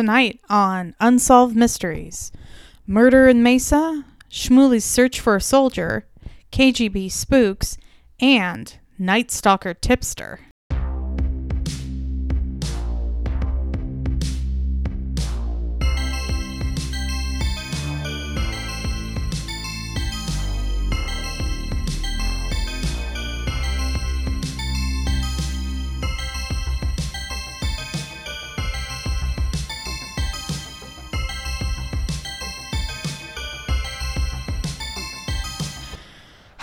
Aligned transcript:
Tonight 0.00 0.40
on 0.48 0.94
Unsolved 0.98 1.54
Mysteries 1.54 2.32
Murder 2.86 3.28
in 3.28 3.42
Mesa, 3.42 4.06
Shmuley's 4.30 4.82
Search 4.82 5.20
for 5.20 5.36
a 5.36 5.42
Soldier, 5.42 6.06
KGB 6.50 7.12
Spooks, 7.12 7.76
and 8.18 8.78
Night 8.98 9.30
Stalker 9.30 9.74
Tipster. 9.74 10.40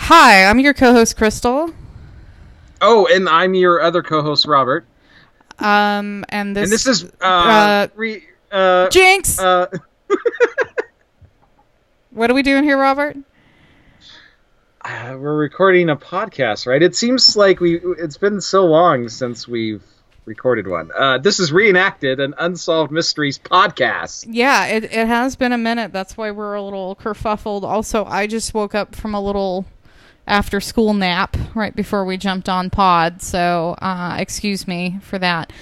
Hi, 0.08 0.46
I'm 0.46 0.58
your 0.58 0.72
co-host 0.72 1.18
Crystal. 1.18 1.70
Oh, 2.80 3.06
and 3.12 3.28
I'm 3.28 3.52
your 3.52 3.82
other 3.82 4.02
co-host 4.02 4.46
Robert. 4.46 4.86
Um, 5.58 6.24
and 6.30 6.56
this 6.56 6.62
and 6.62 6.72
this 6.72 6.86
is 6.86 7.04
uh, 7.20 7.24
uh, 7.26 7.88
re, 7.94 8.24
uh, 8.50 8.88
Jinx. 8.88 9.38
uh 9.38 9.66
what 12.10 12.30
are 12.30 12.32
we 12.32 12.40
doing 12.40 12.64
here, 12.64 12.78
Robert? 12.78 13.18
uh, 14.82 15.14
we're 15.20 15.36
recording 15.36 15.90
a 15.90 15.96
podcast, 15.96 16.66
right? 16.66 16.82
It 16.82 16.96
seems 16.96 17.36
like 17.36 17.60
we 17.60 17.78
it's 17.98 18.16
been 18.16 18.40
so 18.40 18.64
long 18.64 19.10
since 19.10 19.46
we've 19.46 19.82
recorded 20.24 20.66
one. 20.66 20.90
Uh, 20.98 21.18
this 21.18 21.38
is 21.38 21.52
reenacted 21.52 22.18
an 22.18 22.32
unsolved 22.38 22.90
mysteries 22.90 23.38
podcast. 23.38 24.24
Yeah, 24.26 24.68
it 24.68 24.84
it 24.84 25.06
has 25.06 25.36
been 25.36 25.52
a 25.52 25.58
minute. 25.58 25.92
That's 25.92 26.16
why 26.16 26.30
we're 26.30 26.54
a 26.54 26.62
little 26.62 26.96
kerfuffled. 26.96 27.62
Also, 27.62 28.06
I 28.06 28.26
just 28.26 28.54
woke 28.54 28.74
up 28.74 28.96
from 28.96 29.14
a 29.14 29.20
little 29.20 29.66
after 30.28 30.60
school 30.60 30.94
nap 30.94 31.36
right 31.54 31.74
before 31.74 32.04
we 32.04 32.16
jumped 32.16 32.48
on 32.48 32.70
pod. 32.70 33.22
So, 33.22 33.74
uh, 33.80 34.16
excuse 34.18 34.68
me 34.68 34.98
for 35.02 35.18
that. 35.18 35.52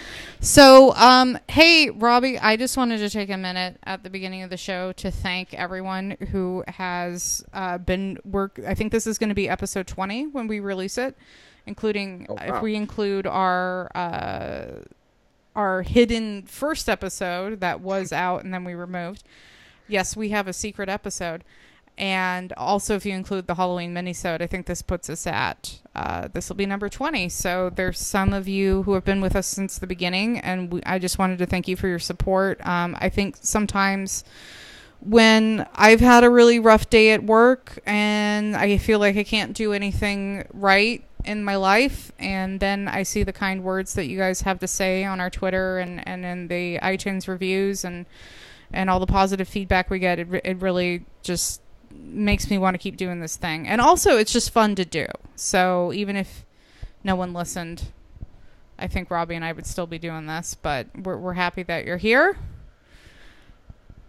So, 0.41 0.92
um, 0.95 1.39
hey, 1.48 1.89
Robbie, 1.91 2.39
I 2.39 2.56
just 2.56 2.77
wanted 2.77 2.98
to 2.98 3.08
take 3.08 3.31
a 3.31 3.36
minute 3.36 3.78
at 3.84 4.03
the 4.03 4.11
beginning 4.11 4.42
of 4.42 4.50
the 4.50 4.56
show 4.56 4.92
to 4.92 5.11
thank 5.11 5.55
everyone 5.55 6.17
who 6.31 6.62
has 6.69 7.42
uh, 7.55 7.78
been 7.78 8.19
work. 8.25 8.61
I 8.67 8.75
think 8.75 8.92
this 8.92 9.06
is 9.06 9.17
going 9.19 9.31
to 9.31 9.34
be 9.34 9.48
episode 9.48 9.86
20 9.86 10.27
when 10.28 10.47
we 10.47 10.61
release 10.61 10.98
it, 10.98 11.17
including 11.64 12.27
Oh, 12.28 12.34
wow. 12.34 12.56
if 12.56 12.62
we 12.62 12.75
include 12.75 13.27
our. 13.27 13.91
Uh, 13.95 14.83
our 15.55 15.80
hidden 15.80 16.42
first 16.42 16.86
episode 16.86 17.61
that 17.61 17.80
was 17.80 18.12
out 18.12 18.45
and 18.45 18.53
then 18.53 18.62
we 18.62 18.75
removed. 18.75 19.25
Yes, 19.89 20.14
we 20.14 20.28
have 20.28 20.47
a 20.47 20.53
secret 20.53 20.91
episode. 20.91 21.42
And 21.98 22.52
also, 22.58 22.94
if 22.94 23.06
you 23.06 23.14
include 23.14 23.47
the 23.47 23.55
Halloween 23.55 23.94
minisode, 23.94 24.42
I 24.42 24.47
think 24.47 24.66
this 24.66 24.83
puts 24.83 25.08
us 25.08 25.27
at 25.27 25.80
uh, 25.94 26.28
this 26.30 26.50
will 26.50 26.56
be 26.56 26.66
number 26.66 26.91
twenty. 26.91 27.30
So 27.30 27.70
there's 27.70 27.98
some 27.98 28.34
of 28.34 28.47
you 28.47 28.83
who 28.83 28.92
have 28.92 29.05
been 29.05 29.22
with 29.22 29.34
us 29.34 29.47
since 29.47 29.78
the 29.78 29.86
beginning, 29.86 30.39
and 30.41 30.70
we, 30.72 30.83
I 30.84 30.98
just 30.98 31.19
wanted 31.19 31.39
to 31.39 31.47
thank 31.47 31.69
you 31.69 31.77
for 31.77 31.89
your 31.89 31.98
support. 31.98 32.61
Um, 32.67 32.97
I 33.00 33.08
think 33.08 33.36
sometimes 33.41 34.24
when 35.00 35.67
I've 35.74 36.00
had 36.00 36.22
a 36.22 36.28
really 36.28 36.58
rough 36.58 36.91
day 36.91 37.12
at 37.12 37.22
work 37.22 37.78
and 37.86 38.56
I 38.56 38.77
feel 38.78 38.98
like 38.98 39.17
I 39.17 39.24
can't 39.24 39.55
do 39.55 39.72
anything 39.72 40.47
right 40.52 41.02
in 41.24 41.44
my 41.44 41.56
life, 41.56 42.12
and 42.19 42.61
then 42.61 42.89
I 42.89 43.05
see 43.05 43.22
the 43.22 43.33
kind 43.33 43.64
words 43.64 43.94
that 43.94 44.06
you 44.06 44.19
guys 44.19 44.42
have 44.42 44.58
to 44.61 44.69
say 44.69 45.05
on 45.05 45.19
our 45.19 45.30
Twitter 45.30 45.78
and, 45.78 46.06
and 46.06 46.24
in 46.27 46.48
the 46.48 46.78
iTunes 46.83 47.27
reviews 47.27 47.84
and 47.84 48.05
and 48.72 48.91
all 48.91 49.00
the 49.00 49.06
positive 49.06 49.48
feedback 49.48 49.89
we 49.91 49.98
get, 49.98 50.19
it, 50.19 50.28
it 50.44 50.61
really 50.61 51.06
just 51.22 51.62
makes 51.91 52.51
me 52.51 52.59
want 52.59 52.75
to 52.75 52.79
keep 52.79 52.97
doing 52.97 53.20
this 53.20 53.37
thing. 53.37 53.67
And 53.67 53.81
also, 53.81 54.17
it's 54.17 54.33
just 54.33 54.51
fun 54.51 54.75
to 54.77 54.84
do. 54.84 55.07
So 55.35 55.92
even 55.92 56.17
if 56.17 56.45
no 57.05 57.17
one 57.17 57.33
listened, 57.33 57.91
I 58.79 58.86
think 58.86 59.11
Robbie 59.11 59.35
and 59.35 59.45
I 59.45 59.52
would 59.52 59.67
still 59.67 59.86
be 59.86 59.98
doing 59.98 60.27
this. 60.27 60.55
But 60.55 60.89
we're 60.97 61.17
we're 61.17 61.35
happy 61.35 61.63
that 61.64 61.85
you're 61.85 61.97
here. 61.97 62.36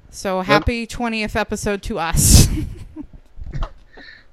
So 0.10 0.42
happy 0.42 0.88
20th 0.88 1.36
episode 1.36 1.84
to 1.84 2.00
us. 2.00 2.48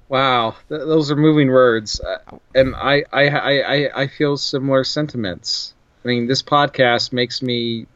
Wow, 0.09 0.55
th- 0.69 0.83
those 0.83 1.11
are 1.11 1.17
moving 1.17 1.49
words, 1.49 1.99
uh, 2.01 2.19
and 2.55 2.75
I, 2.77 3.05
I 3.13 3.29
I 3.29 3.75
I 3.75 4.03
I 4.03 4.07
feel 4.07 4.37
similar 4.37 4.85
sentiments. 4.85 5.75
I 6.05 6.09
mean, 6.09 6.27
this 6.27 6.43
podcast 6.43 7.13
makes 7.13 7.41
me 7.41 7.87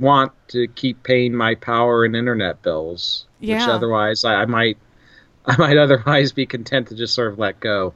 want 0.00 0.32
to 0.48 0.66
keep 0.68 1.02
paying 1.02 1.34
my 1.34 1.54
power 1.54 2.04
and 2.04 2.16
internet 2.16 2.62
bills, 2.62 3.26
which 3.40 3.50
otherwise 3.68 4.24
I, 4.24 4.42
I 4.42 4.46
might 4.46 4.78
I 5.46 5.56
might 5.56 5.76
otherwise 5.76 6.32
be 6.32 6.46
content 6.46 6.88
to 6.88 6.94
just 6.94 7.14
sort 7.14 7.32
of 7.32 7.38
let 7.38 7.60
go. 7.60 7.94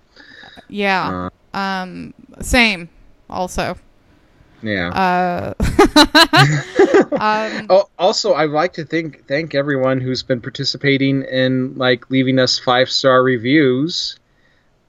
yeah. 0.69 1.28
Uh, 1.54 1.56
Um. 1.59 2.15
Same. 2.41 2.88
Also. 3.28 3.76
yeah. 4.62 4.88
Uh. 4.88 5.54
um. 7.20 7.66
Oh, 7.70 7.88
also, 7.98 8.34
I'd 8.34 8.50
like 8.50 8.72
to 8.75 8.84
thank 8.84 9.26
thank 9.26 9.54
everyone 9.54 10.00
who's 10.00 10.22
been 10.22 10.41
participating 10.41 11.22
in 11.22 11.75
like 11.76 12.10
leaving 12.10 12.38
us 12.38 12.59
five 12.59 12.88
star 12.91 13.22
reviews. 13.22 14.16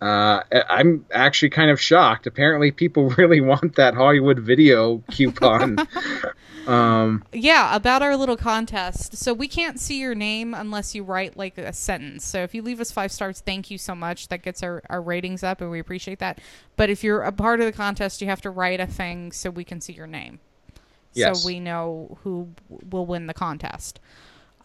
Uh, 0.02 0.44
I'm 0.70 1.06
actually 1.12 1.50
kind 1.50 1.72
of 1.72 1.80
shocked. 1.80 2.28
Apparently, 2.28 2.72
people 2.72 3.10
really 3.18 3.42
want 3.42 3.76
that 3.76 3.94
Hollywood 3.94 4.40
video 4.40 5.02
coupon. 5.12 5.78
um, 6.68 7.24
Yeah, 7.32 7.76
about 7.76 8.02
our 8.02 8.18
little 8.18 8.38
contest. 8.38 9.18
So 9.18 9.34
we 9.34 9.48
can't 9.48 9.80
see 9.80 10.00
your 10.00 10.16
name 10.16 10.54
unless 10.54 10.94
you 10.94 11.04
write 11.04 11.38
like 11.38 11.58
a 11.58 11.74
sentence. 11.74 12.26
So 12.26 12.44
if 12.44 12.54
you 12.54 12.62
leave 12.62 12.82
us 12.82 12.92
five 12.92 13.12
stars, 13.12 13.40
thank 13.40 13.72
you 13.72 13.78
so 13.78 13.96
much. 13.96 14.28
That 14.28 14.42
gets 14.42 14.62
our, 14.64 14.84
our 14.90 15.02
ratings 15.02 15.44
up 15.44 15.62
and 15.62 15.72
we 15.72 15.80
appreciate 15.80 16.20
that. 16.20 16.40
But 16.76 16.90
if 16.90 17.04
you're 17.04 17.22
a 17.22 17.32
part 17.32 17.60
of 17.62 17.66
the 17.66 17.72
contest, 17.72 18.22
you 18.22 18.28
have 18.28 18.42
to 18.42 18.50
write 18.50 18.80
a 18.80 18.88
thing 18.88 19.32
so 19.32 19.50
we 19.50 19.64
can 19.64 19.80
see 19.80 19.94
your 19.94 20.08
name. 20.08 20.40
Yes. 21.14 21.42
So 21.42 21.48
we 21.48 21.60
know 21.62 22.18
who 22.24 22.50
will 22.90 23.06
win 23.06 23.28
the 23.28 23.34
contest. 23.34 24.00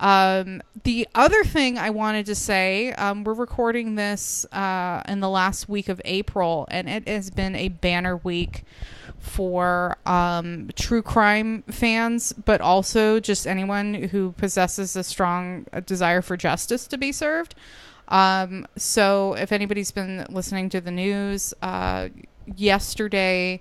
Um, 0.00 0.62
the 0.82 1.06
other 1.14 1.44
thing 1.44 1.78
I 1.78 1.90
wanted 1.90 2.24
to 2.26 2.34
say, 2.34 2.92
um, 2.94 3.22
we're 3.22 3.34
recording 3.34 3.94
this 3.94 4.46
uh, 4.46 5.02
in 5.06 5.20
the 5.20 5.28
last 5.28 5.68
week 5.68 5.90
of 5.90 6.00
April, 6.06 6.66
and 6.70 6.88
it 6.88 7.06
has 7.06 7.30
been 7.30 7.54
a 7.54 7.68
banner 7.68 8.16
week 8.16 8.64
for 9.18 9.98
um, 10.06 10.70
true 10.74 11.02
crime 11.02 11.62
fans, 11.70 12.32
but 12.32 12.62
also 12.62 13.20
just 13.20 13.46
anyone 13.46 13.92
who 13.94 14.32
possesses 14.32 14.96
a 14.96 15.04
strong 15.04 15.66
uh, 15.72 15.80
desire 15.80 16.22
for 16.22 16.36
justice 16.36 16.86
to 16.86 16.96
be 16.96 17.12
served. 17.12 17.54
Um, 18.08 18.66
so, 18.76 19.34
if 19.34 19.52
anybody's 19.52 19.92
been 19.92 20.26
listening 20.30 20.70
to 20.70 20.80
the 20.80 20.90
news, 20.90 21.52
uh, 21.60 22.08
yesterday, 22.56 23.60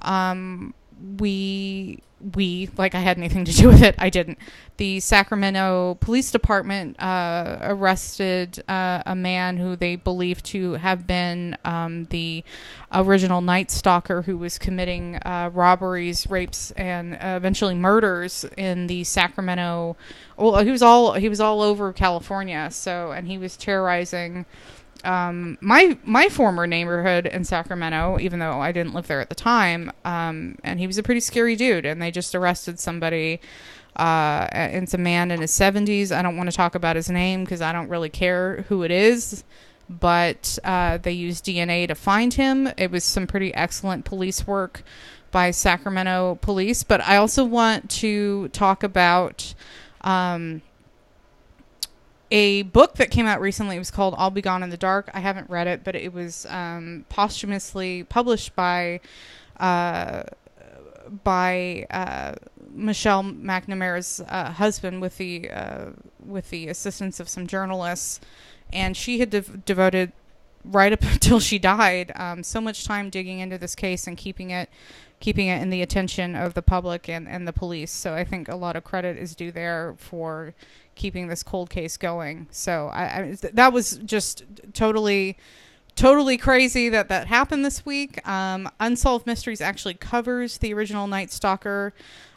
um, 0.00 0.74
we 1.18 2.02
we 2.34 2.70
like 2.78 2.94
I 2.94 3.00
had 3.00 3.18
anything 3.18 3.44
to 3.44 3.52
do 3.52 3.68
with 3.68 3.82
it. 3.82 3.94
I 3.98 4.10
didn't. 4.10 4.38
The 4.78 5.00
Sacramento 5.00 5.96
Police 6.00 6.30
Department 6.30 7.00
uh, 7.02 7.58
arrested 7.62 8.62
uh, 8.68 9.02
a 9.06 9.14
man 9.14 9.56
who 9.56 9.76
they 9.76 9.96
believe 9.96 10.42
to 10.44 10.72
have 10.74 11.06
been 11.06 11.56
um, 11.64 12.04
the 12.06 12.44
original 12.92 13.40
Night 13.40 13.70
Stalker 13.70 14.22
who 14.22 14.36
was 14.36 14.58
committing 14.58 15.16
uh, 15.16 15.50
robberies, 15.52 16.28
rapes, 16.28 16.70
and 16.72 17.16
eventually 17.20 17.74
murders 17.74 18.44
in 18.56 18.86
the 18.86 19.04
Sacramento. 19.04 19.96
Well, 20.36 20.62
he 20.62 20.70
was 20.70 20.82
all 20.82 21.14
he 21.14 21.28
was 21.28 21.40
all 21.40 21.62
over 21.62 21.92
California. 21.92 22.68
So, 22.70 23.12
and 23.12 23.26
he 23.26 23.38
was 23.38 23.56
terrorizing 23.56 24.46
um, 25.04 25.58
my 25.60 25.98
my 26.04 26.28
former 26.28 26.66
neighborhood 26.66 27.26
in 27.26 27.44
Sacramento, 27.44 28.18
even 28.20 28.38
though 28.38 28.60
I 28.60 28.72
didn't 28.72 28.94
live 28.94 29.06
there 29.06 29.20
at 29.20 29.28
the 29.28 29.34
time, 29.34 29.92
um, 30.04 30.56
and 30.64 30.78
he 30.78 30.86
was 30.86 30.98
a 30.98 31.02
pretty 31.02 31.20
scary 31.20 31.56
dude. 31.56 31.86
And 31.86 32.00
they 32.00 32.10
just 32.10 32.34
arrested 32.34 32.78
somebody. 32.78 33.40
Uh, 33.96 34.46
it's 34.52 34.94
a 34.94 34.98
man 34.98 35.30
in 35.30 35.40
his 35.40 35.52
70s. 35.52 36.12
I 36.12 36.20
don't 36.20 36.36
want 36.36 36.50
to 36.50 36.56
talk 36.56 36.74
about 36.74 36.96
his 36.96 37.08
name 37.08 37.44
because 37.44 37.62
I 37.62 37.72
don't 37.72 37.88
really 37.88 38.10
care 38.10 38.66
who 38.68 38.82
it 38.82 38.90
is. 38.90 39.42
But 39.88 40.58
uh, 40.64 40.98
they 40.98 41.12
used 41.12 41.46
DNA 41.46 41.86
to 41.88 41.94
find 41.94 42.34
him. 42.34 42.68
It 42.76 42.90
was 42.90 43.04
some 43.04 43.26
pretty 43.26 43.54
excellent 43.54 44.04
police 44.04 44.46
work 44.46 44.82
by 45.30 45.50
Sacramento 45.50 46.38
police. 46.42 46.82
But 46.82 47.00
I 47.02 47.16
also 47.16 47.44
want 47.44 47.88
to 47.90 48.48
talk 48.48 48.82
about 48.82 49.54
um, 50.02 50.60
a 52.30 52.62
book 52.62 52.96
that 52.96 53.10
came 53.10 53.26
out 53.26 53.40
recently. 53.40 53.76
It 53.76 53.80
was 53.80 53.90
called 53.90 54.14
I'll 54.18 54.30
Be 54.30 54.42
Gone 54.42 54.62
in 54.62 54.70
the 54.70 54.76
Dark. 54.76 55.10
I 55.14 55.20
haven't 55.20 55.48
read 55.48 55.66
it, 55.66 55.84
but 55.84 55.94
it 55.94 56.12
was 56.12 56.46
um, 56.46 57.04
posthumously 57.08 58.04
published 58.04 58.54
by 58.56 59.00
uh, 59.58 60.24
by 61.24 61.86
uh, 61.90 62.34
Michelle 62.72 63.22
McNamara's 63.22 64.20
uh, 64.28 64.50
husband 64.52 65.00
with 65.00 65.16
the 65.18 65.50
uh, 65.50 65.86
with 66.24 66.50
the 66.50 66.68
assistance 66.68 67.20
of 67.20 67.28
some 67.28 67.46
journalists, 67.46 68.20
and 68.72 68.96
she 68.96 69.20
had 69.20 69.30
dev- 69.30 69.64
devoted 69.64 70.12
right 70.64 70.92
up 70.92 71.02
until 71.12 71.40
she 71.40 71.58
died 71.58 72.12
um, 72.16 72.42
so 72.42 72.60
much 72.60 72.84
time 72.84 73.08
digging 73.08 73.38
into 73.38 73.56
this 73.56 73.74
case 73.74 74.06
and 74.06 74.16
keeping 74.16 74.50
it 74.50 74.68
keeping 75.20 75.46
it 75.46 75.62
in 75.62 75.70
the 75.70 75.80
attention 75.80 76.34
of 76.34 76.54
the 76.54 76.62
public 76.62 77.08
and, 77.08 77.26
and 77.26 77.48
the 77.48 77.52
police. 77.52 77.90
So 77.90 78.14
I 78.14 78.24
think 78.24 78.48
a 78.48 78.54
lot 78.54 78.76
of 78.76 78.84
credit 78.84 79.16
is 79.16 79.34
due 79.34 79.50
there 79.50 79.94
for 79.98 80.54
keeping 80.96 81.28
this 81.28 81.42
cold 81.42 81.70
case 81.70 81.96
going. 81.96 82.48
So 82.50 82.88
I, 82.88 83.04
I 83.04 83.36
that 83.52 83.72
was 83.72 83.98
just 84.04 84.44
totally 84.72 85.36
totally 85.94 86.36
crazy 86.36 86.88
that 86.90 87.08
that 87.08 87.26
happened 87.26 87.64
this 87.64 87.86
week. 87.86 88.26
Um, 88.28 88.68
Unsolved 88.80 89.26
Mysteries 89.26 89.60
actually 89.60 89.94
covers 89.94 90.58
the 90.58 90.74
original 90.74 91.06
Night 91.06 91.32
Stalker, 91.32 91.94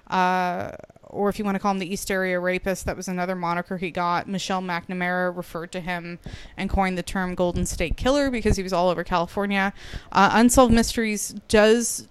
uh, 0.07 0.71
or 1.03 1.29
if 1.29 1.37
you 1.37 1.45
want 1.45 1.55
to 1.55 1.59
call 1.59 1.71
him 1.71 1.79
the 1.79 1.91
East 1.91 2.09
Area 2.09 2.39
Rapist, 2.39 2.85
that 2.85 2.95
was 2.95 3.07
another 3.07 3.35
moniker 3.35 3.77
he 3.77 3.91
got. 3.91 4.27
Michelle 4.27 4.61
McNamara 4.61 5.35
referred 5.35 5.71
to 5.73 5.79
him 5.79 6.19
and 6.55 6.69
coined 6.69 6.97
the 6.97 7.03
term 7.03 7.35
Golden 7.35 7.65
State 7.65 7.97
Killer 7.97 8.31
because 8.31 8.55
he 8.55 8.63
was 8.63 8.73
all 8.73 8.89
over 8.89 9.03
California. 9.03 9.73
Uh, 10.11 10.29
Unsolved 10.33 10.73
Mysteries 10.73 11.35
does 11.47 12.07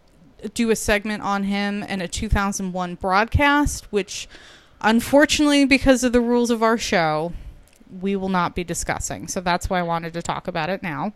do 0.54 0.70
a 0.70 0.76
segment 0.76 1.22
on 1.22 1.44
him 1.44 1.82
in 1.82 2.00
a 2.00 2.08
2001 2.08 2.94
broadcast, 2.96 3.90
which 3.90 4.28
unfortunately, 4.80 5.64
because 5.64 6.04
of 6.04 6.12
the 6.12 6.20
rules 6.20 6.50
of 6.50 6.62
our 6.62 6.78
show, 6.78 7.32
we 8.00 8.16
will 8.16 8.28
not 8.28 8.54
be 8.54 8.64
discussing. 8.64 9.28
So 9.28 9.40
that's 9.40 9.70
why 9.70 9.78
I 9.78 9.82
wanted 9.82 10.12
to 10.14 10.22
talk 10.22 10.48
about 10.48 10.68
it 10.70 10.82
now. 10.82 11.12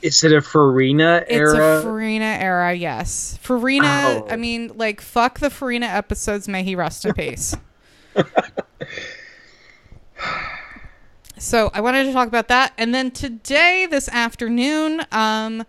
Is 0.00 0.22
it 0.22 0.32
a 0.32 0.40
Farina 0.40 1.24
era? 1.28 1.50
It's 1.50 1.58
a 1.58 1.82
Farina 1.82 2.24
era, 2.40 2.72
yes. 2.72 3.36
Farina, 3.40 4.22
Oh. 4.22 4.26
I 4.30 4.36
mean, 4.36 4.72
like, 4.76 5.00
fuck 5.00 5.40
the 5.40 5.50
Farina 5.50 5.86
episodes. 5.86 6.46
May 6.46 6.62
he 6.62 6.76
rest 6.76 7.04
in 7.04 7.14
peace. 7.14 7.56
so 11.38 11.70
I 11.74 11.80
wanted 11.80 12.04
to 12.04 12.12
talk 12.12 12.28
about 12.28 12.48
that. 12.48 12.72
And 12.78 12.94
then 12.94 13.10
today, 13.10 13.86
this 13.90 14.08
afternoon, 14.08 15.02
um, 15.10 15.64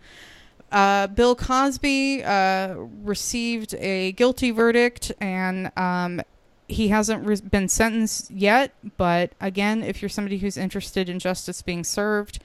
uh, 0.72 1.08
Bill 1.08 1.36
Cosby 1.36 2.24
uh, 2.24 2.76
received 3.04 3.74
a 3.76 4.12
guilty 4.12 4.52
verdict, 4.52 5.12
and 5.20 5.72
um, 5.76 6.22
he 6.70 6.90
hasn't 6.90 7.26
re- 7.26 7.42
been 7.42 7.68
sentenced 7.68 8.32
yet. 8.32 8.74
But 8.98 9.34
again, 9.42 9.84
if 9.84 10.02
you're 10.02 10.10
somebody 10.10 10.38
who's 10.38 10.58
interested 10.58 11.10
in 11.10 11.20
justice 11.20 11.62
being 11.62 11.84
served, 11.84 12.40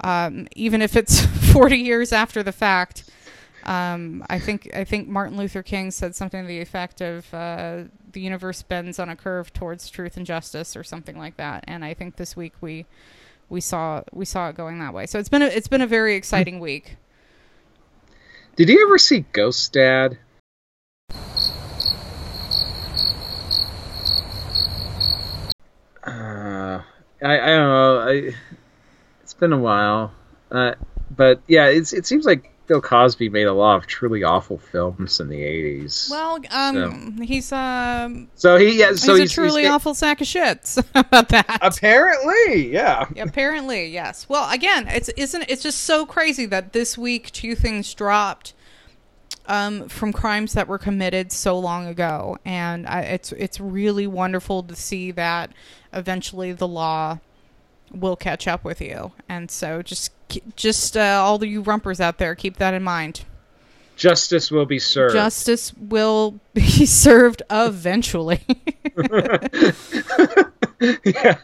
um, 0.00 0.48
even 0.56 0.82
if 0.82 0.96
it's 0.96 1.24
40 1.52 1.76
years 1.76 2.12
after 2.12 2.42
the 2.42 2.52
fact, 2.52 3.10
um, 3.64 4.24
I 4.28 4.38
think 4.38 4.70
I 4.74 4.84
think 4.84 5.08
Martin 5.08 5.36
Luther 5.36 5.62
King 5.62 5.90
said 5.90 6.14
something 6.14 6.42
to 6.42 6.48
the 6.48 6.60
effect 6.60 7.00
of 7.00 7.32
uh, 7.32 7.84
the 8.12 8.20
universe 8.20 8.62
bends 8.62 8.98
on 8.98 9.08
a 9.08 9.16
curve 9.16 9.52
towards 9.52 9.88
truth 9.90 10.16
and 10.16 10.24
justice, 10.24 10.74
or 10.76 10.82
something 10.82 11.18
like 11.18 11.36
that. 11.36 11.64
And 11.68 11.84
I 11.84 11.94
think 11.94 12.16
this 12.16 12.34
week 12.34 12.54
we 12.60 12.86
we 13.50 13.60
saw 13.60 14.02
we 14.12 14.24
saw 14.24 14.48
it 14.48 14.56
going 14.56 14.78
that 14.78 14.94
way. 14.94 15.06
So 15.06 15.18
it's 15.18 15.28
been 15.28 15.42
a, 15.42 15.46
it's 15.46 15.68
been 15.68 15.82
a 15.82 15.86
very 15.86 16.14
exciting 16.14 16.58
week. 16.58 16.96
Did 18.56 18.68
you 18.68 18.82
ever 18.86 18.98
see 18.98 19.26
Ghost 19.32 19.72
Dad? 19.72 20.18
Uh, 26.02 26.82
I 27.22 27.34
I 27.40 27.46
don't 27.46 27.68
know. 27.68 27.98
I 27.98 28.34
it's 29.22 29.34
been 29.34 29.52
a 29.52 29.58
while, 29.58 30.12
uh, 30.50 30.74
but 31.10 31.40
yeah, 31.46 31.66
it's 31.66 31.92
it 31.92 32.06
seems 32.06 32.24
like 32.24 32.50
Bill 32.66 32.80
Cosby 32.80 33.28
made 33.30 33.46
a 33.46 33.52
lot 33.52 33.76
of 33.76 33.86
truly 33.86 34.22
awful 34.22 34.58
films 34.58 35.18
in 35.20 35.28
the 35.28 35.40
'80s. 35.40 36.10
Well, 36.10 36.38
um, 36.50 37.20
he's 37.20 37.52
um, 37.52 38.28
so 38.36 38.56
he 38.56 38.78
yeah, 38.78 38.92
so 38.94 39.14
he's, 39.14 39.22
he's, 39.22 39.32
a 39.32 39.34
truly 39.34 39.62
he's, 39.62 39.70
awful 39.70 39.94
sack 39.94 40.20
of 40.20 40.26
shits 40.26 40.78
about 40.94 41.30
that. 41.30 41.58
Apparently, 41.62 42.72
yeah. 42.72 43.06
Apparently, 43.18 43.86
yes. 43.86 44.28
Well, 44.28 44.50
again, 44.50 44.86
it's 44.88 45.08
isn't 45.10 45.46
it's 45.48 45.62
just 45.62 45.80
so 45.80 46.06
crazy 46.06 46.46
that 46.46 46.72
this 46.72 46.96
week 46.96 47.30
two 47.32 47.54
things 47.54 47.92
dropped 47.92 48.54
um, 49.50 49.88
from 49.88 50.12
crimes 50.12 50.52
that 50.52 50.68
were 50.68 50.78
committed 50.78 51.32
so 51.32 51.58
long 51.58 51.88
ago, 51.88 52.38
and 52.44 52.86
I, 52.86 53.00
it's 53.00 53.32
it's 53.32 53.58
really 53.58 54.06
wonderful 54.06 54.62
to 54.62 54.76
see 54.76 55.10
that 55.10 55.50
eventually 55.92 56.52
the 56.52 56.68
law 56.68 57.18
will 57.92 58.14
catch 58.14 58.46
up 58.46 58.64
with 58.64 58.80
you. 58.80 59.10
And 59.28 59.50
so, 59.50 59.82
just 59.82 60.12
just 60.54 60.96
uh, 60.96 61.20
all 61.20 61.36
the 61.36 61.48
you 61.48 61.62
rumpers 61.62 62.00
out 62.00 62.18
there, 62.18 62.36
keep 62.36 62.58
that 62.58 62.74
in 62.74 62.84
mind. 62.84 63.24
Justice 63.96 64.52
will 64.52 64.66
be 64.66 64.78
served. 64.78 65.14
Justice 65.14 65.74
will 65.74 66.38
be 66.54 66.86
served 66.86 67.42
eventually. 67.50 68.46
yeah. 71.04 71.38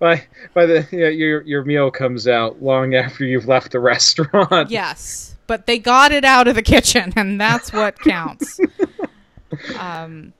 By 0.00 0.26
by 0.54 0.66
the 0.66 0.88
yeah, 0.90 1.06
your 1.06 1.42
your 1.42 1.64
meal 1.64 1.92
comes 1.92 2.26
out 2.26 2.60
long 2.60 2.96
after 2.96 3.24
you've 3.24 3.46
left 3.46 3.70
the 3.70 3.78
restaurant. 3.78 4.70
yes, 4.70 5.36
but 5.48 5.66
they 5.66 5.80
got 5.80 6.12
it 6.12 6.24
out 6.24 6.46
of 6.46 6.54
the 6.54 6.62
kitchen, 6.74 7.12
and 7.16 7.40
that's 7.40 7.72
what 7.72 7.98
counts. 7.98 8.60
um. 9.78 10.32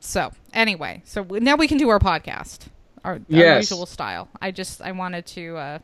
So 0.00 0.32
anyway, 0.52 1.00
so 1.06 1.22
now 1.22 1.56
we 1.56 1.66
can 1.68 1.78
do 1.78 1.88
our 1.88 2.00
podcast, 2.00 2.66
our, 3.04 3.14
our 3.14 3.20
usual 3.58 3.86
style. 3.86 4.28
I 4.42 4.50
just 4.50 4.82
I 4.82 4.92
wanted 4.92 5.24
to 5.26 5.56
uh, 5.56 5.78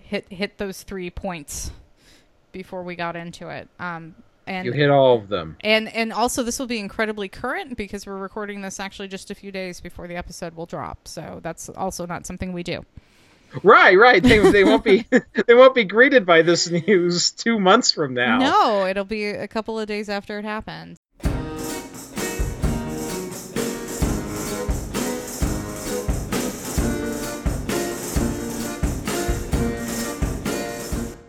hit 0.00 0.26
hit 0.32 0.58
those 0.58 0.82
three 0.82 1.10
points 1.10 1.70
before 2.52 2.82
we 2.82 2.94
got 2.96 3.16
into 3.16 3.48
it. 3.50 3.68
Um. 3.78 4.14
And 4.46 4.66
You 4.66 4.72
hit 4.72 4.90
all 4.90 5.16
of 5.16 5.28
them. 5.30 5.56
and 5.62 5.88
and 5.94 6.12
also 6.12 6.42
this 6.42 6.58
will 6.58 6.66
be 6.66 6.78
incredibly 6.78 7.30
current 7.30 7.78
because 7.78 8.06
we're 8.06 8.18
recording 8.18 8.60
this 8.60 8.78
actually 8.78 9.08
just 9.08 9.30
a 9.30 9.34
few 9.34 9.50
days 9.50 9.80
before 9.80 10.06
the 10.06 10.16
episode 10.16 10.54
will 10.54 10.66
drop. 10.66 11.08
So 11.08 11.40
that's 11.42 11.70
also 11.70 12.04
not 12.04 12.26
something 12.26 12.52
we 12.52 12.62
do. 12.62 12.84
Right, 13.62 13.96
right. 13.96 14.22
They, 14.22 14.38
they 14.38 14.64
won't 14.64 14.84
be 14.84 15.06
they 15.46 15.54
won't 15.54 15.74
be 15.74 15.84
greeted 15.84 16.26
by 16.26 16.42
this 16.42 16.70
news 16.70 17.30
two 17.30 17.60
months 17.60 17.92
from 17.92 18.14
now. 18.14 18.38
No, 18.38 18.86
it'll 18.86 19.04
be 19.04 19.26
a 19.26 19.48
couple 19.48 19.78
of 19.78 19.86
days 19.86 20.08
after 20.08 20.38
it 20.38 20.44
happens. 20.44 20.98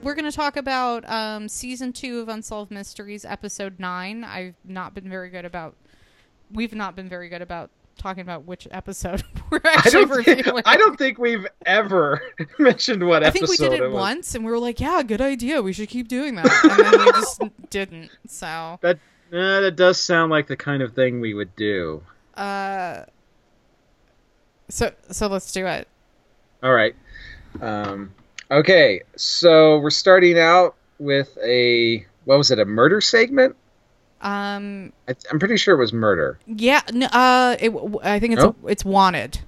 We're 0.02 0.14
going 0.14 0.30
to 0.30 0.36
talk 0.36 0.56
about 0.56 1.04
um, 1.10 1.50
season 1.50 1.92
two 1.92 2.20
of 2.20 2.30
Unsolved 2.30 2.70
Mysteries, 2.70 3.26
episode 3.26 3.80
nine. 3.80 4.24
I've 4.24 4.54
not 4.64 4.94
been 4.94 5.10
very 5.10 5.30
good 5.30 5.46
about. 5.46 5.76
We've 6.52 6.76
not 6.76 6.96
been 6.96 7.10
very 7.10 7.28
good 7.28 7.42
about 7.42 7.72
talking 7.98 8.22
about 8.22 8.46
which 8.46 8.68
episode 8.72 9.24
we're 9.50 9.60
I 9.64 9.74
actually 9.74 10.06
don't, 10.06 10.24
think, 10.24 10.38
reviewing. 10.46 10.64
I 10.66 10.78
don't 10.78 10.98
think 10.98 11.18
we've 11.18 11.46
ever 11.66 12.22
mentioned 12.60 13.06
what 13.08 13.24
I 13.24 13.28
episode 13.28 13.44
I 13.44 13.48
think 13.48 13.60
we 13.60 13.70
did 13.70 13.80
it, 13.84 13.88
was. 13.90 13.94
once, 13.94 14.36
and 14.36 14.46
we 14.46 14.52
were 14.52 14.60
like, 14.60 14.80
"Yeah, 14.80 15.02
good 15.04 15.22
idea. 15.22 15.62
We 15.62 15.74
should 15.74 15.90
keep 15.90 16.08
doing 16.08 16.36
that." 16.36 16.48
And 16.64 16.80
then 16.86 17.00
we 17.06 17.12
just 17.14 17.42
didn't. 17.70 18.12
So, 18.28 18.78
That 18.82 18.98
uh, 19.34 19.60
that 19.62 19.76
does 19.76 20.00
sound 20.00 20.32
like 20.32 20.48
the 20.48 20.56
kind 20.58 20.82
of 20.84 20.94
thing 20.94 21.20
we 21.20 21.34
would 21.34 21.56
do. 21.56 22.02
uh, 22.36 23.04
so 24.70 24.92
so 25.12 25.28
let's 25.28 25.52
do 25.52 25.66
it. 25.68 25.88
All 26.64 26.74
right. 26.74 26.96
Um, 27.62 28.14
okay, 28.50 29.02
so 29.16 29.78
we're 29.80 29.90
starting 29.92 30.40
out 30.40 30.76
with 31.00 31.38
a 31.44 32.06
what 32.26 32.38
was 32.38 32.50
it? 32.52 32.60
A 32.60 32.66
murder 32.66 33.00
segment? 33.02 33.56
Um, 34.26 34.92
I'm 35.32 35.40
pretty 35.40 35.58
sure 35.58 35.76
it 35.76 35.80
was 35.80 35.94
murder. 35.94 36.40
yeah, 36.48 36.82
n- 36.90 37.04
uh, 37.04 37.56
it, 37.60 37.72
I 38.04 38.20
think 38.20 38.34
it's 38.34 38.44
Oh. 38.44 38.56
it's 38.68 38.84
wanted. 38.84 39.40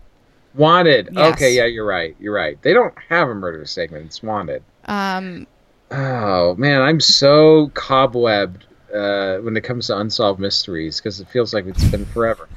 Wanted. 0.53 1.09
Yes. 1.11 1.33
Okay, 1.33 1.53
yeah, 1.55 1.65
you're 1.65 1.85
right. 1.85 2.15
You're 2.19 2.33
right. 2.33 2.61
They 2.61 2.73
don't 2.73 2.93
have 3.09 3.27
a 3.29 3.35
murder 3.35 3.65
segment. 3.65 4.05
It's 4.05 4.21
wanted. 4.23 4.63
Um, 4.85 5.47
Oh 5.89 6.53
man, 6.55 6.81
I'm 6.81 6.99
so 6.99 7.67
cobwebbed 7.69 8.63
uh, 8.93 9.37
when 9.41 9.55
it 9.55 9.61
comes 9.63 9.87
to 9.87 9.97
unsolved 9.97 10.39
mysteries 10.39 10.99
because 10.99 11.19
it 11.21 11.29
feels 11.29 11.53
like 11.53 11.65
it's 11.65 11.83
been 11.89 12.05
forever. 12.05 12.47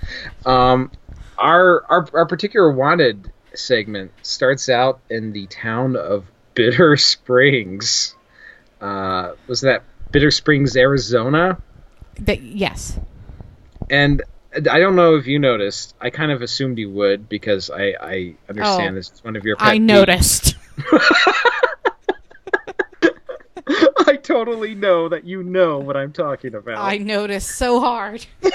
Um, 0.44 0.90
our, 1.38 1.84
our 1.88 2.06
our 2.12 2.26
particular 2.26 2.70
wanted 2.72 3.32
segment 3.54 4.10
starts 4.22 4.68
out 4.68 5.00
in 5.08 5.32
the 5.32 5.46
town 5.46 5.94
of 5.96 6.24
Bitter 6.54 6.96
Springs. 6.96 8.14
Uh, 8.80 9.32
was 9.46 9.60
that 9.62 9.84
Bitter 10.10 10.30
Springs, 10.32 10.76
Arizona? 10.76 11.60
That 12.20 12.42
yes, 12.42 12.98
And 13.88 14.22
I 14.52 14.78
don't 14.78 14.96
know 14.96 15.16
if 15.16 15.26
you 15.26 15.38
noticed. 15.38 15.94
I 16.00 16.10
kind 16.10 16.32
of 16.32 16.42
assumed 16.42 16.78
you 16.78 16.90
would 16.90 17.28
because 17.28 17.70
I, 17.70 17.94
I 18.00 18.34
understand 18.48 18.92
Oh, 18.92 18.94
this 18.94 19.10
is 19.12 19.22
one 19.24 19.36
of 19.36 19.44
your. 19.44 19.56
I 19.58 19.78
peeves. 19.78 19.82
noticed. 19.82 20.56
I 24.06 24.16
totally 24.16 24.74
know 24.74 25.08
that 25.08 25.24
you 25.24 25.42
know 25.42 25.78
what 25.78 25.96
I'm 25.96 26.12
talking 26.12 26.54
about. 26.54 26.78
I 26.78 26.98
noticed 26.98 27.50
so 27.56 27.80
hard. 27.80 28.26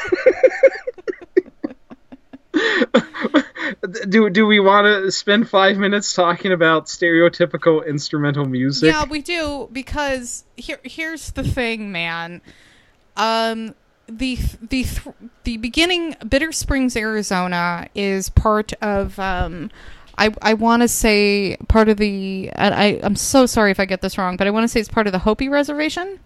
do 4.10 4.30
do 4.30 4.46
we 4.46 4.60
want 4.60 4.86
to 4.86 5.12
spend 5.12 5.50
five 5.50 5.78
minutes 5.78 6.14
talking 6.14 6.52
about 6.52 6.88
stereotypical 6.88 7.86
instrumental 7.88 8.46
music? 8.46 8.92
Yeah, 8.92 9.06
we 9.06 9.22
do 9.22 9.70
because 9.72 10.44
here 10.56 10.80
here's 10.84 11.32
the 11.32 11.44
thing, 11.44 11.92
man. 11.92 12.42
Um 13.18 13.76
the 14.08 14.36
the 14.62 14.84
th- 14.84 15.16
the 15.44 15.58
beginning 15.58 16.16
Bitter 16.28 16.52
Springs, 16.52 16.96
Arizona 16.96 17.88
is 17.96 18.30
part 18.30 18.74
of 18.82 19.18
um 19.20 19.72
I 20.18 20.34
I 20.42 20.54
want 20.54 20.82
to 20.82 20.88
say 20.88 21.58
part 21.68 21.90
of 21.90 21.98
the 21.98 22.50
and 22.54 22.74
I 22.74 23.00
I'm 23.04 23.16
so 23.16 23.46
sorry 23.46 23.72
if 23.72 23.80
I 23.80 23.86
get 23.86 24.02
this 24.02 24.18
wrong, 24.18 24.38
but 24.38 24.48
I 24.48 24.52
want 24.52 24.64
to 24.64 24.68
say 24.68 24.80
it's 24.80 24.90
part 24.90 25.08
of 25.08 25.14
the 25.14 25.20
Hopi 25.20 25.50
reservation. 25.50 26.20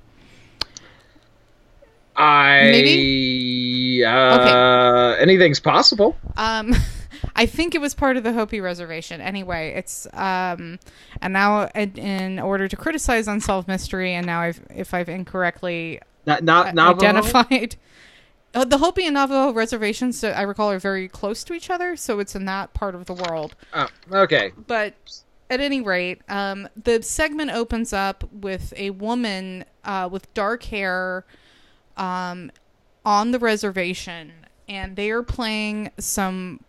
I 2.15 2.69
Maybe? 2.71 4.03
uh, 4.03 5.15
anything's 5.19 5.59
possible. 5.61 6.17
Um, 6.35 6.75
I 7.35 7.45
think 7.45 7.75
it 7.75 7.81
was 7.81 7.95
part 7.95 8.17
of 8.17 8.23
the 8.23 8.33
Hopi 8.33 8.59
reservation. 8.59 9.21
Anyway, 9.21 9.73
it's 9.75 10.05
um, 10.13 10.79
and 11.21 11.33
now 11.33 11.69
in, 11.75 11.93
in 11.97 12.39
order 12.39 12.67
to 12.67 12.75
criticize 12.75 13.27
unsolved 13.27 13.69
mystery, 13.69 14.13
and 14.13 14.25
now 14.25 14.41
I've 14.41 14.61
if 14.69 14.93
I've 14.93 15.07
incorrectly 15.07 16.01
Not 16.29 16.43
not 16.43 16.75
Navajo? 16.75 17.07
identified. 17.07 17.75
Uh, 18.53 18.65
the 18.65 18.79
Hopi 18.79 19.05
and 19.05 19.13
Navajo 19.13 19.53
reservations, 19.53 20.23
I 20.23 20.41
recall, 20.41 20.71
are 20.71 20.79
very 20.79 21.07
close 21.07 21.43
to 21.43 21.53
each 21.53 21.69
other, 21.69 21.95
so 21.95 22.19
it's 22.19 22.35
in 22.35 22.45
that 22.45 22.73
part 22.73 22.95
of 22.95 23.05
the 23.05 23.13
world. 23.13 23.55
Oh, 23.73 23.87
okay. 24.11 24.51
But 24.67 24.95
at 25.51 25.59
any 25.59 25.81
rate, 25.81 26.21
um, 26.29 26.67
the 26.75 27.03
segment 27.03 27.51
opens 27.51 27.93
up 27.93 28.23
with 28.31 28.73
a 28.75 28.89
woman 28.91 29.65
uh, 29.83 30.09
with 30.11 30.33
dark 30.33 30.63
hair 30.63 31.25
um, 31.95 32.51
on 33.05 33.31
the 33.31 33.39
reservation, 33.39 34.31
and 34.67 34.95
they 34.95 35.11
are 35.11 35.23
playing 35.23 35.91
some 35.99 36.61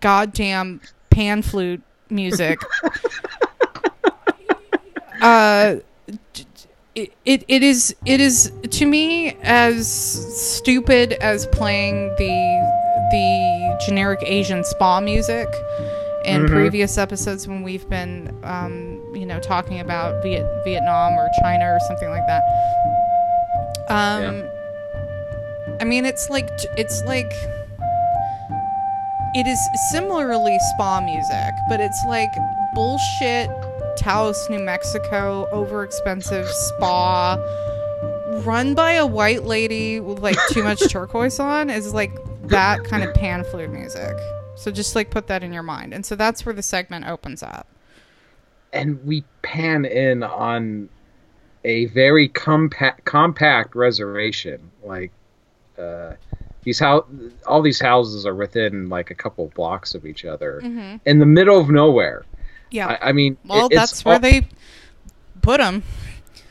goddamn 0.00 0.80
pan 1.10 1.42
flute 1.42 1.82
music. 2.08 2.60
uh, 5.20 5.76
it, 6.98 7.12
it, 7.24 7.44
it 7.48 7.62
is 7.62 7.94
it 8.04 8.20
is 8.20 8.50
to 8.70 8.86
me 8.86 9.36
as 9.42 9.86
stupid 10.56 11.12
as 11.14 11.46
playing 11.46 12.08
the 12.18 12.34
the 13.10 13.78
generic 13.86 14.18
Asian 14.22 14.64
spa 14.64 15.00
music 15.00 15.48
in 16.24 16.42
Mhm. 16.42 16.48
previous 16.48 16.98
episodes 16.98 17.46
when 17.48 17.62
we've 17.62 17.88
been 17.88 18.34
um, 18.44 19.00
you 19.14 19.24
know 19.26 19.38
talking 19.40 19.80
about 19.80 20.22
Viet- 20.22 20.46
Vietnam 20.64 21.12
or 21.12 21.28
China 21.40 21.66
or 21.72 21.78
something 21.86 22.10
like 22.10 22.26
that. 22.26 22.42
Um, 23.88 24.44
I 25.80 25.84
mean, 25.84 26.04
it's 26.04 26.28
like 26.28 26.48
it's 26.76 27.02
like 27.06 27.32
it 29.34 29.46
is 29.46 29.58
similarly 29.92 30.58
spa 30.74 31.00
music, 31.00 31.54
but 31.68 31.80
it's 31.80 32.02
like 32.06 32.30
bullshit 32.74 33.48
Taos, 33.98 34.48
New 34.48 34.60
Mexico, 34.60 35.48
overexpensive 35.52 36.46
spa 36.48 37.36
run 38.44 38.74
by 38.74 38.92
a 38.92 39.06
white 39.06 39.44
lady 39.44 40.00
with 40.00 40.20
like 40.20 40.36
too 40.50 40.62
much 40.62 40.80
turquoise 40.90 41.40
on 41.40 41.68
is 41.70 41.92
like 41.92 42.12
that 42.48 42.84
kind 42.84 43.02
of 43.02 43.12
pan 43.14 43.44
flute 43.44 43.70
music. 43.70 44.16
So 44.56 44.70
just 44.70 44.94
like 44.94 45.10
put 45.10 45.26
that 45.26 45.42
in 45.42 45.52
your 45.52 45.62
mind. 45.62 45.92
And 45.92 46.04
so 46.06 46.14
that's 46.16 46.46
where 46.46 46.52
the 46.54 46.62
segment 46.62 47.06
opens 47.06 47.42
up. 47.42 47.66
And 48.72 49.04
we 49.04 49.24
pan 49.42 49.84
in 49.84 50.22
on 50.22 50.88
a 51.64 51.86
very 51.86 52.28
compact 52.28 53.04
compact 53.04 53.74
reservation. 53.74 54.70
Like 54.84 55.10
uh, 55.78 56.12
these 56.62 56.78
how 56.78 57.06
all 57.46 57.62
these 57.62 57.80
houses 57.80 58.26
are 58.26 58.34
within 58.34 58.88
like 58.88 59.10
a 59.10 59.14
couple 59.14 59.50
blocks 59.54 59.94
of 59.94 60.06
each 60.06 60.24
other 60.24 60.60
Mm-hmm. 60.62 60.96
in 61.06 61.18
the 61.18 61.26
middle 61.26 61.58
of 61.60 61.70
nowhere. 61.70 62.24
Yeah. 62.70 62.86
I, 63.00 63.08
I 63.08 63.12
mean, 63.12 63.36
well, 63.46 63.66
it- 63.66 63.74
that's 63.74 64.04
where 64.04 64.14
all- 64.14 64.20
they 64.20 64.46
put 65.42 65.58
them. 65.58 65.82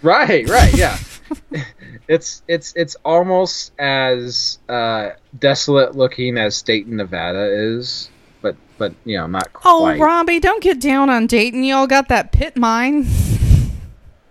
Right, 0.01 0.47
right, 0.47 0.73
yeah. 0.77 0.97
it's 2.07 2.41
it's 2.47 2.73
it's 2.75 2.95
almost 3.03 3.73
as 3.79 4.59
uh, 4.69 5.09
desolate 5.37 5.95
looking 5.95 6.37
as 6.37 6.61
Dayton, 6.61 6.95
Nevada 6.97 7.51
is, 7.77 8.09
but 8.41 8.55
but 8.77 8.93
you 9.03 9.17
know 9.17 9.27
not 9.27 9.51
quite. 9.51 9.69
Oh, 9.71 9.79
quite. 9.81 9.99
Robbie, 9.99 10.39
don't 10.39 10.63
get 10.63 10.79
down 10.79 11.09
on 11.09 11.27
Dayton. 11.27 11.63
Y'all 11.63 11.87
got 11.87 12.07
that 12.09 12.31
pit 12.31 12.55
mine. 12.55 13.07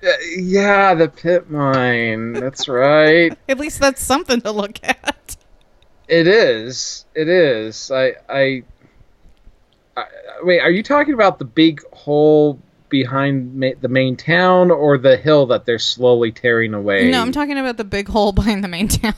Uh, 0.02 0.08
yeah, 0.38 0.94
the 0.94 1.08
pit 1.08 1.50
mine. 1.50 2.32
That's 2.34 2.68
right. 2.68 3.36
At 3.48 3.58
least 3.58 3.80
that's 3.80 4.02
something 4.02 4.40
to 4.42 4.52
look 4.52 4.78
at. 4.82 5.36
it 6.08 6.26
is. 6.28 7.04
It 7.14 7.28
is. 7.28 7.90
I, 7.90 8.14
I 8.28 8.62
I 9.96 10.04
wait. 10.42 10.60
Are 10.60 10.70
you 10.70 10.82
talking 10.82 11.14
about 11.14 11.38
the 11.38 11.44
big 11.44 11.82
hole 11.92 12.60
behind 12.88 13.54
ma- 13.54 13.70
the 13.80 13.88
main 13.88 14.16
town, 14.16 14.70
or 14.70 14.98
the 14.98 15.16
hill 15.16 15.46
that 15.46 15.64
they're 15.64 15.78
slowly 15.78 16.32
tearing 16.32 16.74
away? 16.74 17.10
No, 17.10 17.20
I'm 17.22 17.32
talking 17.32 17.58
about 17.58 17.76
the 17.76 17.84
big 17.84 18.08
hole 18.08 18.32
behind 18.40 18.62
the 18.62 18.68
main 18.68 18.88
town. 18.88 19.14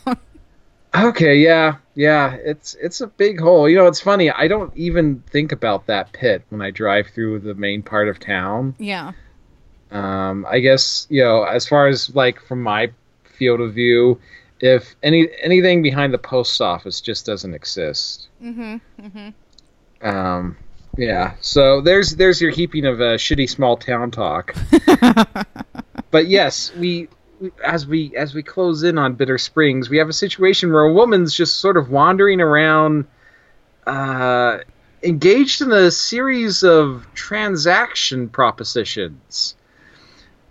Okay, 0.95 1.37
yeah, 1.37 1.77
yeah, 1.95 2.33
it's 2.33 2.75
it's 2.81 3.01
a 3.01 3.07
big 3.07 3.41
hole. 3.41 3.69
You 3.69 3.77
know, 3.77 3.87
it's 3.87 4.01
funny. 4.01 4.31
I 4.31 4.49
don't 4.49 4.75
even 4.77 5.23
think 5.31 5.53
about 5.53 5.87
that 5.87 6.13
pit 6.13 6.45
when 6.49 6.63
I 6.63 6.71
drive 6.71 7.09
through 7.15 7.41
the 7.41 7.55
main 7.55 7.83
part 7.83 8.09
of 8.09 8.19
town. 8.19 8.75
yeah. 8.79 9.13
Um, 9.91 10.47
I 10.49 10.61
guess 10.61 11.07
you 11.09 11.23
know, 11.23 11.45
as 11.45 11.67
far 11.67 11.89
as 11.89 12.15
like 12.15 12.41
from 12.43 12.63
my 12.63 12.91
field 13.25 13.61
of 13.61 13.75
view, 13.75 14.21
if 14.61 14.97
any 15.03 15.29
anything 15.43 15.83
behind 15.83 16.13
the 16.13 16.19
post 16.19 16.61
office 16.61 17.01
just 17.01 17.25
doesn't 17.25 17.55
exist. 17.55 18.29
Mm-hmm. 18.43 18.77
Mm-hmm. 19.07 20.07
Um, 20.07 20.57
yeah. 20.99 21.35
So 21.41 21.81
there's 21.81 22.17
there's 22.17 22.41
your 22.43 22.51
heaping 22.51 22.85
of 22.85 23.01
uh, 23.01 23.15
shitty 23.17 23.49
small 23.49 23.77
town 23.79 24.11
talk. 24.11 24.55
but 26.11 26.27
yes, 26.27 26.73
we 26.77 27.09
as 27.65 27.87
we 27.87 28.15
as 28.17 28.35
we 28.35 28.43
close 28.43 28.83
in 28.83 28.99
on 28.99 29.15
Bitter 29.15 29.39
Springs, 29.39 29.89
we 29.89 29.99
have 29.99 30.09
a 30.09 30.13
situation 30.13 30.73
where 30.73 30.83
a 30.83 30.93
woman's 30.93 31.33
just 31.35 31.59
sort 31.59 31.77
of 31.77 31.89
wandering 31.91 32.41
around, 32.41 33.07
uh, 33.87 34.59
engaged 35.03 35.63
in 35.63 35.71
a 35.73 35.91
series 35.91 36.65
of 36.65 37.07
transaction 37.15 38.29
propositions. 38.29 39.55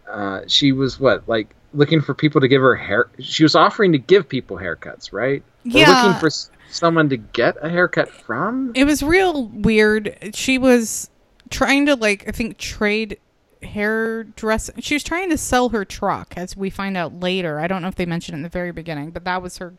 Uh, 0.10 0.42
she 0.48 0.72
was 0.72 0.98
what 1.00 1.27
like 1.27 1.54
looking 1.74 2.00
for 2.01 2.13
people 2.13 2.39
to 2.42 2.48
give 2.48 2.62
her 2.62 2.75
hair. 2.75 3.10
She 3.20 3.44
was 3.44 3.56
offering 3.56 3.92
to 3.92 3.98
give 3.98 4.30
people 4.30 4.58
haircuts, 4.58 5.12
right? 5.12 5.44
Or 5.66 5.70
Yeah. 5.72 5.89
looking 5.89 6.20
for 6.22 6.30
someone 6.70 7.10
to 7.10 7.18
get 7.18 7.58
a 7.62 7.70
haircut 7.70 8.10
from. 8.10 8.72
It 8.76 8.86
was 8.86 9.04
real 9.04 9.48
weird. 9.48 10.32
She 10.34 10.58
was 10.58 11.10
trying 11.50 11.86
to 11.86 11.96
like 11.96 12.28
I 12.28 12.32
think 12.32 12.58
trade 12.58 13.20
hairdress. 13.64 14.70
She 14.80 14.96
was 14.96 15.04
trying 15.04 15.30
to 15.30 15.38
sell 15.38 15.70
her 15.70 15.86
truck, 15.86 16.34
as 16.38 16.56
we 16.56 16.70
find 16.70 16.98
out 16.98 17.20
later. 17.20 17.60
I 17.60 17.68
don't 17.68 17.82
know 17.82 17.88
if 17.88 17.96
they 17.96 18.06
mentioned 18.06 18.36
it 18.36 18.40
in 18.40 18.44
the 18.44 18.50
very 18.50 18.72
beginning, 18.72 19.12
but 19.12 19.24
that 19.26 19.42
was 19.42 19.58
her 19.58 19.74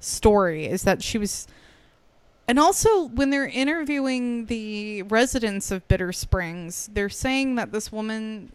story. 0.00 0.66
Is 0.66 0.82
that 0.82 1.02
she 1.02 1.18
was. 1.18 1.46
And 2.46 2.58
also, 2.58 3.06
when 3.06 3.30
they're 3.30 3.48
interviewing 3.48 4.46
the 4.46 5.02
residents 5.04 5.70
of 5.70 5.88
Bitter 5.88 6.12
Springs, 6.12 6.90
they're 6.92 7.08
saying 7.08 7.54
that 7.54 7.72
this 7.72 7.90
woman 7.90 8.52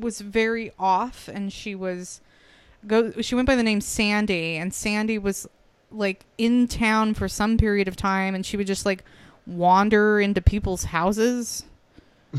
was 0.00 0.20
very 0.20 0.72
off, 0.78 1.28
and 1.28 1.52
she 1.52 1.74
was 1.74 2.20
go. 2.86 3.12
She 3.20 3.34
went 3.34 3.46
by 3.46 3.56
the 3.56 3.62
name 3.62 3.80
Sandy, 3.80 4.56
and 4.56 4.74
Sandy 4.74 5.18
was 5.18 5.46
like 5.90 6.24
in 6.38 6.68
town 6.68 7.14
for 7.14 7.28
some 7.28 7.56
period 7.58 7.88
of 7.88 7.96
time, 7.96 8.34
and 8.34 8.44
she 8.44 8.56
would 8.56 8.66
just 8.66 8.86
like 8.86 9.04
wander 9.46 10.20
into 10.20 10.40
people's 10.40 10.84
houses. 10.84 11.64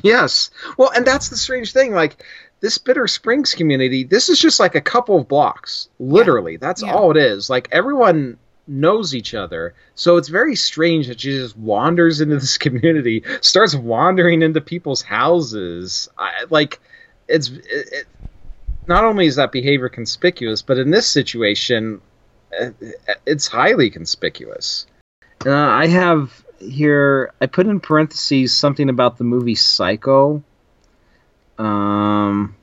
Yes. 0.03 0.51
Well, 0.77 0.91
and 0.96 1.05
that's 1.05 1.29
the 1.29 1.38
strange 1.38 1.74
thing. 1.74 1.93
Like 1.93 2.24
this 2.62 2.77
Bitter 2.77 3.08
Springs 3.08 3.53
community, 3.53 4.03
this 4.03 4.29
is 4.29 4.39
just 4.39 4.60
like 4.60 4.75
a 4.75 4.81
couple 4.81 5.17
of 5.17 5.27
blocks. 5.27 5.89
Literally, 6.00 6.58
that's 6.58 6.81
Yeah. 6.81 6.93
all 6.93 7.12
it 7.12 7.17
is. 7.17 7.50
Like 7.50 7.67
everyone 7.72 8.38
knows 8.67 9.13
each 9.13 9.34
other, 9.34 9.74
so 9.96 10.15
it's 10.17 10.29
very 10.29 10.55
strange 10.55 11.08
that 11.08 11.20
she 11.20 11.31
just 11.31 11.58
wanders 11.58 12.22
into 12.22 12.36
this 12.36 12.58
community, 12.60 13.24
starts 13.41 13.75
wandering 13.75 14.41
into 14.41 14.62
people's 14.62 15.01
houses. 15.01 16.08
I, 16.17 16.46
like 16.50 16.79
it's 17.27 17.50
it, 17.50 17.65
it, 17.91 18.08
not 18.88 19.03
only 19.03 19.25
is 19.25 19.36
that 19.36 19.51
behavior 19.51 19.89
conspicuous, 19.89 20.62
but 20.62 20.77
in 20.77 20.91
this 20.91 21.08
situation, 21.08 22.01
it's 23.25 23.48
highly 23.48 23.89
conspicuous. 23.89 24.88
Uh, 25.46 25.51
I 25.51 25.88
have 25.88 26.43
here. 26.60 27.34
I 27.41 27.48
put 27.48 27.67
in 27.67 27.79
parentheses 27.79 28.53
something 28.53 28.89
about 28.89 29.17
the 29.17 29.24
movie 29.24 29.55
Psycho. 29.55 30.43
Um, 31.58 32.55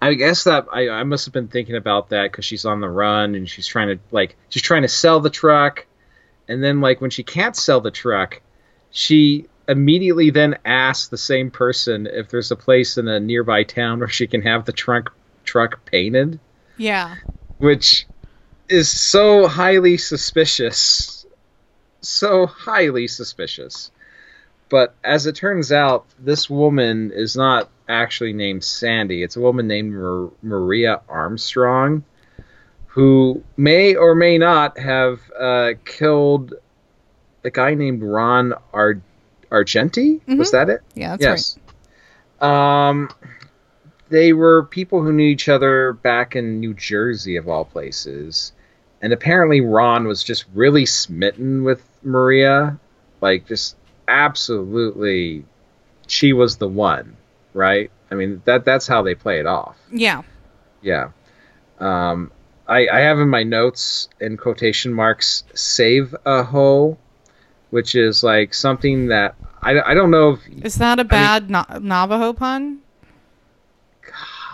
I 0.00 0.14
guess 0.14 0.44
that 0.44 0.66
I, 0.72 0.88
I 0.88 1.04
must 1.04 1.26
have 1.26 1.34
been 1.34 1.48
thinking 1.48 1.76
about 1.76 2.10
that 2.10 2.24
because 2.30 2.44
she's 2.44 2.64
on 2.64 2.80
the 2.80 2.88
run 2.88 3.34
and 3.34 3.48
she's 3.48 3.66
trying 3.66 3.88
to 3.88 3.98
like 4.10 4.36
she's 4.48 4.62
trying 4.62 4.82
to 4.82 4.88
sell 4.88 5.20
the 5.20 5.30
truck, 5.30 5.86
and 6.48 6.62
then 6.62 6.80
like 6.80 7.00
when 7.00 7.10
she 7.10 7.22
can't 7.22 7.56
sell 7.56 7.80
the 7.80 7.90
truck, 7.90 8.40
she 8.90 9.46
immediately 9.68 10.30
then 10.30 10.58
asks 10.64 11.08
the 11.08 11.18
same 11.18 11.50
person 11.50 12.06
if 12.06 12.28
there's 12.28 12.50
a 12.50 12.56
place 12.56 12.98
in 12.98 13.06
a 13.08 13.20
nearby 13.20 13.62
town 13.62 14.00
where 14.00 14.08
she 14.08 14.26
can 14.26 14.42
have 14.42 14.64
the 14.64 14.72
trunk 14.72 15.08
truck 15.44 15.84
painted 15.84 16.40
Yeah. 16.76 17.14
which 17.58 18.06
is 18.70 18.88
so 18.90 19.46
highly 19.46 19.96
suspicious. 19.96 21.26
So 22.00 22.46
highly 22.46 23.08
suspicious. 23.08 23.90
But 24.68 24.94
as 25.04 25.26
it 25.26 25.34
turns 25.34 25.72
out, 25.72 26.06
this 26.18 26.48
woman 26.48 27.10
is 27.12 27.36
not 27.36 27.68
actually 27.88 28.32
named 28.32 28.62
Sandy. 28.64 29.22
It's 29.22 29.36
a 29.36 29.40
woman 29.40 29.66
named 29.66 29.92
Mar- 29.92 30.30
Maria 30.42 31.00
Armstrong, 31.08 32.04
who 32.86 33.42
may 33.56 33.96
or 33.96 34.14
may 34.14 34.38
not 34.38 34.78
have 34.78 35.20
uh, 35.38 35.70
killed 35.84 36.54
a 37.44 37.50
guy 37.50 37.74
named 37.74 38.02
Ron 38.02 38.54
Ar- 38.72 39.02
Argenti. 39.50 40.20
Was 40.38 40.52
that 40.52 40.70
it? 40.70 40.82
Yeah, 40.94 41.16
Mm-hmm. 41.16 41.24
right. 42.44 42.88
Um, 42.88 43.10
they 44.08 44.32
were 44.32 44.62
people 44.64 45.02
who 45.02 45.12
knew 45.12 45.24
each 45.26 45.48
other 45.48 45.92
back 45.92 46.36
in 46.36 46.60
New 46.60 46.74
Jersey, 46.74 47.36
of 47.36 47.48
all 47.48 47.64
places, 47.64 48.52
and 49.02 49.12
apparently 49.12 49.60
Ron 49.60 50.06
was 50.06 50.22
just 50.22 50.44
really 50.54 50.86
smitten 50.86 51.64
with 51.64 51.82
Maria, 52.02 52.78
like 53.20 53.46
just 53.46 53.76
absolutely, 54.08 55.44
she 56.06 56.32
was 56.32 56.56
the 56.56 56.68
one, 56.68 57.16
right? 57.54 57.90
I 58.10 58.14
mean 58.14 58.42
that 58.44 58.64
that's 58.64 58.86
how 58.86 59.02
they 59.02 59.14
play 59.14 59.40
it 59.40 59.46
off. 59.46 59.76
Yeah. 59.92 60.22
Yeah. 60.82 61.10
Um, 61.78 62.32
I, 62.66 62.88
I 62.88 63.00
have 63.00 63.18
in 63.18 63.28
my 63.28 63.42
notes 63.42 64.08
in 64.20 64.36
quotation 64.36 64.92
marks 64.92 65.44
"save 65.54 66.14
a 66.24 66.42
hoe," 66.42 66.98
which 67.70 67.94
is 67.94 68.22
like 68.22 68.54
something 68.54 69.08
that 69.08 69.34
I, 69.62 69.80
I 69.80 69.94
don't 69.94 70.10
know 70.10 70.32
if 70.32 70.64
Is 70.64 70.76
that 70.76 70.98
a 70.98 71.04
bad 71.04 71.50
Na- 71.50 71.78
Navajo 71.80 72.32
pun? 72.32 72.80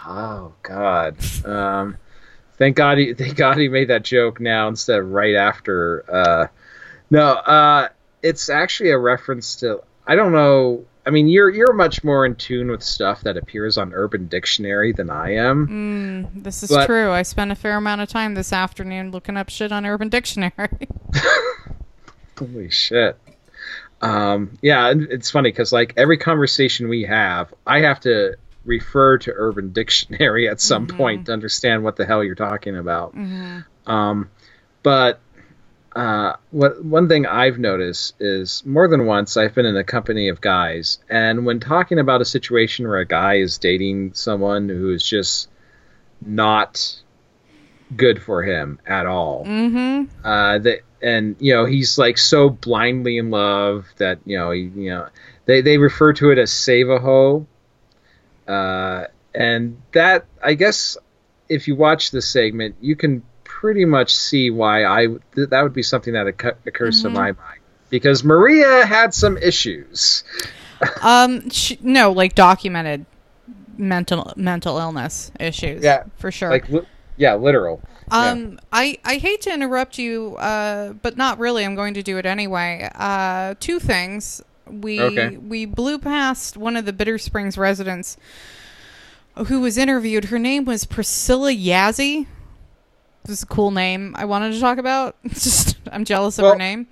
Oh 0.07 0.53
God. 0.63 1.17
Um, 1.45 1.97
thank 2.59 2.77
God 2.77 2.99
he 2.99 3.15
thank 3.19 3.37
God 3.37 3.57
he 3.59 3.69
made 3.69 3.89
that 3.89 4.03
joke 4.03 4.41
now 4.41 4.69
instead 4.69 4.99
of 5.01 5.11
right 5.11 5.35
after. 5.35 6.05
Uh, 6.11 6.47
no, 7.11 7.33
uh, 7.33 7.89
it's 8.23 8.49
actually 8.49 8.91
a 8.91 8.99
reference 8.99 9.57
to. 9.57 9.83
I 10.07 10.15
don't 10.17 10.33
know. 10.33 10.85
I 11.07 11.11
mean, 11.11 11.29
you're 11.29 11.51
you're 11.51 11.73
much 11.73 12.03
more 12.03 12.27
in 12.27 12.35
tune 12.35 12.69
with 12.71 12.83
stuff 12.83 13.21
that 13.23 13.37
appears 13.37 13.79
on 13.79 13.93
Urban 13.93 14.27
Dictionary 14.27 14.93
than 14.93 15.09
I 15.09 15.35
am. 15.35 15.69
Mm, 16.35 16.43
this 16.43 16.63
is 16.65 16.71
But- 16.71 16.87
true. 16.87 17.11
I 17.13 17.23
spent 17.23 17.53
a 17.53 17.55
fair 17.55 17.77
amount 17.77 18.01
of 18.01 18.09
time 18.09 18.35
this 18.35 18.53
afternoon 18.53 19.13
looking 19.13 19.37
up 19.37 19.49
shit 19.49 19.71
on 19.71 19.87
Urban 19.87 20.09
Dictionary. 20.09 20.89
Holy 22.39 22.71
shit. 22.71 23.17
Um, 24.03 24.59
yeah, 24.61 24.93
it's 24.95 25.31
funny 25.31 25.51
because 25.51 25.73
like 25.73 25.95
every 25.97 26.19
conversation 26.19 26.89
we 26.89 27.05
have, 27.05 27.55
I 27.67 27.81
have 27.81 28.01
to 28.01 28.37
refer 28.67 29.19
to 29.19 29.33
Urban 29.35 29.73
Dictionary 29.73 30.49
at 30.49 30.61
some 30.61 30.87
point 30.87 31.27
to 31.27 31.33
understand 31.33 31.85
what 31.85 31.97
the 31.97 32.05
hell 32.05 32.23
you're 32.23 32.35
talking 32.35 32.77
about. 32.77 33.15
Um, 33.87 34.31
but 34.83 35.21
uh, 35.97 36.37
what 36.51 36.85
one 36.85 37.09
thing 37.09 37.25
I've 37.25 37.59
noticed 37.59 38.15
is 38.21 38.63
more 38.67 38.87
than 38.87 39.07
once 39.07 39.39
I've 39.39 39.55
been 39.55 39.65
in 39.65 39.77
a 39.77 39.85
company 39.85 40.29
of 40.29 40.43
guys, 40.43 40.99
and 41.09 41.47
when 41.47 41.59
talking 41.59 41.99
about 41.99 42.21
a 42.21 42.27
situation 42.27 42.87
where 42.87 42.99
a 42.99 43.07
guy 43.07 43.37
is 43.37 43.57
dating 43.57 44.13
someone 44.13 44.69
who 44.69 44.93
is 44.93 45.09
just 45.09 45.49
not 46.21 46.95
good 47.97 48.23
for 48.23 48.43
him 48.43 48.79
at 48.87 49.07
all, 49.07 49.47
mm-hmm. 49.47 50.27
uh, 50.27 50.59
that 50.59 50.81
and 51.01 51.37
you 51.39 51.55
know 51.55 51.65
he's 51.65 51.97
like 51.97 52.19
so 52.19 52.51
blindly 52.51 53.17
in 53.17 53.31
love 53.31 53.87
that 53.97 54.19
you 54.27 54.37
know 54.37 54.51
he, 54.51 54.63
you 54.63 54.91
know 54.91 55.09
they 55.47 55.63
they 55.63 55.79
refer 55.79 56.13
to 56.13 56.31
it 56.31 56.37
as 56.37 56.53
save 56.53 56.91
a 56.91 56.99
hoe, 56.99 57.47
uh, 58.49 59.05
and 59.35 59.81
that 59.93 60.27
I 60.43 60.55
guess 60.55 60.97
if 61.49 61.69
you 61.69 61.77
watch 61.77 62.11
the 62.11 62.23
segment 62.23 62.77
you 62.81 62.97
can 62.97 63.23
pretty 63.45 63.85
much 63.85 64.15
see 64.15 64.51
why 64.51 64.85
I 64.85 65.07
th- 65.35 65.51
that 65.51 65.63
would 65.63 65.73
be 65.73 65.83
something 65.83 66.13
that 66.15 66.27
occu- 66.27 66.57
occurs 66.67 67.03
to 67.03 67.11
my 67.11 67.33
mind 67.33 67.61
because 67.91 68.25
Maria 68.25 68.85
had 68.87 69.15
some 69.15 69.37
issues. 69.37 70.25
Um, 71.01 71.49
sh- 71.49 71.73
no, 71.81 72.13
like 72.13 72.35
documented 72.35 73.07
mental 73.79 74.31
mental 74.37 74.77
illness 74.77 75.31
issues. 75.41 75.83
Yeah, 75.83 76.05
for 76.19 76.31
sure. 76.31 76.51
Like 76.51 76.69
li- 76.69 76.87
yeah, 77.17 77.35
literal. 77.35 77.81
Yeah. 78.11 78.31
Um, 78.31 78.59
I, 78.73 78.99
I 79.05 79.17
hate 79.17 79.41
to 79.43 79.53
interrupt 79.55 79.99
you, 79.99 80.37
uh, 80.37 80.93
but 80.93 81.17
not 81.17 81.39
really. 81.39 81.65
I'm 81.65 81.75
going 81.75 81.95
to 81.95 82.03
do 82.03 82.19
it 82.19 82.27
anyway. 82.27 82.91
Uh, 82.95 83.55
two 83.59 83.81
things. 83.81 84.43
We 84.71 85.01
Okay. 85.01 85.37
we 85.37 85.65
blew 85.67 85.99
past 85.99 86.57
one 86.57 86.77
of 86.77 86.85
the 86.87 86.93
Bitter 86.93 87.19
Springs 87.19 87.57
residents 87.57 88.17
who 89.47 89.61
was 89.61 89.77
interviewed. 89.79 90.27
Her 90.27 90.39
name 90.39 90.65
was 90.65 90.85
Priscilla 90.85 91.51
Yazzie. 91.53 92.27
This 93.25 93.39
is 93.39 93.43
a 93.43 93.47
cool 93.47 93.71
name. 93.71 94.15
I 94.19 94.25
wanted 94.25 94.53
to 94.53 94.61
talk 94.61 94.79
about. 94.79 95.17
It's 95.25 95.45
just 95.45 95.77
I'm 95.93 96.05
jealous 96.05 96.39
of 96.39 96.45
Well, 96.45 96.53
her 96.53 96.59
name. 96.59 96.87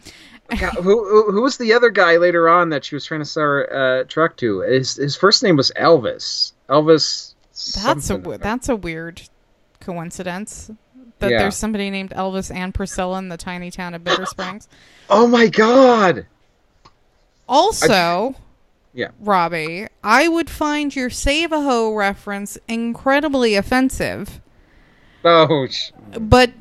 God, 0.59 0.75
who, 0.75 1.31
who 1.33 1.41
was 1.41 1.57
the 1.57 1.73
other 1.73 1.89
guy 1.89 2.19
later 2.19 2.49
on 2.51 2.69
that 2.69 2.85
she 2.85 2.95
was 2.95 3.05
trying 3.07 3.21
to 3.21 3.25
sell 3.25 3.43
her 3.45 3.73
uh, 4.01 4.05
truck 4.05 4.37
to? 4.39 4.61
His 4.61 4.95
his 4.97 5.17
first 5.17 5.43
name 5.43 5.57
was 5.57 5.73
Elvis. 5.77 6.53
Elvis. 6.69 7.35
That's 7.83 8.11
a 8.11 8.19
that's 8.41 8.69
a 8.69 8.77
weird 8.77 9.23
coincidence 9.81 10.71
that 11.21 11.31
Yeah. 11.31 11.39
there's 11.39 11.57
somebody 11.57 11.89
named 11.89 12.11
Elvis 12.11 12.55
and 12.55 12.75
Priscilla 12.75 13.19
in 13.19 13.29
the 13.29 13.37
tiny 13.37 13.71
town 13.71 13.95
of 13.95 14.05
Bitter 14.05 14.27
Springs. 14.27 14.69
Oh 15.09 15.27
my 15.27 15.47
God! 15.49 16.27
Also, 17.49 18.35
Yeah. 18.93 19.09
Robbie, 19.21 19.87
I 20.03 20.29
would 20.29 20.49
find 20.49 20.95
your 20.95 21.11
Save 21.11 21.53
a 21.53 21.61
Ho 21.63 21.93
reference 21.95 22.57
incredibly 22.69 23.55
offensive, 23.57 24.41
Oh, 25.25 25.67
sh- 25.67 25.91
but 26.19 26.53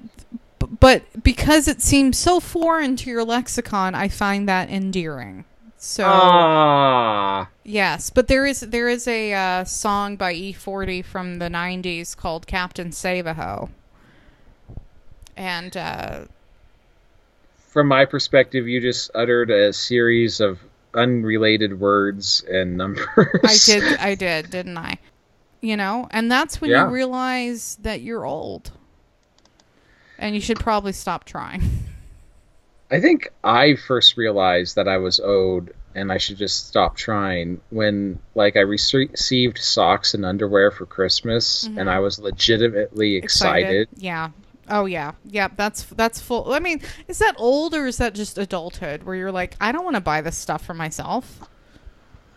but 0.79 1.03
because 1.23 1.67
it 1.67 1.81
seems 1.81 2.17
so 2.17 2.39
foreign 2.39 2.95
to 2.97 3.09
your 3.09 3.23
lexicon, 3.23 3.93
I 3.95 4.07
find 4.07 4.47
that 4.49 4.69
endearing. 4.69 5.45
So 5.77 6.05
ah, 6.07 7.49
yes, 7.63 8.09
but 8.09 8.27
there 8.29 8.45
is 8.45 8.61
there 8.61 8.87
is 8.87 9.07
a 9.07 9.33
uh, 9.33 9.63
song 9.65 10.15
by 10.15 10.33
E40 10.33 11.03
from 11.03 11.39
the 11.39 11.49
'90s 11.49 12.15
called 12.15 12.47
Captain 12.47 12.91
Save 12.93 13.27
a 13.27 13.33
Ho, 13.33 13.69
and 15.35 15.75
uh, 15.75 16.19
from 17.67 17.87
my 17.87 18.05
perspective, 18.05 18.67
you 18.67 18.79
just 18.79 19.11
uttered 19.13 19.51
a 19.51 19.73
series 19.73 20.39
of 20.39 20.59
unrelated 20.93 21.79
words 21.79 22.43
and 22.49 22.77
numbers. 22.77 23.07
I 23.43 23.57
did 23.65 23.83
I 23.99 24.15
did, 24.15 24.49
didn't 24.49 24.77
I? 24.77 24.97
You 25.61 25.77
know, 25.77 26.07
and 26.11 26.31
that's 26.31 26.59
when 26.59 26.71
Yeah. 26.71 26.85
you 26.85 26.93
realize 26.93 27.77
that 27.81 28.01
you're 28.01 28.25
old. 28.25 28.71
And 30.19 30.35
you 30.35 30.41
should 30.41 30.59
probably 30.59 30.91
stop 30.93 31.23
trying. 31.25 31.63
I 32.91 32.99
think 32.99 33.29
I 33.43 33.75
first 33.75 34.17
realized 34.17 34.75
that 34.75 34.87
I 34.87 34.97
was 34.97 35.19
owed 35.19 35.73
and 35.95 36.11
I 36.11 36.17
should 36.17 36.37
just 36.37 36.67
stop 36.67 36.95
trying 36.95 37.61
when, 37.69 38.19
like, 38.35 38.55
I 38.55 38.59
rece- 38.61 39.11
received 39.11 39.57
socks 39.57 40.13
and 40.13 40.25
underwear 40.25 40.71
for 40.71 40.85
Christmas 40.85 41.67
mm-hmm. 41.67 41.79
and 41.79 41.89
I 41.89 41.99
was 41.99 42.19
legitimately 42.19 43.15
excited. 43.15 43.87
Yeah. 43.95 44.29
Oh 44.69 44.85
yeah. 44.85 45.13
Yeah, 45.25 45.49
that's 45.55 45.83
that's 45.83 46.19
full 46.21 46.53
I 46.53 46.59
mean, 46.59 46.81
is 47.07 47.19
that 47.19 47.35
old 47.37 47.73
or 47.73 47.87
is 47.87 47.97
that 47.97 48.13
just 48.13 48.37
adulthood 48.37 49.03
where 49.03 49.15
you're 49.15 49.31
like, 49.31 49.55
I 49.59 49.71
don't 49.71 49.83
want 49.83 49.95
to 49.95 50.01
buy 50.01 50.21
this 50.21 50.37
stuff 50.37 50.65
for 50.65 50.73
myself? 50.73 51.41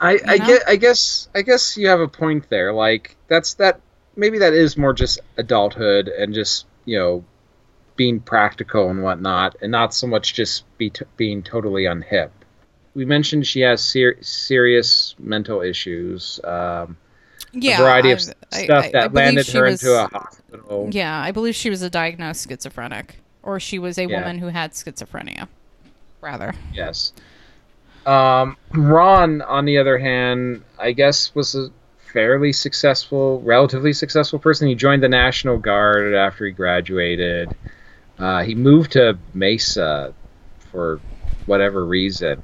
I, 0.00 0.18
I 0.26 0.36
know? 0.36 0.46
get. 0.46 0.62
I 0.68 0.76
guess. 0.76 1.28
I 1.34 1.42
guess 1.42 1.76
you 1.76 1.88
have 1.88 2.00
a 2.00 2.08
point 2.08 2.48
there. 2.50 2.72
Like 2.72 3.16
that's 3.28 3.54
that. 3.54 3.80
Maybe 4.14 4.38
that 4.38 4.52
is 4.52 4.76
more 4.76 4.92
just 4.92 5.20
adulthood 5.36 6.08
and 6.08 6.34
just 6.34 6.66
you 6.84 6.98
know 6.98 7.24
being 7.96 8.20
practical 8.20 8.90
and 8.90 9.02
whatnot, 9.02 9.56
and 9.62 9.72
not 9.72 9.94
so 9.94 10.06
much 10.06 10.34
just 10.34 10.64
be 10.76 10.90
t- 10.90 11.04
being 11.16 11.42
totally 11.42 11.84
unhip. 11.84 12.30
We 12.94 13.04
mentioned 13.04 13.46
she 13.46 13.60
has 13.60 13.82
ser- 13.82 14.18
serious 14.20 15.14
mental 15.18 15.62
issues. 15.62 16.40
Um, 16.44 16.98
Yeah. 17.58 17.78
a 17.78 17.82
variety 17.82 18.10
of 18.12 18.18
I- 18.52 18.56
I- 18.56 18.64
stuff 18.64 18.84
I- 18.84 18.88
I 18.88 18.90
that 18.92 19.12
believe 19.12 19.14
landed 19.26 19.48
her 19.48 19.62
was- 19.64 19.82
into 19.82 19.94
a 19.94 20.06
hospital. 20.08 20.88
Yeah, 20.92 21.20
I 21.20 21.32
believe 21.32 21.54
she 21.54 21.70
was 21.70 21.82
a 21.82 21.90
diagnosed 21.90 22.48
schizophrenic 22.48 23.16
or 23.42 23.58
she 23.60 23.78
was 23.78 23.98
a 23.98 24.06
Yeah. 24.06 24.20
woman 24.20 24.38
who 24.38 24.48
had 24.48 24.72
schizophrenia. 24.72 25.48
Rather. 26.20 26.54
Yes. 26.72 27.12
Um, 28.04 28.56
Ron, 28.72 29.42
on 29.42 29.64
the 29.64 29.78
other 29.78 29.98
hand, 29.98 30.62
I 30.78 30.92
guess 30.92 31.34
was 31.34 31.54
a 31.54 31.70
fairly 32.12 32.52
successful, 32.52 33.40
relatively 33.42 33.92
successful 33.92 34.38
person. 34.38 34.68
He 34.68 34.74
joined 34.74 35.02
the 35.02 35.08
National 35.08 35.58
Guard 35.58 36.14
after 36.14 36.46
he 36.46 36.52
graduated. 36.52 37.54
Uh, 38.18 38.42
he 38.42 38.54
moved 38.54 38.92
to 38.92 39.18
Mesa 39.34 40.14
for 40.72 41.00
whatever 41.46 41.84
reason, 41.84 42.42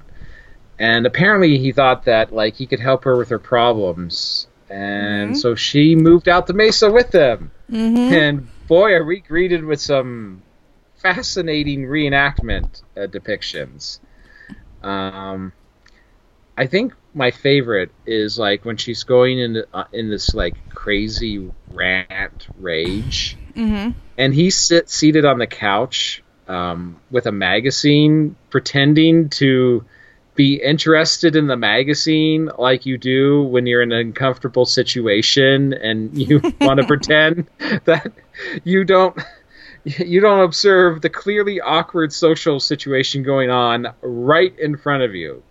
and 0.78 1.06
apparently 1.06 1.58
he 1.58 1.72
thought 1.72 2.04
that 2.04 2.32
like 2.34 2.54
he 2.54 2.66
could 2.66 2.80
help 2.80 3.04
her 3.04 3.16
with 3.16 3.30
her 3.30 3.38
problems, 3.38 4.46
and 4.72 5.32
Mhm. 5.32 5.36
so 5.36 5.54
she 5.54 5.94
moved 5.94 6.28
out 6.28 6.46
to 6.46 6.52
Mesa 6.54 6.90
with 6.90 7.12
him. 7.14 7.50
Mhm. 7.70 8.12
And 8.12 8.48
boy, 8.68 8.92
are 8.94 9.04
we 9.04 9.20
greeted 9.20 9.64
with 9.64 9.80
some 9.80 10.42
fascinating 11.02 11.82
reenactment 11.82 12.82
uh, 12.96 13.06
depictions. 13.06 13.98
Um, 14.82 15.52
I 16.56 16.66
think 16.66 16.94
my 17.14 17.30
favorite 17.30 17.90
is 18.06 18.38
like 18.38 18.64
when 18.64 18.76
she's 18.76 19.04
going 19.04 19.38
in 19.38 19.64
uh, 19.72 19.84
in 19.92 20.10
this 20.10 20.34
like 20.34 20.54
crazy 20.68 21.50
rant 21.72 22.48
rage, 22.60 23.36
Mhm. 23.56 23.94
and 24.16 24.34
he's 24.34 24.56
sit 24.56 24.88
seated 24.88 25.24
on 25.24 25.38
the 25.38 25.46
couch 25.46 26.22
um, 26.48 26.96
with 27.10 27.26
a 27.26 27.32
magazine, 27.32 28.36
pretending 28.50 29.28
to 29.30 29.84
be 30.34 30.54
interested 30.62 31.36
in 31.36 31.46
the 31.46 31.56
magazine 31.56 32.50
like 32.58 32.86
you 32.86 32.96
do 32.96 33.42
when 33.42 33.66
you're 33.66 33.82
in 33.82 33.92
an 33.92 33.98
uncomfortable 34.00 34.64
situation 34.64 35.74
and 35.74 36.16
you 36.16 36.40
want 36.60 36.80
to 36.80 36.86
pretend 36.86 37.46
that 37.84 38.10
you 38.64 38.82
don't 38.84 39.16
you 39.84 40.20
don't 40.20 40.40
observe 40.40 41.02
the 41.02 41.10
clearly 41.10 41.60
awkward 41.60 42.12
social 42.12 42.60
situation 42.60 43.22
going 43.24 43.50
on 43.50 43.88
right 44.00 44.58
in 44.58 44.76
front 44.76 45.02
of 45.02 45.14
you. 45.14 45.42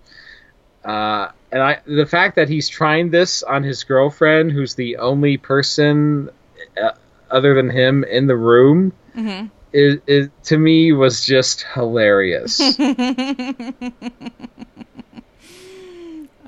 Uh, 0.86 1.28
and 1.52 1.62
I, 1.62 1.82
the 1.86 2.06
fact 2.06 2.38
that 2.38 2.48
he's 2.50 2.67
trying 2.70 3.12
this 3.12 3.44
on 3.44 3.62
his 3.63 3.84
girlfriend, 3.84 4.52
who's 4.52 4.74
the 4.76 4.98
only 4.98 5.38
person 5.38 6.30
uh, 6.82 6.91
other 7.30 7.54
than 7.54 7.70
him 7.70 8.04
in 8.06 8.26
the 8.28 8.38
room, 8.38 8.94
Mhm. 9.15 9.52
it, 9.74 10.02
it 10.08 10.32
to 10.46 10.58
me 10.58 10.94
was 10.94 11.26
just 11.26 11.63
hilarious. 11.74 12.60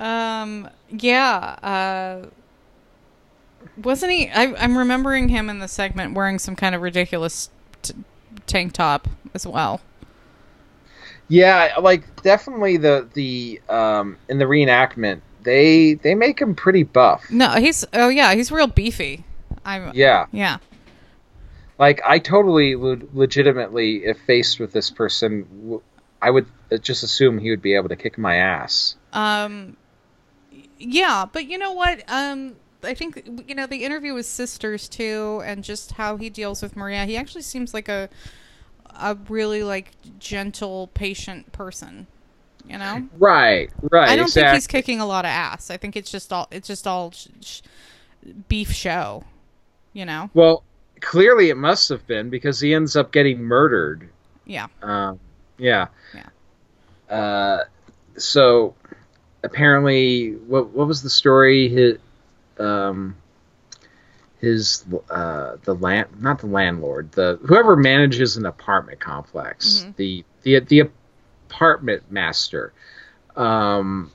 um. 0.04 0.70
Yeah. 0.90 1.38
Uh. 1.64 2.28
Wasn't 3.82 4.12
he? 4.12 4.30
I, 4.30 4.54
I'm 4.56 4.78
remembering 4.78 5.30
him 5.30 5.50
in 5.50 5.60
the 5.60 5.68
segment 5.68 6.14
wearing 6.14 6.38
some 6.38 6.56
kind 6.56 6.76
of 6.76 6.82
ridiculous 6.82 7.50
t- 7.82 7.94
tank 8.46 8.74
top 8.74 9.08
as 9.34 9.48
well. 9.48 9.82
yeah, 11.28 11.74
like 11.82 12.22
definitely 12.22 12.78
the 12.78 13.08
the 13.14 13.62
um 13.70 14.18
in 14.30 14.38
the 14.38 14.46
reenactment 14.46 15.22
they 15.44 15.94
they 15.96 16.14
make 16.16 16.40
him 16.40 16.56
pretty 16.56 16.84
buff. 16.84 17.30
No, 17.32 17.50
he's. 17.52 17.86
Oh 17.94 18.10
yeah, 18.10 18.34
he's 18.36 18.52
real 18.52 18.68
beefy. 18.68 19.24
I'm. 19.66 19.92
Yeah, 19.96 20.26
Yeah. 20.32 20.58
like 21.80 22.02
I 22.06 22.20
totally 22.20 22.76
would 22.76 23.16
legitimately, 23.16 24.06
if 24.06 24.20
faced 24.22 24.60
with 24.60 24.72
this 24.74 24.90
person, 24.92 25.80
I 26.22 26.30
would 26.30 26.46
just 26.82 27.04
assume 27.04 27.40
he 27.40 27.50
would 27.50 27.62
be 27.62 27.76
able 27.76 27.90
to 27.90 27.96
kick 27.96 28.18
my 28.18 28.36
ass. 28.36 28.96
Um, 29.14 29.78
yeah, 30.84 31.26
but 31.32 31.48
you 31.48 31.58
know 31.58 31.72
what? 31.72 32.04
Um, 32.08 32.56
I 32.84 32.94
think 32.94 33.24
you 33.48 33.56
know 33.56 33.66
the 33.66 33.84
interview 33.84 34.14
with 34.14 34.26
sisters 34.26 34.90
too, 34.90 35.42
and 35.46 35.64
just 35.64 35.94
how 35.94 36.18
he 36.18 36.30
deals 36.30 36.62
with 36.62 36.76
Maria. 36.76 37.06
He 37.06 37.18
actually 37.18 37.42
seems 37.44 37.74
like 37.74 37.88
a 37.88 38.10
a 39.00 39.16
really 39.30 39.64
like 39.64 39.92
gentle, 40.20 40.88
patient 40.94 41.52
person. 41.52 42.08
You 42.66 42.78
know, 42.78 43.10
Right, 43.18 43.70
right. 43.92 44.08
I 44.08 44.16
don't 44.16 44.32
think 44.32 44.48
he's 44.48 44.68
kicking 44.68 45.02
a 45.02 45.06
lot 45.06 45.26
of 45.26 45.30
ass. 45.30 45.70
I 45.70 45.76
think 45.76 45.98
it's 45.98 46.10
just 46.10 46.32
all 46.32 46.48
it's 46.50 46.68
just 46.68 46.88
all 46.88 47.12
sh- 47.12 47.28
sh- 47.42 47.62
beef 48.48 48.72
show. 48.72 49.26
You 49.92 50.06
know? 50.06 50.30
Well, 50.34 50.64
clearly 51.02 51.50
it 51.50 51.58
must 51.58 51.90
have 51.90 52.08
been 52.08 52.30
because 52.30 52.62
he 52.62 52.74
ends 52.74 52.96
up 52.96 53.12
getting 53.12 53.42
murdered. 53.42 54.10
Yeah. 54.46 54.68
Um, 54.82 55.20
yeah. 55.58 55.88
Yeah. 56.16 57.16
Uh, 57.16 57.64
so 58.18 58.76
apparently, 59.44 60.32
what 60.34 60.70
what 60.70 60.88
was 60.88 61.02
the 61.04 61.10
story? 61.10 61.70
His, 61.70 61.98
um, 62.60 63.16
his 64.40 64.86
uh, 65.10 65.58
the 65.64 65.74
land 65.76 66.08
not 66.22 66.40
the 66.40 66.48
landlord, 66.48 67.12
the 67.14 67.40
whoever 67.46 67.76
manages 67.76 68.38
an 68.38 68.46
apartment 68.46 69.00
complex, 69.00 69.86
Mhm. 69.88 69.96
the 69.96 70.26
the 70.44 70.60
the 70.60 70.90
apartment 71.50 72.04
master, 72.12 72.74
um, 73.36 74.12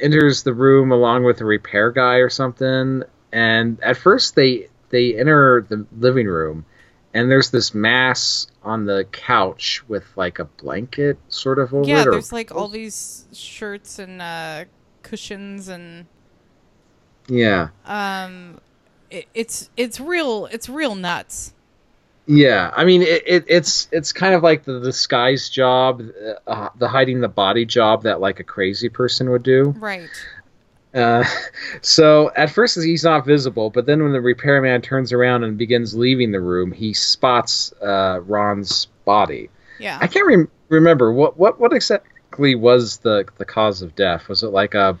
enters 0.00 0.42
the 0.42 0.54
room 0.54 0.92
along 0.92 1.24
with 1.24 1.40
a 1.40 1.44
repair 1.44 1.90
guy 1.90 2.16
or 2.16 2.30
something. 2.30 3.02
And 3.32 3.78
at 3.82 3.96
first, 3.96 4.34
they 4.34 4.68
they 4.90 5.18
enter 5.18 5.64
the 5.68 5.86
living 5.98 6.26
room, 6.26 6.64
and 7.14 7.30
there's 7.30 7.50
this 7.50 7.74
mass 7.74 8.46
on 8.62 8.86
the 8.86 9.04
couch 9.12 9.82
with 9.88 10.04
like 10.16 10.38
a 10.38 10.44
blanket 10.44 11.18
sort 11.28 11.58
of 11.58 11.74
over 11.74 11.88
Yeah, 11.88 12.02
it. 12.02 12.08
or- 12.08 12.10
there's 12.12 12.32
like 12.32 12.54
all 12.54 12.68
these 12.68 13.26
shirts 13.32 13.98
and 13.98 14.22
uh, 14.22 14.64
cushions 15.02 15.68
and 15.68 16.06
yeah, 17.28 17.68
um, 17.86 18.60
it, 19.10 19.26
it's 19.34 19.70
it's 19.76 20.00
real 20.00 20.46
it's 20.46 20.68
real 20.68 20.94
nuts. 20.96 21.54
yeah. 22.26 22.72
I 22.76 22.84
mean, 22.84 23.02
it, 23.02 23.22
it, 23.26 23.44
it's 23.46 23.88
it's 23.92 24.12
kind 24.12 24.34
of 24.34 24.42
like 24.42 24.64
the 24.64 24.80
disguise 24.80 25.48
job, 25.48 26.02
uh, 26.46 26.68
the 26.76 26.88
hiding 26.88 27.20
the 27.20 27.28
body 27.28 27.64
job 27.64 28.02
that 28.04 28.20
like 28.20 28.40
a 28.40 28.44
crazy 28.44 28.88
person 28.88 29.30
would 29.30 29.42
do. 29.44 29.74
Right. 29.78 30.08
Uh, 30.94 31.24
so 31.80 32.30
at 32.36 32.50
first 32.50 32.80
he's 32.82 33.04
not 33.04 33.24
visible, 33.24 33.70
but 33.70 33.86
then 33.86 34.02
when 34.02 34.12
the 34.12 34.20
repairman 34.20 34.82
turns 34.82 35.12
around 35.12 35.44
and 35.44 35.56
begins 35.58 35.94
leaving 35.94 36.32
the 36.32 36.40
room, 36.40 36.72
he 36.72 36.92
spots 36.92 37.72
uh, 37.82 38.20
Ron's 38.26 38.86
body. 39.04 39.48
Yeah. 39.78 39.98
I 40.00 40.06
can't 40.06 40.26
rem- 40.26 40.50
remember 40.68 41.12
what 41.12 41.36
what 41.38 41.58
what 41.58 41.72
exactly 41.72 42.54
was 42.54 42.98
the 42.98 43.26
the 43.38 43.44
cause 43.44 43.82
of 43.82 43.94
death. 43.96 44.28
Was 44.28 44.42
it 44.42 44.48
like 44.48 44.74
a 44.74 44.98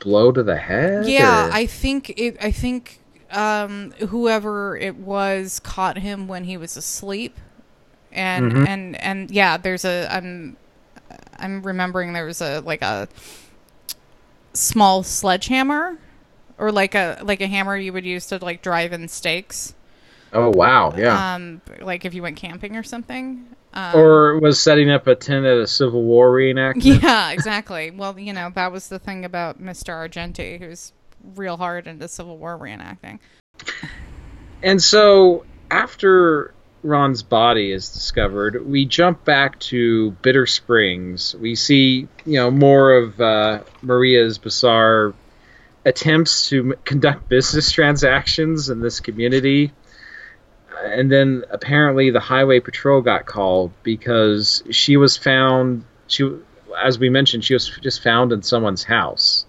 blow 0.00 0.32
to 0.32 0.42
the 0.42 0.56
head? 0.56 1.06
Yeah, 1.06 1.48
or- 1.48 1.52
I 1.52 1.66
think 1.66 2.10
it. 2.18 2.36
I 2.42 2.50
think 2.50 3.00
um, 3.30 3.92
whoever 4.08 4.76
it 4.76 4.96
was 4.96 5.58
caught 5.60 5.98
him 5.98 6.28
when 6.28 6.44
he 6.44 6.56
was 6.56 6.76
asleep, 6.76 7.36
and 8.12 8.52
Mhm. 8.52 8.68
and 8.68 9.00
and 9.02 9.30
yeah, 9.30 9.56
there's 9.56 9.84
a. 9.84 10.08
I'm 10.10 10.56
I'm 11.38 11.62
remembering 11.62 12.12
there 12.14 12.26
was 12.26 12.40
a 12.40 12.60
like 12.60 12.82
a 12.82 13.08
small 14.52 15.02
sledgehammer, 15.02 15.98
or 16.58 16.72
like 16.72 16.94
a 16.94 17.18
like 17.22 17.40
a 17.40 17.46
hammer 17.46 17.76
you 17.76 17.92
would 17.92 18.04
use 18.04 18.26
to 18.26 18.38
like 18.38 18.62
drive 18.62 18.92
in 18.92 19.08
stakes. 19.08 19.74
Oh 20.32 20.50
wow, 20.50 20.94
yeah. 20.96 21.34
Um, 21.34 21.60
like 21.80 22.04
if 22.04 22.14
you 22.14 22.22
went 22.22 22.36
camping 22.36 22.76
or 22.76 22.82
something. 22.82 23.46
Um, 23.74 23.96
or 23.96 24.38
was 24.38 24.62
setting 24.62 24.90
up 24.90 25.06
a 25.06 25.14
tent 25.14 25.46
at 25.46 25.56
a 25.56 25.66
Civil 25.66 26.02
War 26.02 26.30
reenactment. 26.30 27.00
Yeah, 27.02 27.30
exactly. 27.30 27.90
Well, 27.90 28.18
you 28.18 28.34
know, 28.34 28.50
that 28.54 28.70
was 28.70 28.88
the 28.88 28.98
thing 28.98 29.24
about 29.24 29.62
Mr. 29.62 29.94
Argenti, 29.94 30.58
who's 30.58 30.92
real 31.36 31.56
hard 31.56 31.86
into 31.86 32.06
Civil 32.06 32.36
War 32.36 32.58
reenacting. 32.58 33.18
And 34.62 34.82
so 34.82 35.46
after 35.70 36.52
Ron's 36.82 37.22
body 37.22 37.72
is 37.72 37.90
discovered, 37.90 38.66
we 38.66 38.84
jump 38.84 39.24
back 39.24 39.58
to 39.60 40.10
Bitter 40.22 40.46
Springs. 40.46 41.34
We 41.36 41.54
see, 41.54 42.08
you 42.24 42.38
know, 42.38 42.50
more 42.50 42.94
of 42.94 43.20
uh, 43.20 43.60
Maria's 43.82 44.38
bizarre 44.38 45.14
attempts 45.84 46.48
to 46.48 46.72
m- 46.72 46.78
conduct 46.84 47.28
business 47.28 47.70
transactions 47.72 48.68
in 48.68 48.80
this 48.80 49.00
community. 49.00 49.72
And 50.82 51.10
then 51.10 51.44
apparently 51.50 52.10
the 52.10 52.20
highway 52.20 52.58
patrol 52.60 53.02
got 53.02 53.26
called 53.26 53.72
because 53.82 54.64
she 54.70 54.96
was 54.96 55.16
found 55.16 55.84
she 56.08 56.28
as 56.82 56.98
we 56.98 57.10
mentioned 57.10 57.44
she 57.44 57.54
was 57.54 57.68
just 57.82 58.02
found 58.02 58.32
in 58.32 58.42
someone's 58.42 58.82
house. 58.82 59.44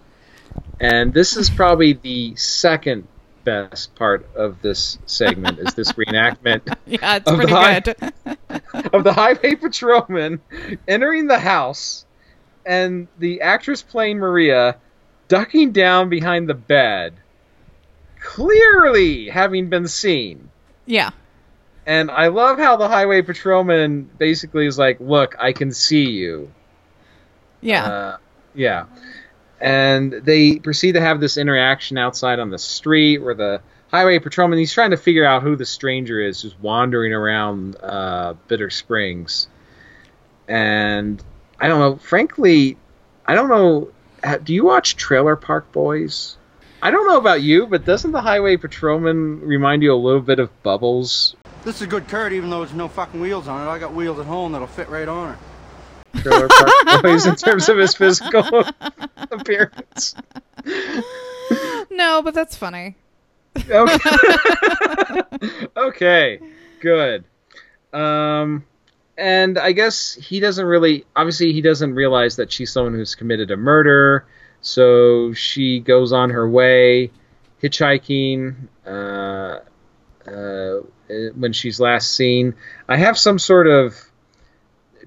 And 0.79 1.13
this 1.13 1.37
is 1.37 1.49
probably 1.49 1.93
the 1.93 2.35
second 2.35 3.07
best 3.43 3.93
part 3.95 4.25
of 4.35 4.61
this 4.61 4.97
segment 5.05 5.59
is 5.59 5.73
this 5.73 5.91
reenactment 5.93 6.61
Yeah, 6.85 7.17
it's 7.17 7.29
Of 7.29 7.35
pretty 7.37 7.51
high- 7.51 7.79
good. 7.81 7.95
of 8.93 9.03
the 9.03 9.13
highway 9.13 9.55
patrolman 9.55 10.41
entering 10.87 11.27
the 11.27 11.39
house 11.39 12.05
and 12.65 13.07
the 13.19 13.41
actress 13.41 13.81
playing 13.81 14.17
Maria 14.19 14.77
ducking 15.27 15.71
down 15.71 16.09
behind 16.09 16.47
the 16.47 16.53
bed, 16.53 17.13
clearly 18.19 19.29
having 19.29 19.69
been 19.69 19.87
seen. 19.87 20.49
yeah. 20.85 21.11
And 21.85 22.09
I 22.09 22.27
love 22.27 22.59
how 22.59 22.77
the 22.77 22.87
highway 22.87 23.21
patrolman 23.23 24.09
basically 24.17 24.67
is 24.67 24.77
like, 24.79 25.01
"Look, 25.01 25.35
I 25.37 25.51
can 25.51 25.73
see 25.73 26.05
you." 26.11 26.49
Yeah. 27.59 27.83
Uh, 27.85 28.17
yeah. 28.55 28.85
And 29.63 30.11
they 30.11 30.57
proceed 30.57 30.91
to 30.91 31.01
have 31.01 31.21
this 31.21 31.37
interaction 31.37 31.97
outside 31.97 32.37
on 32.37 32.49
the 32.49 32.59
street 32.59 33.19
where 33.19 33.33
the 33.33 33.61
highway 33.87 34.19
patrolman 34.19 34.59
he's 34.59 34.73
trying 34.73 34.91
to 34.91 34.97
figure 34.97 35.23
out 35.23 35.41
who 35.41 35.55
the 35.55 35.65
stranger 35.65 36.19
is 36.19 36.41
who's 36.41 36.59
wandering 36.59 37.13
around 37.13 37.77
uh, 37.81 38.33
Bitter 38.49 38.69
Springs. 38.69 39.47
And 40.49 41.23
I 41.61 41.69
don't 41.69 41.79
know, 41.79 41.95
frankly, 41.95 42.77
I 43.25 43.35
don't 43.35 43.47
know. 43.47 43.89
Do 44.43 44.53
you 44.53 44.65
watch 44.65 44.97
Trailer 44.97 45.37
Park 45.37 45.71
Boys? 45.71 46.35
I 46.81 46.91
don't 46.91 47.07
know 47.07 47.17
about 47.17 47.41
you, 47.41 47.65
but 47.65 47.85
doesn't 47.85 48.11
the 48.11 48.21
highway 48.21 48.57
patrolman 48.57 49.39
remind 49.39 49.81
you 49.81 49.93
a 49.93 49.95
little 49.95 50.19
bit 50.19 50.39
of 50.39 50.49
Bubbles? 50.63 51.37
This 51.63 51.77
is 51.77 51.83
a 51.83 51.87
good 51.87 52.09
cart, 52.09 52.33
even 52.33 52.49
though 52.49 52.65
there's 52.65 52.75
no 52.75 52.89
fucking 52.89 53.21
wheels 53.21 53.47
on 53.47 53.65
it. 53.65 53.71
I 53.71 53.79
got 53.79 53.93
wheels 53.93 54.19
at 54.19 54.25
home 54.25 54.51
that'll 54.51 54.67
fit 54.67 54.89
right 54.89 55.07
on 55.07 55.31
it. 55.31 55.39
Trailer 56.17 56.47
Park 56.47 56.69
Boys 57.03 57.25
in 57.25 57.35
terms 57.35 57.69
of 57.69 57.77
his 57.77 57.95
physical 57.95 58.63
appearance. 59.31 60.15
no, 61.91 62.21
but 62.21 62.33
that's 62.33 62.55
funny. 62.55 62.95
Okay. 63.69 64.09
okay. 65.77 66.39
Good. 66.79 67.25
Um 67.91 68.65
and 69.17 69.59
I 69.59 69.73
guess 69.73 70.13
he 70.15 70.39
doesn't 70.39 70.65
really 70.65 71.05
obviously 71.15 71.53
he 71.53 71.61
doesn't 71.61 71.93
realize 71.93 72.37
that 72.37 72.51
she's 72.51 72.71
someone 72.71 72.93
who's 72.93 73.15
committed 73.15 73.51
a 73.51 73.57
murder, 73.57 74.25
so 74.61 75.33
she 75.33 75.79
goes 75.79 76.11
on 76.13 76.31
her 76.31 76.49
way 76.49 77.11
hitchhiking 77.61 78.55
uh 78.85 79.59
uh 80.27 80.79
when 81.35 81.53
she's 81.53 81.79
last 81.79 82.15
seen. 82.15 82.55
I 82.89 82.97
have 82.97 83.17
some 83.17 83.37
sort 83.37 83.67
of 83.67 83.95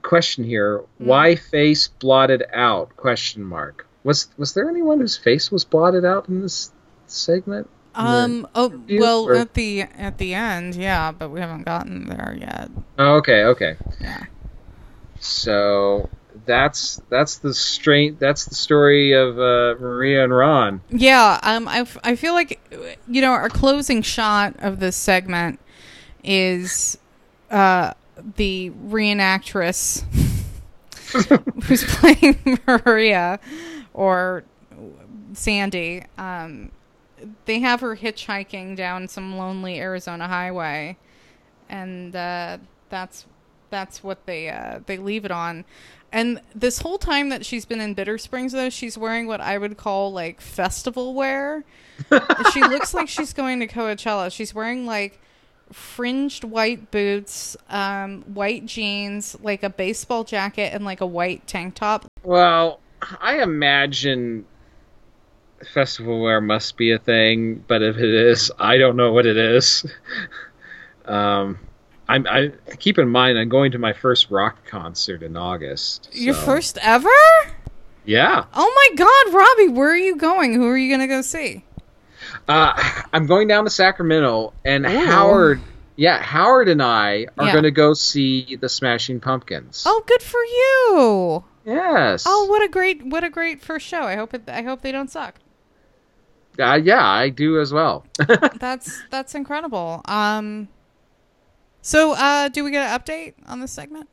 question 0.06 0.44
here. 0.44 0.82
Why 0.98 1.34
face 1.34 1.88
blotted 1.88 2.44
out? 2.52 2.96
Question 2.96 3.42
mark. 3.42 3.86
Was 4.04 4.28
was 4.38 4.54
there 4.54 4.70
anyone 4.70 5.00
whose 5.00 5.16
face 5.16 5.50
was 5.50 5.64
blotted 5.64 6.04
out 6.04 6.28
in 6.28 6.40
this 6.42 6.70
segment? 7.06 7.68
Um. 7.94 8.46
Oh, 8.54 8.72
well, 8.90 9.24
or- 9.24 9.34
at 9.36 9.54
the 9.54 9.82
at 9.82 10.18
the 10.18 10.34
end, 10.34 10.74
yeah, 10.76 11.12
but 11.12 11.30
we 11.30 11.40
haven't 11.40 11.64
gotten 11.64 12.08
there 12.08 12.36
yet. 12.38 12.70
Oh, 12.98 13.16
okay, 13.16 13.44
okay. 13.44 13.76
Yeah. 14.00 14.24
So 15.20 16.08
that's 16.44 17.00
that's 17.08 17.38
the 17.38 17.54
straight 17.54 18.20
that's 18.20 18.44
the 18.44 18.54
story 18.54 19.12
of 19.12 19.38
uh, 19.38 19.74
Maria 19.80 20.24
and 20.24 20.34
Ron. 20.34 20.80
Yeah. 20.90 21.40
Um. 21.42 21.66
I, 21.68 21.80
f- 21.80 21.98
I 22.04 22.16
feel 22.16 22.34
like, 22.34 22.60
you 23.08 23.20
know, 23.22 23.32
our 23.32 23.48
closing 23.48 24.02
shot 24.02 24.54
of 24.58 24.78
this 24.78 24.94
segment 24.96 25.58
is, 26.22 26.98
uh, 27.50 27.94
the 28.36 28.70
reenactress 28.70 30.02
who's 31.64 31.84
playing 31.84 32.58
Maria 32.66 33.38
or 33.94 34.44
Sandy, 35.32 36.04
um, 36.18 36.70
they 37.44 37.60
have 37.60 37.80
her 37.80 37.96
hitchhiking 37.96 38.76
down 38.76 39.08
some 39.08 39.36
lonely 39.36 39.80
Arizona 39.80 40.28
highway, 40.28 40.96
and 41.68 42.14
uh, 42.14 42.58
that's 42.88 43.26
that's 43.70 44.02
what 44.02 44.26
they 44.26 44.48
uh, 44.48 44.80
they 44.86 44.98
leave 44.98 45.24
it 45.24 45.30
on. 45.30 45.64
And 46.12 46.40
this 46.54 46.80
whole 46.80 46.98
time 46.98 47.28
that 47.30 47.44
she's 47.44 47.64
been 47.64 47.80
in 47.80 47.94
Bitter 47.94 48.16
Springs, 48.16 48.52
though, 48.52 48.70
she's 48.70 48.96
wearing 48.96 49.26
what 49.26 49.40
I 49.40 49.58
would 49.58 49.76
call 49.76 50.12
like 50.12 50.40
festival 50.40 51.14
wear. 51.14 51.64
she 52.52 52.62
looks 52.62 52.94
like 52.94 53.08
she's 53.08 53.32
going 53.32 53.60
to 53.60 53.66
Coachella. 53.66 54.32
She's 54.32 54.54
wearing 54.54 54.86
like 54.86 55.20
fringed 55.72 56.44
white 56.44 56.90
boots, 56.90 57.56
um, 57.68 58.22
white 58.22 58.66
jeans, 58.66 59.36
like 59.42 59.62
a 59.62 59.70
baseball 59.70 60.24
jacket, 60.24 60.72
and 60.72 60.84
like 60.84 61.00
a 61.00 61.06
white 61.06 61.46
tank 61.46 61.74
top. 61.74 62.06
Well, 62.22 62.80
I 63.20 63.42
imagine 63.42 64.46
festival 65.72 66.22
wear 66.22 66.40
must 66.40 66.76
be 66.76 66.92
a 66.92 66.98
thing, 66.98 67.64
but 67.66 67.82
if 67.82 67.96
it 67.96 68.14
is, 68.14 68.50
I 68.58 68.78
don't 68.78 68.96
know 68.96 69.12
what 69.12 69.26
it 69.26 69.36
is. 69.36 69.84
um, 71.04 71.58
I'm, 72.08 72.26
I 72.26 72.52
keep 72.78 72.98
in 72.98 73.08
mind 73.08 73.38
I'm 73.38 73.48
going 73.48 73.72
to 73.72 73.78
my 73.78 73.92
first 73.92 74.30
rock 74.30 74.64
concert 74.66 75.22
in 75.22 75.36
August. 75.36 76.08
Your 76.12 76.34
first 76.34 76.78
ever? 76.80 77.08
Yeah. 78.04 78.44
Oh 78.54 78.88
my 78.90 78.96
God, 78.96 79.34
Robbie, 79.34 79.72
where 79.72 79.90
are 79.90 79.96
you 79.96 80.16
going? 80.16 80.54
Who 80.54 80.68
are 80.68 80.78
you 80.78 80.92
gonna 80.92 81.08
go 81.08 81.22
see? 81.22 81.64
Uh, 82.48 83.02
I'm 83.12 83.26
going 83.26 83.48
down 83.48 83.64
to 83.64 83.70
Sacramento, 83.70 84.52
and 84.64 84.86
Ooh. 84.86 84.88
Howard. 85.06 85.60
Yeah, 85.96 86.20
Howard 86.22 86.68
and 86.68 86.82
I 86.82 87.26
are 87.38 87.46
Yeah. 87.46 87.52
going 87.52 87.64
to 87.64 87.70
go 87.70 87.94
see 87.94 88.56
the 88.56 88.68
Smashing 88.68 89.20
Pumpkins. 89.20 89.84
Oh, 89.86 90.02
good 90.06 90.22
for 90.22 90.40
you! 90.44 91.44
yes. 91.64 92.24
Oh, 92.26 92.44
what 92.46 92.62
a 92.62 92.68
great, 92.68 93.04
what 93.04 93.24
a 93.24 93.30
great 93.30 93.60
first 93.62 93.86
show. 93.86 94.02
I 94.02 94.14
hope 94.16 94.34
it, 94.34 94.42
I 94.48 94.62
hope 94.62 94.82
they 94.82 94.92
don't 94.92 95.10
suck. 95.10 95.36
Uh, 96.58 96.80
yeah, 96.82 97.04
I 97.04 97.28
do 97.30 97.60
as 97.60 97.72
well. 97.72 98.06
That's 98.58 99.02
that's 99.10 99.34
incredible. 99.34 100.00
Um, 100.06 100.68
so 101.82 102.12
uh, 102.12 102.48
do 102.48 102.64
we 102.64 102.70
get 102.70 102.88
an 102.90 102.98
update 102.98 103.34
on 103.46 103.60
this 103.60 103.72
segment? 103.72 104.08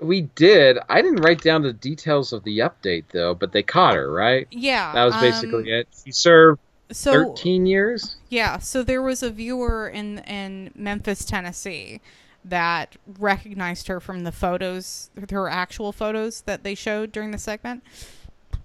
we 0.00 0.22
did. 0.22 0.76
I 0.90 1.00
didn't 1.00 1.20
write 1.22 1.40
down 1.40 1.62
the 1.62 1.72
details 1.72 2.32
of 2.34 2.44
the 2.44 2.58
update 2.58 3.04
though, 3.12 3.34
but 3.34 3.52
they 3.52 3.62
caught 3.62 3.94
her, 3.94 4.10
right? 4.12 4.46
Yeah, 4.50 4.92
That 4.92 5.04
was 5.04 5.14
um, 5.14 5.20
basically 5.20 5.70
it. 5.70 5.88
She 6.04 6.12
served 6.12 6.60
So 6.90 7.12
13 7.12 7.66
years. 7.66 8.16
Yeah, 8.28 8.58
so 8.58 8.82
there 8.82 9.02
was 9.02 9.22
a 9.22 9.30
viewer 9.30 9.88
in 9.88 10.18
in 10.20 10.70
Memphis, 10.74 11.24
Tennessee, 11.24 12.00
that 12.44 12.96
recognized 13.18 13.88
her 13.88 14.00
from 14.00 14.24
the 14.24 14.32
photos, 14.32 15.10
her 15.30 15.48
actual 15.48 15.92
photos 15.92 16.42
that 16.42 16.62
they 16.62 16.74
showed 16.74 17.10
during 17.10 17.30
the 17.30 17.38
segment. 17.38 17.82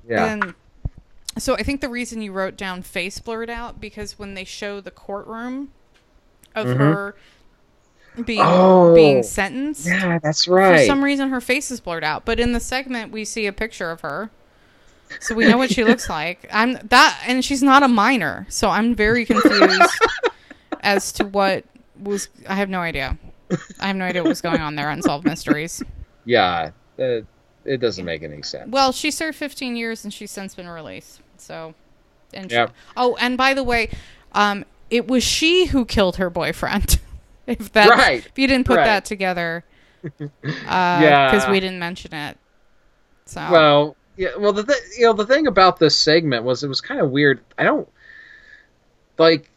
Yeah. 0.08 0.26
And 0.26 0.54
so 1.38 1.56
I 1.56 1.64
think 1.64 1.80
the 1.82 1.90
reason 1.90 2.22
you 2.22 2.32
wrote 2.34 2.58
down 2.58 2.82
face 2.82 3.20
blurred 3.20 3.50
out 3.50 3.80
because 3.80 4.20
when 4.20 4.34
they 4.34 4.44
show 4.44 4.82
the 4.82 4.92
courtroom 4.92 5.70
of 6.56 6.68
Mhm. 6.68 6.78
her 6.78 7.16
being 8.26 8.42
Oh. 8.44 8.94
being 8.94 9.24
sentenced, 9.24 9.86
yeah, 9.88 10.20
that's 10.22 10.46
right 10.48 10.80
for 10.80 10.86
some 10.86 11.04
reason 11.04 11.30
her 11.30 11.40
face 11.40 11.72
is 11.72 11.80
blurred 11.80 12.04
out. 12.04 12.26
But 12.26 12.40
in 12.40 12.52
the 12.52 12.60
segment 12.60 13.12
we 13.14 13.24
see 13.24 13.46
a 13.46 13.54
picture 13.54 13.92
of 13.92 14.02
her. 14.02 14.30
So 15.20 15.34
we 15.36 15.46
know 15.48 15.58
what 15.58 15.72
she 15.72 15.84
looks 15.84 16.10
like. 16.10 16.48
I'm 16.52 16.74
that 16.90 17.22
and 17.26 17.44
she's 17.44 17.64
not 17.64 17.84
a 17.84 17.88
minor. 17.88 18.46
So 18.50 18.70
I'm 18.70 18.96
very 18.96 19.26
confused 19.26 19.92
as 20.82 21.12
to 21.14 21.26
what 21.26 21.66
was 22.00 22.30
I 22.48 22.56
have 22.56 22.70
no 22.70 22.80
idea. 22.80 23.18
I 23.80 23.88
have 23.88 23.96
no 23.96 24.06
idea 24.06 24.22
what 24.24 24.30
was 24.30 24.42
going 24.42 24.62
on 24.62 24.76
there 24.76 24.90
unsolved 24.90 25.26
mysteries. 25.26 25.82
yeah, 26.26 26.72
it, 26.98 27.26
it 27.66 27.78
doesn't 27.78 28.06
make 28.06 28.22
any 28.24 28.42
sense. 28.44 28.70
Well, 28.70 28.92
she 28.92 29.10
served 29.12 29.38
15 29.38 29.76
years 29.76 30.04
and 30.04 30.14
she's 30.14 30.30
since 30.32 30.54
been 30.56 30.68
released. 30.70 31.22
So, 31.38 31.74
and 32.34 32.50
she- 32.52 32.56
Yep. 32.56 32.72
oh, 32.96 33.18
and 33.20 33.38
by 33.38 33.54
the 33.56 33.64
way, 33.64 33.90
um, 34.34 34.66
it 34.92 35.08
was 35.08 35.24
she 35.24 35.66
who 35.66 35.86
killed 35.86 36.18
her 36.18 36.30
boyfriend. 36.30 37.00
if 37.48 37.72
that, 37.74 37.90
Right. 37.90 38.24
if 38.26 38.38
you 38.38 38.46
didn't 38.48 38.68
put 38.68 38.78
Right. 38.78 38.86
that 38.86 39.06
together, 39.06 39.66
uh, 40.04 40.20
Yeah. 40.68 41.32
because 41.32 41.50
we 41.50 41.60
didn't 41.60 41.80
mention 41.80 42.14
it. 42.14 42.38
So, 43.26 43.48
Well, 43.52 43.96
yeah. 44.20 44.36
Well, 44.38 44.52
the 44.52 44.66
th- 44.66 44.98
you 44.98 45.06
know 45.06 45.14
the 45.14 45.26
thing 45.26 45.48
about 45.48 45.80
this 45.80 45.98
segment 45.98 46.44
was 46.44 46.62
it 46.62 46.68
was 46.68 46.82
kind 46.82 47.00
of 47.00 47.10
weird. 47.10 47.40
I 47.58 47.64
don't 47.64 47.88
like 49.18 49.50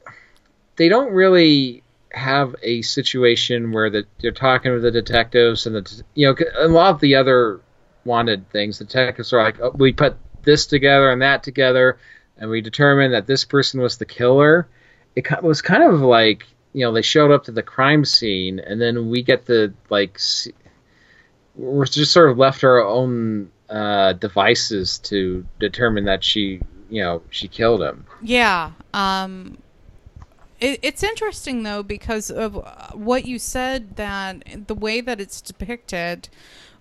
they 0.76 0.88
don't 0.88 1.12
really 1.12 1.82
have 2.12 2.54
a 2.62 2.82
situation 2.82 3.72
where 3.72 3.90
that 3.90 4.06
they're 4.20 4.30
talking 4.30 4.72
with 4.72 4.82
the 4.82 4.92
detectives 4.92 5.66
and 5.66 5.74
the 5.74 6.04
you 6.14 6.28
know 6.28 6.36
a 6.58 6.68
lot 6.68 6.94
of 6.94 7.00
the 7.00 7.16
other 7.16 7.60
wanted 8.04 8.48
things. 8.50 8.78
The 8.78 8.84
detectives 8.84 9.32
are 9.32 9.42
like, 9.42 9.60
oh, 9.60 9.70
we 9.70 9.92
put 9.92 10.16
this 10.44 10.66
together 10.66 11.10
and 11.10 11.22
that 11.22 11.42
together, 11.42 11.98
and 12.38 12.48
we 12.48 12.60
determined 12.60 13.14
that 13.14 13.26
this 13.26 13.44
person 13.44 13.80
was 13.80 13.98
the 13.98 14.06
killer. 14.06 14.68
It 15.16 15.42
was 15.42 15.60
kind 15.60 15.82
of 15.82 16.00
like 16.02 16.46
you 16.72 16.86
know 16.86 16.92
they 16.92 17.02
showed 17.02 17.32
up 17.32 17.44
to 17.44 17.52
the 17.52 17.64
crime 17.64 18.04
scene 18.04 18.60
and 18.60 18.80
then 18.80 19.10
we 19.10 19.24
get 19.24 19.46
to 19.46 19.74
like 19.90 20.20
we're 21.56 21.84
just 21.84 22.12
sort 22.12 22.30
of 22.30 22.38
left 22.38 22.62
our 22.62 22.80
own 22.80 23.50
uh, 23.72 24.12
devices 24.12 24.98
to 24.98 25.46
determine 25.58 26.04
that 26.04 26.22
she, 26.22 26.60
you 26.90 27.02
know, 27.02 27.22
she 27.30 27.48
killed 27.48 27.82
him. 27.82 28.04
Yeah. 28.22 28.72
Um, 28.92 29.56
it, 30.60 30.78
it's 30.82 31.02
interesting 31.02 31.62
though 31.62 31.82
because 31.82 32.30
of 32.30 32.56
uh, 32.58 32.88
what 32.92 33.24
you 33.26 33.38
said 33.38 33.96
that 33.96 34.66
the 34.68 34.74
way 34.74 35.00
that 35.00 35.20
it's 35.20 35.40
depicted 35.40 36.28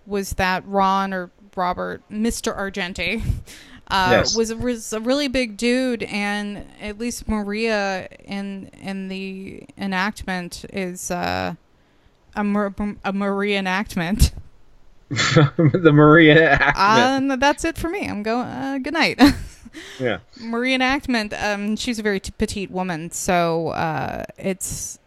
was 0.05 0.33
that 0.33 0.67
Ron 0.67 1.13
or 1.13 1.31
Robert, 1.55 2.01
Mr. 2.11 2.55
Argenti, 2.55 3.21
uh, 3.87 4.07
Yes. 4.11 4.35
was 4.35 4.51
a, 4.51 4.57
was 4.57 4.93
a 4.93 4.99
really 4.99 5.27
big 5.27 5.57
dude, 5.57 6.03
and 6.03 6.65
at 6.81 6.97
least 6.97 7.27
Maria 7.27 8.07
in 8.25 8.69
in 8.81 9.07
the 9.07 9.63
enactment 9.77 10.65
is 10.73 11.09
uh, 11.11 11.55
a 12.35 12.43
Mar- 12.43 12.73
a 13.03 13.13
Maria 13.13 13.59
enactment. 13.59 14.31
the 15.57 15.91
Maria 15.93 16.57
Ackman. 16.57 17.31
Um, 17.31 17.39
that's 17.39 17.65
it 17.65 17.77
for 17.77 17.89
me. 17.89 18.07
I'm 18.07 18.23
going. 18.23 18.47
Uh, 18.47 18.79
good 18.81 18.93
night. 18.93 19.21
yeah. 19.99 20.19
Marie 20.39 20.73
enactment. 20.73 21.33
Um, 21.33 21.75
she's 21.75 21.99
a 21.99 22.03
very 22.03 22.21
t- 22.21 22.31
petite 22.37 22.71
woman, 22.71 23.11
so 23.11 23.69
uh, 23.69 24.23
it's. 24.37 24.99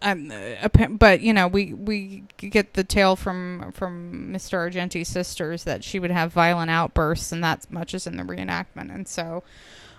Um, 0.00 0.32
uh, 0.32 0.68
but 0.88 1.20
you 1.20 1.34
know, 1.34 1.46
we 1.46 1.74
we 1.74 2.22
get 2.38 2.72
the 2.72 2.84
tale 2.84 3.16
from 3.16 3.70
from 3.72 4.32
Mr. 4.32 4.54
Argenti's 4.54 5.08
sisters 5.08 5.64
that 5.64 5.84
she 5.84 5.98
would 5.98 6.10
have 6.10 6.32
violent 6.32 6.70
outbursts, 6.70 7.32
and 7.32 7.44
that 7.44 7.70
much 7.70 7.92
is 7.92 8.06
in 8.06 8.16
the 8.16 8.22
reenactment. 8.22 8.94
And 8.94 9.06
so, 9.06 9.42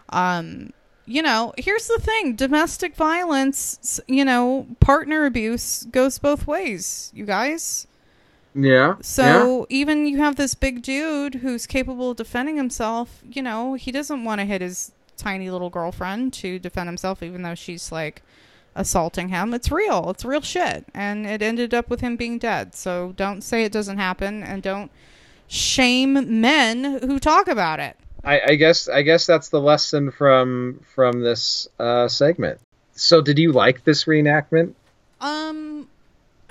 um, 0.09 0.73
you 1.05 1.21
know, 1.21 1.53
here's 1.55 1.85
the 1.85 1.99
thing: 1.99 2.35
domestic 2.35 2.95
violence, 2.95 3.99
you 4.07 4.25
know, 4.25 4.65
partner 4.79 5.27
abuse 5.27 5.83
goes 5.91 6.17
both 6.17 6.47
ways. 6.47 7.11
You 7.13 7.27
guys. 7.27 7.85
Yeah. 8.55 8.95
So 9.01 9.67
even 9.69 10.05
you 10.07 10.17
have 10.17 10.35
this 10.35 10.55
big 10.55 10.81
dude 10.81 11.35
who's 11.35 11.67
capable 11.67 12.11
of 12.11 12.17
defending 12.17 12.57
himself, 12.57 13.21
you 13.29 13.41
know, 13.41 13.75
he 13.75 13.91
doesn't 13.91 14.23
want 14.23 14.39
to 14.39 14.45
hit 14.45 14.61
his 14.61 14.91
tiny 15.17 15.49
little 15.49 15.69
girlfriend 15.69 16.33
to 16.33 16.59
defend 16.59 16.87
himself, 16.87 17.21
even 17.21 17.41
though 17.43 17.55
she's 17.55 17.91
like 17.91 18.21
assaulting 18.75 19.29
him. 19.29 19.53
It's 19.53 19.71
real. 19.71 20.09
It's 20.09 20.25
real 20.25 20.41
shit. 20.41 20.85
And 20.93 21.25
it 21.25 21.41
ended 21.41 21.73
up 21.73 21.89
with 21.89 22.01
him 22.01 22.15
being 22.15 22.39
dead. 22.39 22.75
So 22.75 23.13
don't 23.17 23.41
say 23.41 23.63
it 23.63 23.71
doesn't 23.71 23.97
happen 23.97 24.41
and 24.43 24.63
don't 24.63 24.91
shame 25.47 26.41
men 26.41 26.99
who 27.01 27.19
talk 27.19 27.47
about 27.47 27.79
it. 27.79 27.97
I, 28.23 28.41
I 28.41 28.55
guess 28.55 28.89
I 28.89 29.01
guess 29.01 29.25
that's 29.25 29.49
the 29.49 29.61
lesson 29.61 30.11
from 30.11 30.81
from 30.93 31.21
this 31.21 31.69
uh, 31.79 32.09
segment. 32.09 32.59
So, 32.93 33.21
did 33.21 33.39
you 33.39 33.53
like 33.53 33.85
this 33.85 34.03
reenactment? 34.05 34.73
Um, 35.21 35.68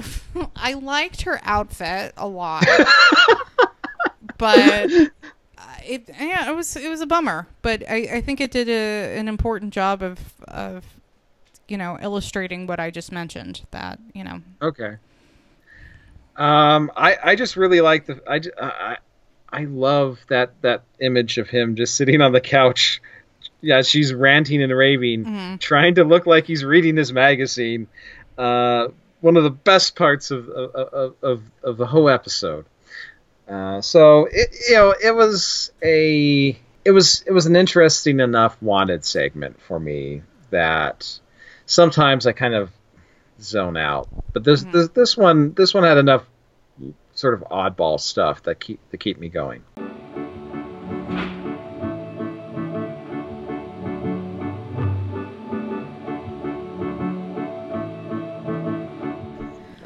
I 0.56 0.74
liked 0.74 1.22
her 1.22 1.40
outfit 1.42 2.12
a 2.16 2.26
lot, 2.28 2.64
but 4.38 4.90
uh, 4.92 5.76
it 5.86 6.08
yeah, 6.20 6.50
it 6.50 6.54
was 6.54 6.76
it 6.76 6.88
was 6.88 7.00
a 7.00 7.06
bummer. 7.06 7.46
But 7.62 7.82
I, 7.88 8.08
I 8.14 8.20
think 8.20 8.40
it 8.40 8.50
did 8.50 8.68
a, 8.68 9.18
an 9.18 9.28
important 9.28 9.72
job 9.72 10.02
of 10.02 10.18
of 10.48 10.84
you 11.66 11.76
know 11.76 11.98
illustrating 12.00 12.66
what 12.66 12.80
I 12.80 12.90
just 12.90 13.12
mentioned. 13.12 13.62
That 13.70 13.98
you 14.14 14.24
know, 14.24 14.40
Okay. 14.62 14.96
Um, 16.36 16.92
I 16.96 17.16
I 17.22 17.34
just 17.34 17.56
really 17.56 17.80
like 17.80 18.06
the 18.06 18.20
I 18.28 18.40
I 18.62 18.96
I 19.50 19.64
love 19.64 20.20
that 20.28 20.52
that 20.62 20.82
image 21.00 21.38
of 21.38 21.48
him 21.48 21.74
just 21.74 21.96
sitting 21.96 22.20
on 22.20 22.32
the 22.32 22.40
couch. 22.40 23.02
Yeah, 23.60 23.82
she's 23.82 24.14
ranting 24.14 24.62
and 24.62 24.72
raving, 24.76 25.24
Mhm. 25.24 25.58
trying 25.60 25.96
to 25.96 26.04
look 26.04 26.26
like 26.26 26.44
he's 26.46 26.64
reading 26.64 26.96
his 26.96 27.12
magazine. 27.12 27.88
Uh, 28.36 28.88
one 29.20 29.36
of 29.36 29.44
the 29.44 29.50
best 29.50 29.96
parts 29.96 30.30
of 30.30 30.48
of 30.48 31.14
of, 31.22 31.42
of, 31.62 31.76
the 31.76 31.86
whole 31.86 32.08
episode. 32.08 32.66
Uh, 33.48 33.80
so 33.80 34.28
it 34.30 34.54
you 34.68 34.74
know 34.74 34.94
it 35.02 35.14
was 35.14 35.72
a 35.82 36.58
it 36.84 36.90
was 36.90 37.22
it 37.26 37.32
was 37.32 37.46
an 37.46 37.56
interesting 37.56 38.20
enough 38.20 38.60
wanted 38.62 39.04
segment 39.04 39.60
for 39.60 39.78
me 39.78 40.22
that 40.50 41.18
sometimes 41.66 42.26
I 42.26 42.32
kind 42.32 42.54
of 42.54 42.70
zone 43.40 43.76
out. 43.76 44.08
But 44.32 44.44
this 44.44 44.62
mm-hmm. 44.62 44.72
this 44.72 44.88
this 44.88 45.16
one 45.16 45.54
this 45.54 45.74
one 45.74 45.84
had 45.84 45.98
enough 45.98 46.24
sort 47.14 47.34
of 47.34 47.40
oddball 47.50 48.00
stuff 48.00 48.42
that 48.44 48.60
keep 48.60 48.80
to 48.90 48.96
keep 48.96 49.18
me 49.18 49.28
going. 49.28 49.64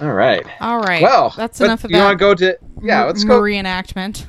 All 0.02 0.12
right. 0.12 0.44
All 0.60 0.80
right. 0.80 1.00
Well, 1.00 1.32
that's 1.36 1.60
enough 1.60 1.84
of 1.84 1.90
you 1.90 1.96
that. 1.96 2.00
You 2.00 2.04
want 2.06 2.18
to 2.18 2.22
go 2.22 2.34
to 2.34 2.58
yeah? 2.82 3.04
Let's 3.04 3.22
go 3.22 3.40
reenactment. 3.40 4.26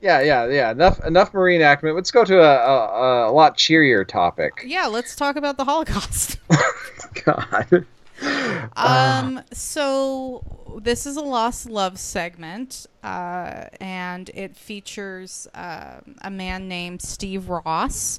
Yeah, 0.00 0.20
yeah, 0.20 0.48
yeah. 0.48 0.72
Enough, 0.72 0.98
enough 1.04 1.30
reenactment. 1.30 1.94
Let's 1.94 2.10
go 2.10 2.24
to 2.24 2.40
a, 2.40 2.56
a, 2.56 3.30
a 3.30 3.32
lot 3.32 3.56
cheerier 3.56 4.04
topic. 4.04 4.64
Yeah, 4.66 4.86
let's 4.86 5.14
talk 5.14 5.36
about 5.36 5.58
the 5.58 5.64
Holocaust. 5.64 6.40
God. 7.24 7.86
Um. 8.74 9.42
So 9.52 10.78
this 10.82 11.06
is 11.06 11.16
a 11.16 11.22
lost 11.22 11.70
love 11.70 12.00
segment, 12.00 12.86
uh, 13.04 13.66
and 13.80 14.28
it 14.34 14.56
features 14.56 15.46
uh, 15.54 16.00
a 16.22 16.30
man 16.30 16.66
named 16.66 17.00
Steve 17.00 17.48
Ross. 17.48 18.18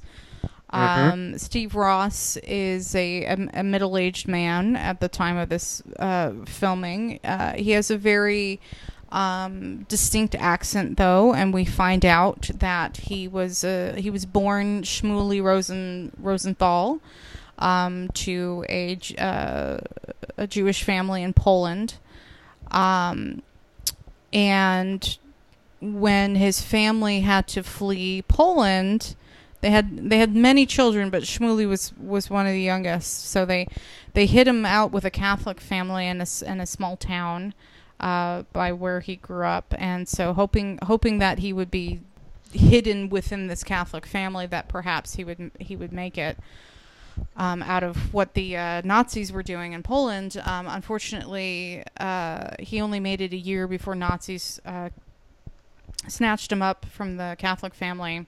Mm-hmm. 0.73 1.11
Um, 1.11 1.37
Steve 1.37 1.75
Ross 1.75 2.35
is 2.37 2.95
a, 2.95 3.25
a, 3.25 3.49
a, 3.53 3.63
middle-aged 3.63 4.27
man 4.27 4.75
at 4.75 4.99
the 4.99 5.07
time 5.07 5.37
of 5.37 5.47
this 5.49 5.83
uh, 5.99 6.31
filming. 6.47 7.19
Uh, 7.23 7.53
he 7.53 7.71
has 7.71 7.91
a 7.91 7.97
very 7.97 8.59
um, 9.11 9.83
distinct 9.83 10.33
accent, 10.33 10.97
though, 10.97 11.31
and 11.31 11.53
we 11.53 11.63
find 11.63 12.03
out 12.03 12.49
that 12.55 12.97
he 12.97 13.27
was 13.27 13.63
uh, 13.63 13.93
he 13.99 14.09
was 14.09 14.25
born 14.25 14.81
Shmuley 14.81 15.43
Rosen 15.43 16.11
Rosenthal 16.17 16.99
um, 17.59 18.09
to 18.15 18.65
a 18.67 18.97
uh, 19.19 19.77
a 20.37 20.47
Jewish 20.47 20.83
family 20.83 21.21
in 21.21 21.33
Poland, 21.33 21.99
um, 22.71 23.43
and 24.33 25.19
when 25.79 26.33
his 26.33 26.61
family 26.61 27.19
had 27.19 27.47
to 27.49 27.61
flee 27.61 28.23
Poland 28.23 29.15
they 29.63 29.71
had 29.71 30.09
they 30.09 30.17
had 30.17 30.35
many 30.35 30.65
children, 30.65 31.09
but 31.09 31.23
Shmuley 31.23 31.65
was 31.67 31.93
was 31.97 32.29
one 32.29 32.45
of 32.45 32.51
the 32.51 32.61
youngest. 32.61 33.29
So 33.29 33.45
they 33.45 33.65
they 34.13 34.25
hid 34.25 34.45
him 34.45 34.65
out 34.65 34.91
with 34.91 35.05
a 35.05 35.09
Catholic 35.09 35.61
family 35.61 36.05
in 36.05 36.19
a 36.19 36.27
in 36.45 36.59
a 36.59 36.65
small 36.65 36.97
town 36.97 37.53
uh, 38.01 38.43
by 38.51 38.73
where 38.73 38.99
he 38.99 39.15
grew 39.15 39.45
up, 39.45 39.73
and 39.77 40.07
so 40.07 40.33
hoping 40.33 40.79
hoping 40.83 41.19
that 41.19 41.39
he 41.39 41.53
would 41.53 41.71
be 41.71 42.01
hidden 42.51 43.07
within 43.09 43.47
this 43.47 43.63
Catholic 43.63 44.05
family, 44.05 44.45
that 44.47 44.67
perhaps 44.67 45.15
he 45.15 45.23
would 45.23 45.51
he 45.59 45.77
would 45.77 45.93
make 45.93 46.17
it. 46.17 46.37
Um, 47.37 47.61
out 47.61 47.83
of 47.83 48.11
what 48.11 48.33
the 48.33 48.57
uh, 48.57 48.81
Nazis 48.83 49.31
were 49.31 49.43
doing 49.43 49.73
in 49.73 49.83
Poland. 49.83 50.35
Um, 50.43 50.65
unfortunately, 50.67 51.83
uh, 51.99 52.55
he 52.57 52.81
only 52.81 52.99
made 52.99 53.21
it 53.21 53.31
a 53.33 53.37
year 53.37 53.67
before 53.67 53.93
Nazis 53.93 54.59
uh, 54.65 54.89
snatched 56.07 56.51
him 56.51 56.63
up 56.63 56.87
from 56.87 57.17
the 57.17 57.35
Catholic 57.37 57.75
family 57.75 58.25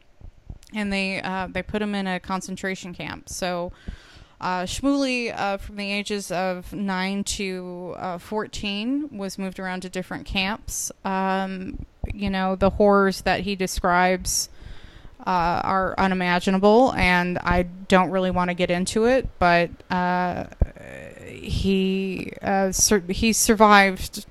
and 0.75 0.93
they 0.93 1.21
uh, 1.21 1.47
they 1.49 1.63
put 1.63 1.81
him 1.81 1.95
in 1.95 2.05
a 2.05 2.19
concentration 2.19 2.93
camp. 2.93 3.29
So 3.29 3.71
uh, 4.39 4.63
Shmuley, 4.63 5.33
uh, 5.35 5.57
from 5.57 5.77
the 5.77 5.91
ages 5.91 6.31
of 6.31 6.73
nine 6.73 7.23
to 7.23 7.95
uh, 7.97 8.17
fourteen, 8.19 9.17
was 9.17 9.39
moved 9.39 9.59
around 9.59 9.81
to 9.81 9.89
different 9.89 10.25
camps. 10.27 10.91
Um, 11.03 11.85
you 12.13 12.29
know 12.29 12.55
the 12.55 12.69
horrors 12.71 13.21
that 13.21 13.39
he 13.39 13.55
describes. 13.55 14.49
Uh, 15.25 15.61
are 15.63 15.95
unimaginable, 15.97 16.93
and 16.93 17.39
I 17.39 17.63
don't 17.87 18.11
really 18.11 18.29
want 18.29 18.51
to 18.51 18.53
get 18.53 18.69
into 18.69 19.05
it. 19.05 19.27
But 19.39 19.71
uh, 19.89 20.45
he 21.25 22.31
uh, 22.43 22.71
sur- 22.71 22.99
he 23.09 23.33
survived 23.33 24.27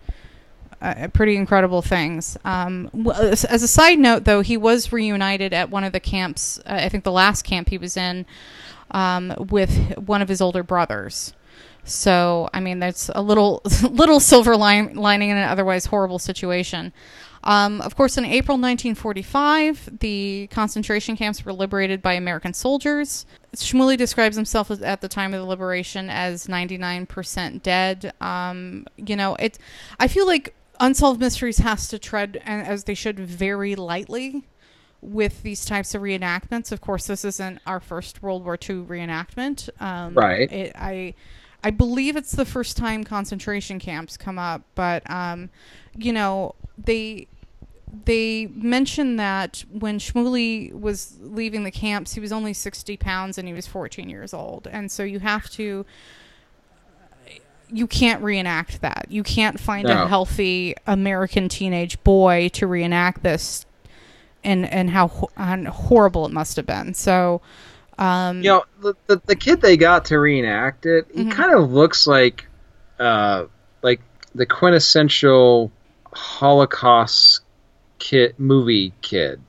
uh, 0.80 1.08
pretty 1.08 1.37
incredible 1.37 1.82
things. 1.82 2.37
Um, 2.44 2.90
as 3.18 3.62
a 3.62 3.68
side 3.68 3.98
note, 3.98 4.24
though, 4.24 4.40
he 4.40 4.56
was 4.56 4.92
reunited 4.92 5.52
at 5.52 5.70
one 5.70 5.84
of 5.84 5.92
the 5.92 6.00
camps. 6.00 6.58
Uh, 6.66 6.78
I 6.82 6.88
think 6.88 7.04
the 7.04 7.12
last 7.12 7.42
camp 7.42 7.68
he 7.68 7.78
was 7.78 7.96
in 7.96 8.26
um, 8.90 9.34
with 9.38 9.96
one 9.98 10.22
of 10.22 10.28
his 10.28 10.40
older 10.40 10.62
brothers. 10.62 11.32
So, 11.84 12.48
I 12.54 12.60
mean, 12.60 12.78
there's 12.78 13.10
a 13.14 13.22
little 13.22 13.60
little 13.90 14.20
silver 14.20 14.56
line, 14.56 14.94
lining 14.94 15.30
in 15.30 15.37
an 15.37 15.48
otherwise 15.48 15.87
horrible 15.87 16.18
situation. 16.18 16.92
Um, 17.44 17.82
of 17.82 17.94
course, 17.94 18.16
in 18.16 18.24
April 18.24 18.56
1945, 18.56 19.98
the 20.00 20.48
concentration 20.50 21.14
camps 21.14 21.44
were 21.44 21.52
liberated 21.52 22.00
by 22.00 22.14
American 22.14 22.54
soldiers. 22.54 23.26
Shmuley 23.54 23.98
describes 23.98 24.34
himself 24.34 24.70
as, 24.70 24.80
at 24.80 25.02
the 25.02 25.08
time 25.08 25.34
of 25.34 25.40
the 25.40 25.46
liberation 25.46 26.08
as 26.08 26.46
99% 26.46 27.62
dead. 27.62 28.14
Um, 28.20 28.87
you 28.96 29.14
know, 29.14 29.37
it. 29.37 29.58
I 30.00 30.08
feel 30.08 30.26
like 30.26 30.54
Unsolved 30.80 31.20
Mysteries 31.20 31.58
has 31.58 31.88
to 31.88 31.98
tread, 31.98 32.40
as 32.44 32.84
they 32.84 32.94
should, 32.94 33.18
very 33.18 33.74
lightly 33.74 34.44
with 35.00 35.42
these 35.42 35.64
types 35.64 35.94
of 35.94 36.02
reenactments. 36.02 36.72
Of 36.72 36.80
course, 36.80 37.06
this 37.06 37.24
isn't 37.24 37.60
our 37.66 37.80
first 37.80 38.22
World 38.22 38.44
War 38.44 38.54
II 38.54 38.84
reenactment. 38.84 39.68
Um, 39.80 40.14
right. 40.14 40.50
It, 40.50 40.72
I, 40.76 41.14
I 41.62 41.70
believe 41.70 42.16
it's 42.16 42.32
the 42.32 42.44
first 42.44 42.76
time 42.76 43.04
concentration 43.04 43.78
camps 43.78 44.16
come 44.16 44.38
up, 44.38 44.62
but 44.74 45.08
um, 45.10 45.50
you 45.96 46.12
know 46.12 46.54
they 46.76 47.26
they 48.04 48.46
mentioned 48.46 49.20
that 49.20 49.64
when 49.70 49.98
Shmuley 49.98 50.72
was 50.72 51.16
leaving 51.20 51.64
the 51.64 51.70
camps, 51.70 52.12
he 52.12 52.20
was 52.20 52.32
only 52.32 52.52
60 52.52 52.96
pounds 52.96 53.38
and 53.38 53.46
he 53.46 53.54
was 53.54 53.66
14 53.66 54.10
years 54.10 54.34
old, 54.34 54.66
and 54.66 54.90
so 54.90 55.04
you 55.04 55.20
have 55.20 55.48
to 55.50 55.87
you 57.70 57.87
can't 57.87 58.22
reenact 58.22 58.81
that. 58.83 59.07
You 59.09 59.22
can't 59.22 59.59
find 59.59 59.88
no. 59.88 60.05
a 60.05 60.09
healthy 60.09 60.74
American 60.87 61.48
teenage 61.48 62.03
boy 62.05 62.48
to 62.55 62.66
reenact 62.66 63.22
this, 63.22 63.66
and 64.42 64.66
and 64.66 64.90
how 64.90 65.29
and 65.37 65.68
horrible 65.68 66.27
it 66.27 66.33
must 66.33 66.57
have 66.57 66.66
been. 66.66 66.94
So, 66.94 67.40
um, 67.98 68.38
you 68.38 68.50
know, 68.50 68.64
the, 68.81 68.94
the, 69.07 69.22
the 69.27 69.37
kid 69.37 69.61
they 69.61 69.77
got 69.77 70.07
to 70.07 70.18
reenact 70.18 70.87
it, 70.87 71.07
he 71.12 71.22
mm-hmm. 71.22 71.31
kind 71.31 71.55
of 71.55 71.72
looks 71.72 72.07
like, 72.07 72.46
uh, 72.98 73.46
like 73.83 74.00
the 74.35 74.46
quintessential 74.46 75.70
Holocaust 76.12 77.40
kid 77.98 78.35
movie 78.38 78.92
kid. 79.03 79.40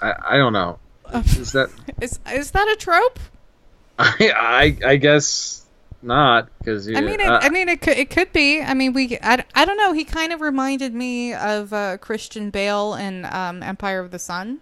I 0.00 0.14
I 0.30 0.36
don't 0.36 0.52
know. 0.52 0.78
Is 1.12 1.52
that 1.52 1.70
is 2.00 2.18
is 2.32 2.50
that 2.52 2.68
a 2.68 2.76
trope? 2.76 3.18
I 3.98 4.32
I, 4.34 4.90
I 4.90 4.96
guess 4.96 5.65
not 6.06 6.48
because 6.58 6.88
I 6.88 7.00
mean, 7.00 7.20
it, 7.20 7.28
uh, 7.28 7.40
I 7.42 7.50
mean, 7.50 7.68
it 7.68 7.80
could, 7.80 7.98
it 7.98 8.10
could 8.10 8.32
be. 8.32 8.62
I 8.62 8.74
mean, 8.74 8.92
we, 8.92 9.18
I, 9.22 9.44
I 9.54 9.64
don't 9.64 9.76
know. 9.76 9.92
He 9.92 10.04
kind 10.04 10.32
of 10.32 10.40
reminded 10.40 10.94
me 10.94 11.34
of 11.34 11.72
uh, 11.72 11.98
Christian 11.98 12.50
Bale 12.50 12.94
in 12.94 13.24
um, 13.26 13.62
Empire 13.62 14.00
of 14.00 14.10
the 14.10 14.18
Sun. 14.18 14.60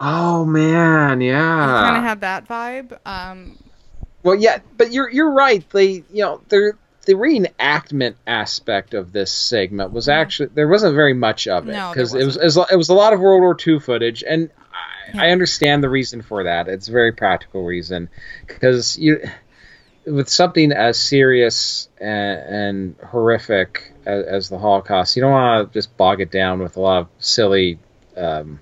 Oh 0.00 0.44
man, 0.44 1.20
yeah. 1.20 1.38
Kind 1.38 1.96
of 1.96 2.02
had 2.02 2.20
that 2.22 2.48
vibe. 2.48 2.98
Um, 3.06 3.58
well, 4.22 4.34
yeah, 4.34 4.58
but 4.76 4.92
you're 4.92 5.10
you're 5.10 5.32
right. 5.32 5.64
They, 5.70 6.04
you 6.10 6.22
know, 6.22 6.40
the 6.48 6.72
the 7.06 7.14
reenactment 7.14 8.14
aspect 8.26 8.94
of 8.94 9.12
this 9.12 9.32
segment 9.32 9.92
was 9.92 10.08
actually 10.08 10.50
there 10.54 10.68
wasn't 10.68 10.94
very 10.94 11.14
much 11.14 11.48
of 11.48 11.68
it 11.68 11.72
because 11.72 12.14
no, 12.14 12.20
it 12.20 12.24
was 12.24 12.36
it 12.36 12.44
was 12.44 12.56
it 12.72 12.76
was 12.76 12.88
a 12.88 12.94
lot 12.94 13.12
of 13.12 13.20
World 13.20 13.42
War 13.42 13.56
II 13.66 13.78
footage 13.80 14.24
and. 14.26 14.50
I, 14.72 14.76
yeah. 15.12 15.22
I 15.24 15.30
understand 15.30 15.82
the 15.82 15.88
reason 15.88 16.22
for 16.22 16.44
that. 16.44 16.68
It's 16.68 16.86
a 16.86 16.92
very 16.92 17.10
practical 17.10 17.64
reason 17.64 18.08
because 18.46 18.96
you 18.96 19.20
with 20.06 20.28
something 20.28 20.72
as 20.72 20.98
serious 20.98 21.88
and, 22.00 22.40
and 22.40 22.96
horrific 23.08 23.92
as, 24.06 24.24
as, 24.26 24.48
the 24.48 24.58
Holocaust, 24.58 25.16
you 25.16 25.22
don't 25.22 25.32
want 25.32 25.72
to 25.72 25.78
just 25.78 25.96
bog 25.96 26.20
it 26.20 26.30
down 26.30 26.60
with 26.60 26.76
a 26.76 26.80
lot 26.80 27.00
of 27.00 27.08
silly 27.18 27.78
um, 28.16 28.60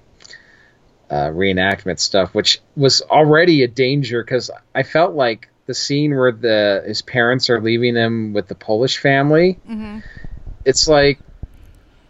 uh, 1.11 1.29
reenactment 1.29 1.98
stuff, 2.01 2.35
which 2.35 2.61
was 2.77 3.03
already 3.03 3.62
a 3.62 3.68
danger 3.68 4.22
because 4.22 4.51
I 4.74 4.83
felt 4.83 5.14
like 5.14 5.48
the 5.66 5.74
scene 5.74 6.16
where 6.16 6.33
the 6.33 6.83
his 6.87 7.02
parents 7.02 7.50
are 7.50 7.60
leaving 7.60 7.94
him 7.94 8.33
with 8.33 8.48
the 8.48 8.54
Polish 8.54 8.98
family. 8.98 9.58
Mm-hmm. 9.69 10.00
It's 10.65 10.88
like, 10.88 11.21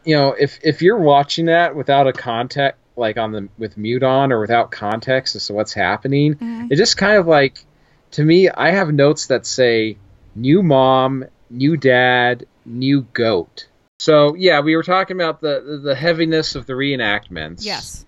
you 0.04 0.16
know, 0.16 0.32
if 0.32 0.58
if 0.62 0.82
you're 0.82 0.98
watching 0.98 1.46
that 1.46 1.76
without 1.76 2.06
a 2.06 2.12
context, 2.12 2.80
like 2.96 3.18
on 3.18 3.32
the 3.32 3.48
with 3.58 3.76
mute 3.76 4.02
on 4.02 4.32
or 4.32 4.40
without 4.40 4.70
context 4.70 5.36
as 5.36 5.46
to 5.46 5.52
what's 5.52 5.72
happening, 5.72 6.34
mm-hmm. 6.34 6.68
it 6.70 6.76
just 6.76 6.96
kind 6.96 7.16
of 7.16 7.26
like 7.26 7.64
to 8.12 8.24
me, 8.24 8.48
I 8.48 8.70
have 8.70 8.92
notes 8.92 9.26
that 9.26 9.46
say 9.46 9.96
new 10.34 10.62
mom, 10.62 11.24
new 11.50 11.76
dad, 11.76 12.46
new 12.64 13.02
goat. 13.12 13.68
So 13.98 14.34
yeah, 14.34 14.60
we 14.60 14.76
were 14.76 14.82
talking 14.82 15.16
about 15.16 15.40
the 15.40 15.80
the 15.82 15.94
heaviness 15.94 16.54
of 16.54 16.66
the 16.66 16.74
reenactments. 16.74 17.64
Yes. 17.64 18.04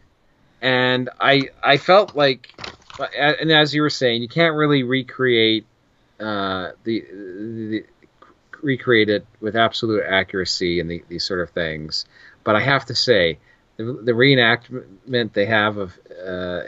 And 0.62 1.10
I 1.20 1.48
I 1.62 1.78
felt 1.78 2.14
like, 2.14 2.52
and 3.16 3.50
as 3.50 3.74
you 3.74 3.82
were 3.82 3.90
saying, 3.90 4.22
you 4.22 4.28
can't 4.28 4.54
really 4.54 4.82
recreate 4.82 5.66
uh, 6.20 6.72
the, 6.84 7.00
the 7.00 7.84
recreate 8.62 9.08
it 9.08 9.26
with 9.40 9.56
absolute 9.56 10.04
accuracy 10.04 10.80
and 10.80 10.90
the, 10.90 11.02
these 11.08 11.24
sort 11.24 11.40
of 11.40 11.50
things. 11.50 12.04
But 12.44 12.56
I 12.56 12.60
have 12.60 12.84
to 12.86 12.94
say, 12.94 13.38
the, 13.76 13.84
the 13.84 14.12
reenactment 14.12 15.32
they 15.32 15.46
have 15.46 15.78
of 15.78 15.98
uh, 16.10 16.62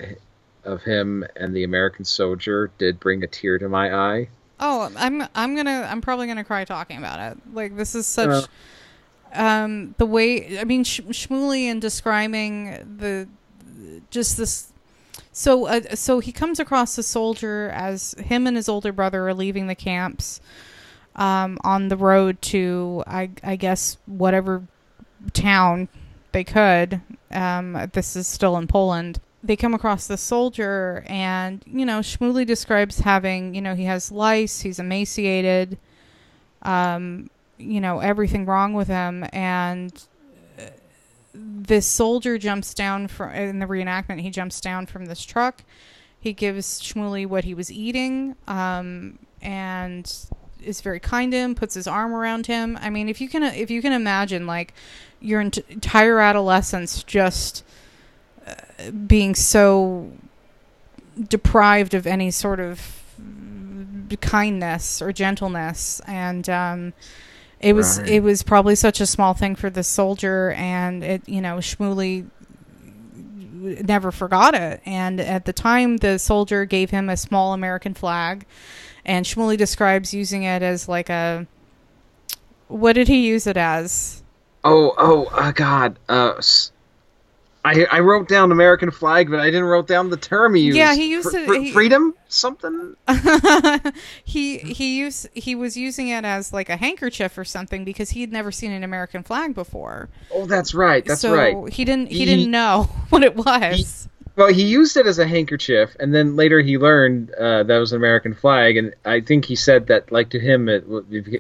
of 0.65 0.83
him 0.83 1.25
and 1.37 1.55
the 1.55 1.65
American 1.65 2.05
soldier 2.05 2.71
did 2.79 3.01
bring 3.01 3.23
a 3.23 3.27
tear 3.27 3.59
to 3.59 3.69
my 3.69 3.95
eye. 3.95 4.29
Oh, 4.61 4.93
I'm 4.97 5.27
I'm 5.35 5.57
gonna 5.57 5.89
I'm 5.91 6.01
probably 6.01 6.27
gonna 6.27 6.45
cry 6.45 6.65
talking 6.65 6.99
about 6.99 7.33
it. 7.33 7.39
Like 7.53 7.77
this 7.77 7.95
is 7.95 8.07
such 8.07 8.45
um 9.35 9.95
the 9.99 10.07
way 10.07 10.59
I 10.59 10.65
mean 10.65 10.85
Sh- 10.85 11.01
Shmuley 11.01 11.65
in 11.65 11.81
describing 11.81 12.97
the 12.99 13.29
just 14.11 14.37
this 14.37 14.73
so 15.33 15.67
uh, 15.67 15.95
so 15.95 16.21
he 16.21 16.31
comes 16.31 16.61
across 16.61 16.95
the 16.95 17.03
soldier 17.03 17.71
as 17.75 18.15
him 18.19 18.47
and 18.47 18.57
his 18.57 18.69
older 18.69 18.93
brother 18.93 19.27
are 19.27 19.35
leaving 19.35 19.67
the 19.67 19.75
camps 19.75 20.41
um 21.17 21.59
on 21.65 21.89
the 21.89 21.97
road 21.97 22.41
to 22.43 23.03
I 23.07 23.31
I 23.43 23.57
guess 23.57 23.97
whatever 24.07 24.63
town 25.33 25.89
they 26.33 26.45
could 26.45 27.01
um 27.33 27.91
this 27.95 28.15
is 28.15 28.29
still 28.29 28.57
in 28.59 28.67
Poland 28.67 29.19
they 29.43 29.57
come 29.57 29.75
across 29.75 30.07
the 30.07 30.17
soldier 30.17 31.05
and 31.09 31.63
you 31.67 31.85
know 31.85 32.01
Shmuley 32.01 32.47
describes 32.47 33.01
having 33.01 33.55
you 33.55 33.61
know 33.61 33.75
he 33.75 33.85
has 33.85 34.13
lice 34.13 34.61
he's 34.61 34.79
emaciated 34.79 35.79
um 36.63 37.29
you 37.63 37.81
know 37.81 38.01
everything 38.01 38.47
wrong 38.47 38.75
with 38.75 38.89
him. 38.89 39.25
And 39.33 39.93
uh, 40.59 40.65
this 41.35 41.87
soldier 41.87 42.39
jumps 42.39 42.75
down 42.75 43.09
from 43.09 43.33
in 43.33 43.59
the 43.59 43.67
reenactment 43.67 44.21
he 44.21 44.31
jumps 44.31 44.61
down 44.61 44.87
from 44.87 45.07
this 45.07 45.25
truck. 45.25 45.63
He 46.21 46.33
gives 46.33 46.81
Shmuley 46.81 47.27
what 47.27 47.45
he 47.45 47.55
was 47.55 47.71
eating 47.71 48.37
um 48.47 49.19
and 49.41 50.13
is 50.63 50.81
very 50.81 51.01
kind 51.01 51.33
to 51.33 51.39
him 51.39 51.55
puts 51.55 51.75
his 51.75 51.87
arm 51.87 52.15
around 52.15 52.47
him. 52.47 52.79
I 52.81 52.91
mean 52.91 53.09
if 53.09 53.21
you 53.21 53.29
can 53.29 53.43
if 53.43 53.71
you 53.71 53.83
can 53.83 53.93
imagine 53.93 54.47
like 54.47 54.75
your 55.21 55.41
ent- 55.41 55.59
entire 55.69 56.21
adolescence 56.21 57.03
just 57.03 57.65
being 59.07 59.35
so 59.35 60.11
deprived 61.29 61.95
of 61.95 62.07
any 62.07 62.31
sort 62.31 62.61
of 62.61 63.03
kindness 64.21 65.01
or 65.01 65.11
gentleness 65.13 66.01
and 66.07 66.49
um 66.51 66.93
it 67.61 67.73
was 67.75 67.99
Right. 67.99 68.09
it 68.11 68.23
was 68.23 68.43
probably 68.43 68.75
such 68.75 69.01
a 69.01 69.07
small 69.07 69.33
thing 69.33 69.55
for 69.57 69.71
the 69.71 69.83
soldier 69.83 70.51
and 70.53 71.03
it 71.03 71.27
you 71.27 71.41
know 71.41 71.57
Shmuley 71.57 72.27
never 73.63 74.11
forgot 74.11 74.55
it 74.55 74.83
and 74.85 75.19
at 75.21 75.47
the 75.47 75.53
time 75.55 75.97
the 75.99 76.19
soldier 76.19 76.65
gave 76.67 76.91
him 76.91 77.09
a 77.09 77.17
small 77.17 77.55
American 77.55 77.95
flag 77.95 78.45
and 79.05 79.25
Shmuley 79.25 79.57
describes 79.57 80.13
using 80.13 80.43
it 80.43 80.63
as 80.63 80.89
like 80.89 81.09
a 81.09 81.47
what 82.69 82.93
did 82.95 83.09
he 83.09 83.27
use 83.27 83.47
it 83.47 83.57
as 83.57 84.23
Oh, 84.65 84.95
oh, 84.97 85.25
uh, 85.33 85.51
God. 85.51 85.99
Uh, 86.09 86.35
s- 86.39 86.71
I 87.65 87.87
I 87.91 88.01
wrote 88.01 88.29
down 88.29 88.51
American 88.53 88.91
flag, 88.91 89.31
but 89.31 89.39
I 89.41 89.47
didn't 89.47 89.65
wrote 89.65 89.87
down 89.87 90.11
the 90.11 90.17
term 90.17 90.55
he 90.55 90.63
used. 90.63 90.77
Yeah, 90.77 90.95
he 90.95 91.11
used 91.11 91.31
Fr- 91.31 91.37
it- 91.55 91.63
he- 91.63 91.73
freedom 91.73 92.15
something. 92.29 92.97
he 94.25 94.59
he 94.59 94.99
used 94.99 95.29
he 95.35 95.55
was 95.55 95.77
using 95.77 96.09
it 96.09 96.25
as 96.25 96.53
like 96.53 96.69
a 96.69 96.77
handkerchief 96.77 97.37
or 97.39 97.45
something 97.45 97.85
because 97.85 98.11
he 98.11 98.21
had 98.21 98.33
never 98.33 98.51
seen 98.53 98.73
an 98.73 98.83
American 98.85 99.23
flag 99.23 99.55
before. 99.55 100.09
Oh, 100.33 100.47
that's 100.47 100.75
right. 100.75 101.05
That's 101.05 101.21
so 101.21 101.35
right. 101.35 101.73
he 101.73 101.85
didn't 101.85 102.09
he, 102.09 102.19
He- 102.21 102.25
didn't 102.25 102.51
know 102.51 102.85
what 103.11 103.23
it 103.23 103.37
was. 103.37 104.09
Well, 104.35 104.49
he 104.51 104.63
used 104.65 104.97
it 104.97 105.07
as 105.07 105.19
a 105.19 105.27
handkerchief, 105.27 105.95
and 106.01 106.15
then 106.15 106.37
later 106.37 106.61
he 106.63 106.79
learned 106.79 107.33
uh, 107.35 107.65
that 107.65 107.77
was 107.77 107.93
an 107.93 107.99
American 107.99 108.33
flag, 108.33 108.79
and 108.79 108.95
I 109.05 109.21
think 109.21 109.45
he 109.45 109.55
said 109.55 109.89
that, 109.89 110.11
like 110.11 110.31
to 110.31 110.41
him, 110.41 110.71
it 110.71 110.87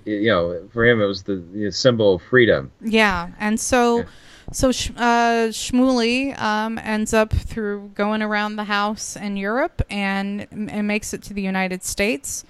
you 0.05 0.27
know, 0.29 0.68
for 0.75 0.85
him 0.85 1.01
it 1.01 1.07
was 1.07 1.23
the, 1.23 1.37
the 1.55 1.73
symbol 1.73 2.16
of 2.16 2.23
freedom. 2.23 2.70
yeah, 2.83 3.29
and 3.41 3.59
so 3.59 4.01
Yeah. 4.01 4.05
So 4.53 4.68
uh, 4.68 5.48
Shmuley 5.48 6.38
um, 6.40 6.78
ends 6.78 7.12
up 7.12 7.32
through 7.32 7.90
going 7.94 8.22
around 8.22 8.57
the 8.57 8.64
house 8.64 9.16
in 9.16 9.36
Europe 9.36 9.82
and 9.90 10.46
and 10.50 10.86
makes 10.86 11.12
it 11.14 11.22
to 11.24 11.34
the 11.34 11.42
United 11.42 11.82
States. 11.82 12.44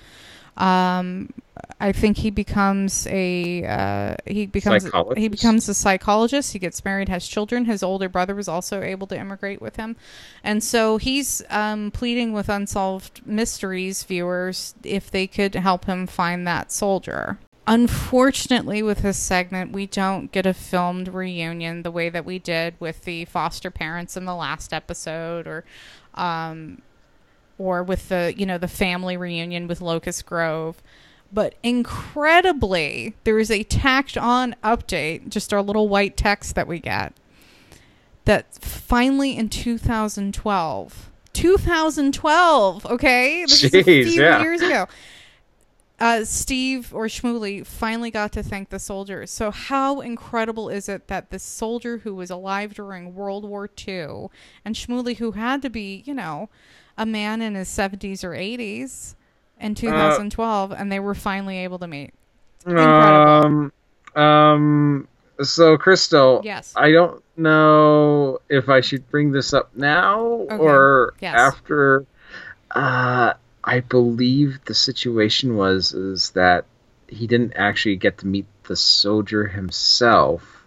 Um, 0.57 1.33
I 1.81 1.93
think 1.93 2.19
he 2.19 2.31
becomes 2.31 3.07
a 3.09 3.65
uh, 3.65 4.17
he 4.27 4.47
becomes 4.47 4.89
he 5.17 5.29
becomes 5.29 5.69
a 5.69 5.75
psychologist. 5.75 6.53
He 6.53 6.59
gets 6.59 6.85
married, 6.85 7.09
has 7.09 7.27
children. 7.27 7.65
His 7.65 7.83
older 7.83 8.09
brother 8.09 8.35
was 8.35 8.49
also 8.49 8.83
able 8.83 9.07
to 9.09 9.19
immigrate 9.19 9.61
with 9.61 9.77
him, 9.77 9.97
and 10.45 10.63
so 10.63 10.97
he's 10.99 11.43
um, 11.51 11.91
pleading 11.91 12.33
with 12.33 12.49
Unsolved 12.49 13.27
Mysteries 13.27 14.05
viewers 14.05 14.75
if 14.85 15.11
they 15.11 15.27
could 15.27 15.55
help 15.55 15.87
him 15.87 16.07
find 16.07 16.47
that 16.47 16.71
soldier. 16.71 17.39
Unfortunately, 17.67 18.83
with 18.83 19.03
this 19.03 19.19
segment, 19.19 19.73
we 19.73 19.87
don't 19.87 20.33
get 20.33 20.47
a 20.47 20.55
filmed 20.55 21.09
reunion 21.09 21.83
the 21.83 21.93
way 21.93 22.09
that 22.09 22.25
we 22.25 22.39
did 22.41 22.75
with 22.81 23.03
the 23.03 23.25
foster 23.27 23.71
parents 23.71 24.17
in 24.17 24.25
the 24.25 24.35
last 24.35 24.73
episode, 24.73 25.47
or 25.47 25.65
um, 26.15 26.83
or 27.59 27.85
with 27.85 28.09
the 28.09 28.35
you 28.37 28.47
know 28.47 28.59
the 28.59 28.67
family 28.67 29.17
reunion 29.17 29.69
with 29.69 29.81
Locust 29.81 30.27
Grove. 30.27 30.83
But 31.33 31.55
incredibly, 31.63 33.15
there 33.25 33.39
is 33.39 33.51
a 33.51 33.63
tacked 33.63 34.19
on 34.19 34.55
update, 34.63 35.29
just 35.29 35.55
our 35.55 35.63
little 35.63 35.89
white 35.89 36.17
text 36.17 36.55
that 36.57 36.67
we 36.67 36.79
get, 36.79 37.15
that 38.25 38.53
finally 38.57 39.39
in 39.39 39.49
2012, 39.49 41.11
2012, 41.33 42.87
okay? 42.87 43.43
This 43.47 43.65
is 43.65 43.73
a 43.73 43.83
Jeez, 43.83 43.85
few 43.85 44.23
yeah. 44.23 44.43
years 44.43 44.61
ago. 44.61 44.87
Uh, 46.03 46.25
Steve 46.25 46.93
or 46.93 47.07
Shmuley 47.07 47.65
finally 47.65 48.11
got 48.11 48.33
to 48.33 48.43
thank 48.43 48.71
the 48.71 48.81
soldiers. 48.81 49.31
So, 49.31 49.53
how 49.53 50.01
incredible 50.01 50.69
is 50.69 50.89
it 50.89 51.07
that 51.07 51.31
this 51.31 51.45
soldier 51.45 51.99
who 51.99 52.17
was 52.17 52.29
alive 52.29 52.75
during 52.75 53.15
World 53.15 53.45
War 53.45 53.71
II 53.87 54.27
and 54.65 54.75
Shmuley, 54.75 55.19
who 55.19 55.31
had 55.31 55.63
to 55.63 55.71
be, 55.71 56.03
you 56.05 56.13
know, 56.13 56.49
a 56.99 57.07
man 57.07 57.41
in 57.41 57.55
his 57.55 57.69
70s 57.69 58.25
or 58.25 58.31
80s 58.31 59.15
in 59.61 59.77
2012, 59.77 60.73
and 60.73 60.91
they 60.91 60.99
were 60.99 61.15
finally 61.15 61.59
able 61.59 61.79
to 61.79 61.87
meet? 61.87 62.13
Incredible. 62.67 63.73
Um, 64.17 64.21
um. 64.21 65.09
So, 65.41 65.79
Crystal, 65.79 66.41
Yes. 66.43 66.73
I 66.75 66.91
don't 66.91 67.23
know 67.37 68.41
if 68.49 68.69
I 68.69 68.81
should 68.81 69.09
bring 69.09 69.31
this 69.31 69.53
up 69.53 69.71
now 69.77 70.21
or 70.51 71.15
Yes. 71.21 71.37
after. 71.37 72.07
Uh, 72.73 73.35
I 73.65 73.81
believe 73.81 74.65
the 74.65 74.75
situation 74.75 75.57
was 75.57 75.93
is 75.93 76.31
that 76.31 76.65
he 77.07 77.27
didn't 77.27 77.55
actually 77.55 77.97
get 77.97 78.19
to 78.19 78.27
meet 78.27 78.47
the 78.65 78.77
soldier 78.77 79.47
himself 79.47 80.65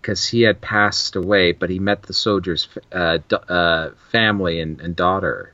because 0.00 0.26
he 0.26 0.42
had 0.42 0.60
passed 0.60 1.16
away, 1.16 1.52
but 1.52 1.70
he 1.70 1.78
met 1.78 2.02
the 2.02 2.12
soldier's 2.12 2.68
uh, 2.92 3.18
d- 3.28 3.36
uh, 3.48 3.90
family 4.10 4.60
and, 4.60 4.80
and 4.80 4.96
daughter. 4.96 5.52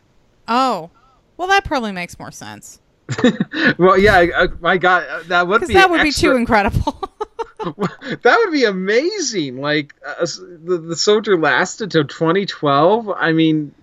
Oh, 0.48 0.90
well, 1.36 1.48
that 1.48 1.64
probably 1.64 1.92
makes 1.92 2.18
more 2.18 2.32
sense 2.32 2.80
well, 3.78 3.98
yeah, 3.98 4.16
I, 4.16 4.44
I, 4.44 4.48
my 4.60 4.78
God, 4.78 5.06
uh, 5.08 5.22
that 5.28 5.48
would 5.48 5.66
be 5.66 5.74
that 5.74 5.90
would 5.90 6.02
be 6.02 6.12
too 6.12 6.36
incredible. 6.36 7.00
that 7.60 8.42
would 8.44 8.52
be 8.52 8.64
amazing. 8.64 9.60
Like 9.60 9.94
uh, 10.06 10.26
the, 10.64 10.78
the 10.78 10.96
soldier 10.96 11.38
lasted 11.38 11.90
till 11.90 12.06
2012. 12.06 13.10
I 13.10 13.32
mean, 13.32 13.74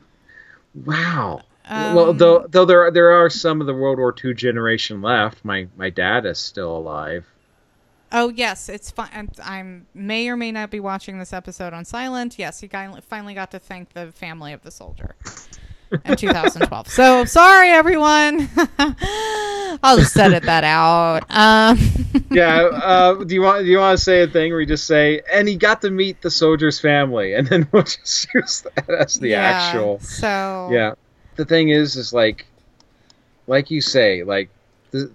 wow. 0.74 1.42
Well, 1.70 2.10
Um, 2.12 2.18
though 2.18 2.46
though 2.50 2.66
there 2.66 2.82
are, 2.86 2.92
there 2.92 3.12
are 3.12 3.30
some 3.30 3.62
of 3.62 3.68
the 3.68 3.74
World 3.74 3.98
War 3.98 4.14
II 4.24 4.34
generation 4.34 5.02
left. 5.02 5.44
My 5.46 5.68
my 5.78 5.90
dad 5.90 6.26
is 6.26 6.38
still 6.40 6.76
alive. 6.78 7.26
Oh 8.12 8.30
yes, 8.30 8.70
it's 8.70 8.90
fine. 8.90 9.30
I'm 9.44 9.86
may 9.94 10.30
or 10.30 10.38
may 10.38 10.52
not 10.52 10.72
be 10.72 10.80
watching 10.80 11.20
this 11.20 11.34
episode 11.34 11.74
on 11.74 11.84
silent. 11.86 12.40
Yes, 12.40 12.60
he 12.62 12.68
got, 12.68 13.04
finally 13.04 13.34
got 13.34 13.52
to 13.52 13.60
thank 13.60 13.94
the 13.94 14.12
family 14.14 14.54
of 14.54 14.62
the 14.64 14.72
soldier 14.72 15.16
in 16.06 16.16
2012. 16.18 16.88
so 16.88 17.26
sorry, 17.26 17.70
everyone. 17.70 18.48
I'll 19.84 19.98
just 19.98 20.16
edit 20.18 20.44
that 20.44 20.64
out. 20.64 21.24
Um, 21.30 21.78
Yeah. 22.32 22.62
uh, 22.62 23.14
do 23.24 23.34
you 23.36 23.42
want 23.42 23.64
do 23.66 23.70
you 23.72 23.78
want 23.78 23.98
to 23.98 24.04
say 24.04 24.22
a 24.24 24.28
thing 24.28 24.52
where 24.52 24.62
you 24.62 24.66
just 24.68 24.86
say, 24.88 25.22
and 25.32 25.48
he 25.48 25.56
got 25.56 25.82
to 25.82 25.92
meet 25.92 26.22
the 26.22 26.32
soldier's 26.32 26.80
family, 26.80 27.34
and 27.34 27.48
then 27.48 27.68
we'll 27.72 27.84
just 27.84 28.34
use 28.34 28.62
that 28.76 28.90
as 28.90 29.16
the 29.16 29.30
yeah, 29.30 29.42
actual. 29.42 30.00
So 30.00 30.70
Yeah. 30.72 30.94
The 31.38 31.46
thing 31.46 31.70
is, 31.70 31.96
is 31.96 32.14
like, 32.14 32.46
like 33.48 33.72
you 33.72 33.82
say, 33.82 34.24
like, 34.24 34.50
the, 34.92 35.12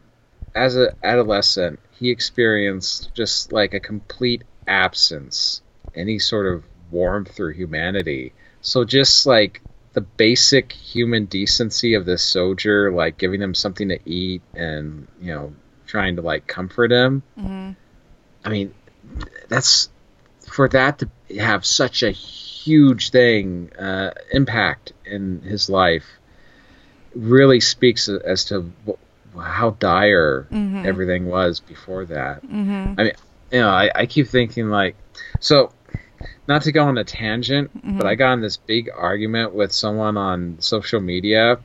as 0.54 0.76
an 0.76 0.90
adolescent, 1.02 1.80
he 1.98 2.10
experienced 2.10 3.14
just 3.14 3.52
like 3.52 3.74
a 3.74 3.80
complete 3.80 4.42
absence, 4.66 5.62
any 5.94 6.18
sort 6.18 6.46
of 6.46 6.64
warmth 6.90 7.40
or 7.40 7.50
humanity. 7.50 8.32
So 8.60 8.84
just 8.84 9.26
like 9.26 9.60
the 9.92 10.00
basic 10.00 10.72
human 10.72 11.26
decency 11.26 11.94
of 11.94 12.06
this 12.06 12.22
soldier, 12.22 12.90
like 12.92 13.18
giving 13.18 13.42
him 13.42 13.54
something 13.54 13.88
to 13.88 13.98
eat 14.04 14.42
and 14.54 15.06
you 15.20 15.32
know 15.32 15.54
trying 15.86 16.16
to 16.16 16.22
like 16.22 16.46
comfort 16.46 16.90
him. 16.92 17.22
mhm. 17.38 17.76
I 18.44 18.48
mean, 18.48 18.74
that's 19.48 19.88
for 20.48 20.68
that 20.68 20.98
to 20.98 21.08
have 21.38 21.64
such 21.64 22.02
a 22.02 22.10
huge 22.64 23.10
thing 23.10 23.70
uh, 23.78 24.12
impact 24.32 24.92
in 25.04 25.40
his 25.42 25.68
life. 25.68 26.06
Really 27.14 27.60
speaks 27.60 28.08
as 28.08 28.46
to 28.46 28.72
how 29.38 29.70
dire 29.70 30.46
Mhm. 30.50 30.86
everything 30.86 31.26
was 31.26 31.60
before 31.60 32.04
that. 32.06 32.42
Mhm. 32.42 32.94
I 32.98 33.02
mean, 33.04 33.12
you 33.50 33.60
know, 33.60 33.68
I, 33.68 33.90
I 33.94 34.06
keep 34.06 34.28
thinking 34.28 34.68
like, 34.70 34.96
so 35.40 35.72
not 36.48 36.62
to 36.62 36.72
go 36.72 36.84
on 36.84 36.96
a 36.98 37.04
tangent, 37.04 37.70
Mhm. 37.84 37.98
but 37.98 38.06
I 38.06 38.14
got 38.14 38.34
in 38.34 38.40
this 38.40 38.56
big 38.56 38.90
argument 38.94 39.54
with 39.54 39.72
someone 39.72 40.16
on 40.16 40.56
social 40.60 41.00
media 41.00 41.58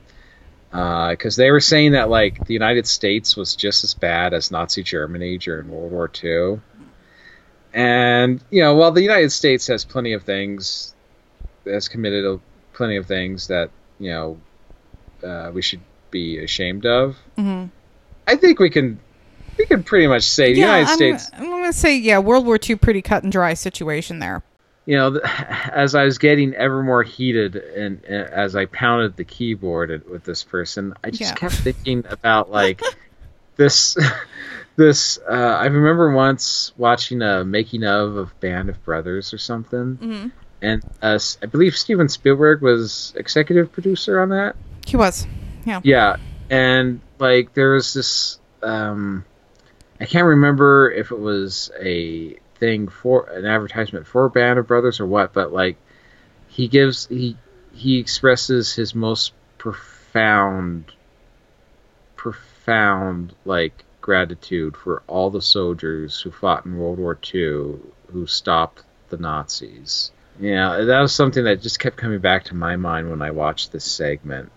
because 0.70 1.36
they 1.36 1.50
were 1.50 1.60
saying 1.60 1.92
that 1.92 2.10
like 2.10 2.44
the 2.44 2.52
United 2.54 2.86
States 2.86 3.36
was 3.36 3.56
just 3.56 3.84
as 3.84 3.94
bad 3.94 4.34
as 4.34 4.50
Nazi 4.50 4.82
Germany 4.82 5.38
during 5.38 5.68
World 5.68 5.92
War 5.92 6.10
II. 6.22 6.60
And 7.78 8.42
you 8.50 8.60
know, 8.62 8.74
while 8.74 8.90
the 8.90 9.02
United 9.02 9.30
States 9.30 9.66
has 9.68 9.84
plenty 9.84 10.12
of 10.12 10.24
things, 10.24 10.94
has 11.64 11.88
committed 11.88 12.24
a, 12.24 12.40
plenty 12.72 12.96
of 12.96 13.06
things 13.06 13.46
that 13.48 13.70
you 14.00 14.10
know 14.10 14.38
uh, 15.22 15.50
we 15.54 15.62
should 15.62 15.80
be 16.10 16.38
ashamed 16.42 16.86
of. 16.86 17.16
hmm 17.36 17.66
I 18.26 18.36
think 18.36 18.58
we 18.58 18.68
can 18.68 18.98
we 19.56 19.64
can 19.64 19.82
pretty 19.84 20.06
much 20.08 20.24
say 20.24 20.52
the 20.54 20.60
United 20.60 20.88
I'm, 20.88 20.96
States. 20.96 21.30
I'm 21.34 21.44
gonna 21.50 21.72
say 21.72 21.96
yeah, 21.96 22.18
World 22.18 22.46
War 22.46 22.58
II, 22.62 22.76
pretty 22.76 23.00
cut 23.00 23.22
and 23.22 23.30
dry 23.32 23.54
situation 23.54 24.18
there. 24.18 24.42
you 24.84 24.96
know, 24.96 25.18
as 25.72 25.94
I 25.94 26.04
was 26.04 26.18
getting 26.18 26.54
ever 26.54 26.82
more 26.82 27.02
heated 27.04 27.54
and, 27.56 28.02
and 28.04 28.28
as 28.28 28.56
I 28.56 28.64
pounded 28.66 29.16
the 29.16 29.24
keyboard 29.24 30.04
with 30.10 30.24
this 30.24 30.42
person, 30.42 30.94
I 31.04 31.10
just 31.10 31.20
Yeah. 31.22 31.34
kept 31.34 31.54
thinking 31.54 32.04
about 32.10 32.50
like 32.50 32.82
this. 33.56 33.96
This 34.78 35.18
uh, 35.28 35.32
I 35.32 35.66
remember 35.66 36.12
once 36.12 36.72
watching 36.76 37.20
a 37.20 37.44
making 37.44 37.82
of 37.82 38.16
of 38.16 38.38
Band 38.38 38.68
of 38.68 38.80
Brothers 38.84 39.34
or 39.34 39.38
something, 39.38 39.96
hmm 39.96 40.28
and 40.62 40.84
uh, 41.02 41.18
I 41.42 41.46
believe 41.46 41.76
Steven 41.76 42.08
Spielberg 42.08 42.62
was 42.62 43.12
executive 43.16 43.72
producer 43.72 44.20
on 44.20 44.28
that. 44.28 44.54
He 44.86 44.96
was. 44.96 45.26
Yeah, 45.64 45.80
Yeah. 45.82 46.16
and 46.48 47.00
like 47.18 47.54
there 47.54 47.72
was 47.72 47.92
this. 47.92 48.38
Um, 48.62 49.24
I 50.00 50.04
can't 50.04 50.26
remember 50.26 50.88
if 50.92 51.10
it 51.10 51.18
was 51.18 51.72
a 51.80 52.36
thing 52.60 52.86
for 52.86 53.28
an 53.30 53.46
advertisement 53.46 54.06
for 54.06 54.28
Band 54.28 54.60
of 54.60 54.68
Brothers 54.68 55.00
or 55.00 55.06
what, 55.06 55.32
but 55.32 55.52
like 55.52 55.76
he 56.46 56.68
gives 56.68 57.08
he 57.08 57.36
he 57.72 57.98
expresses 57.98 58.72
his 58.72 58.94
most 58.94 59.32
profound, 59.58 60.92
profound 62.14 63.34
like 63.44 63.84
gratitude 64.08 64.74
for 64.74 65.02
all 65.06 65.28
the 65.28 65.42
soldiers 65.42 66.18
who 66.18 66.30
fought 66.30 66.64
in 66.64 66.78
World 66.78 66.98
War 66.98 67.18
II 67.34 67.74
who 68.10 68.26
stopped 68.26 68.82
the 69.10 69.18
Nazis. 69.18 70.12
Yeah, 70.40 70.78
that 70.78 71.00
was 71.00 71.14
something 71.14 71.44
that 71.44 71.60
just 71.60 71.78
kept 71.78 71.98
coming 71.98 72.18
back 72.18 72.44
to 72.44 72.54
my 72.54 72.76
mind 72.76 73.10
when 73.10 73.20
I 73.20 73.32
watched 73.32 73.70
this 73.70 73.84
segment. 73.84 74.50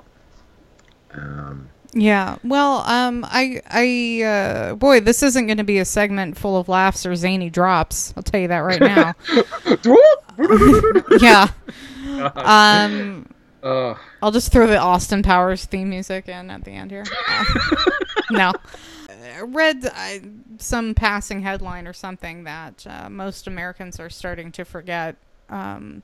Um, 1.12 1.68
Yeah. 1.92 2.38
Well, 2.46 2.78
um, 2.88 3.26
I, 3.28 3.62
I, 3.68 4.24
uh, 4.24 4.76
boy, 4.76 5.02
this 5.02 5.22
isn't 5.22 5.48
going 5.48 5.58
to 5.58 5.66
be 5.66 5.80
a 5.80 5.86
segment 5.86 6.38
full 6.38 6.56
of 6.56 6.70
laughs 6.70 7.06
or 7.06 7.14
zany 7.18 7.50
drops. 7.50 8.14
I'll 8.16 8.24
tell 8.24 8.40
you 8.40 8.48
that 8.48 8.60
right 8.60 8.80
now. 8.80 9.16
yeah. 11.20 11.48
Um, 12.36 13.28
uh, 13.64 13.96
I'll 14.22 14.32
just 14.32 14.52
throw 14.52 14.68
the 14.68 14.78
Austin 14.78 15.24
Powers 15.24 15.66
theme 15.66 15.90
music 15.90 16.28
in 16.28 16.52
at 16.52 16.64
the 16.64 16.72
end 16.72 16.92
here. 16.92 17.06
No. 18.30 18.54
I 19.38 19.42
read 19.42 19.86
uh, 19.86 20.20
some 20.58 20.94
passing 20.94 21.42
headline 21.42 21.88
or 21.88 21.94
something 21.94 22.44
that 22.46 22.86
uh, 22.88 23.10
most 23.10 23.48
Americans 23.48 24.00
are 24.00 24.10
starting 24.10 24.52
to 24.54 24.66
forget 24.66 25.16
um, 25.50 26.04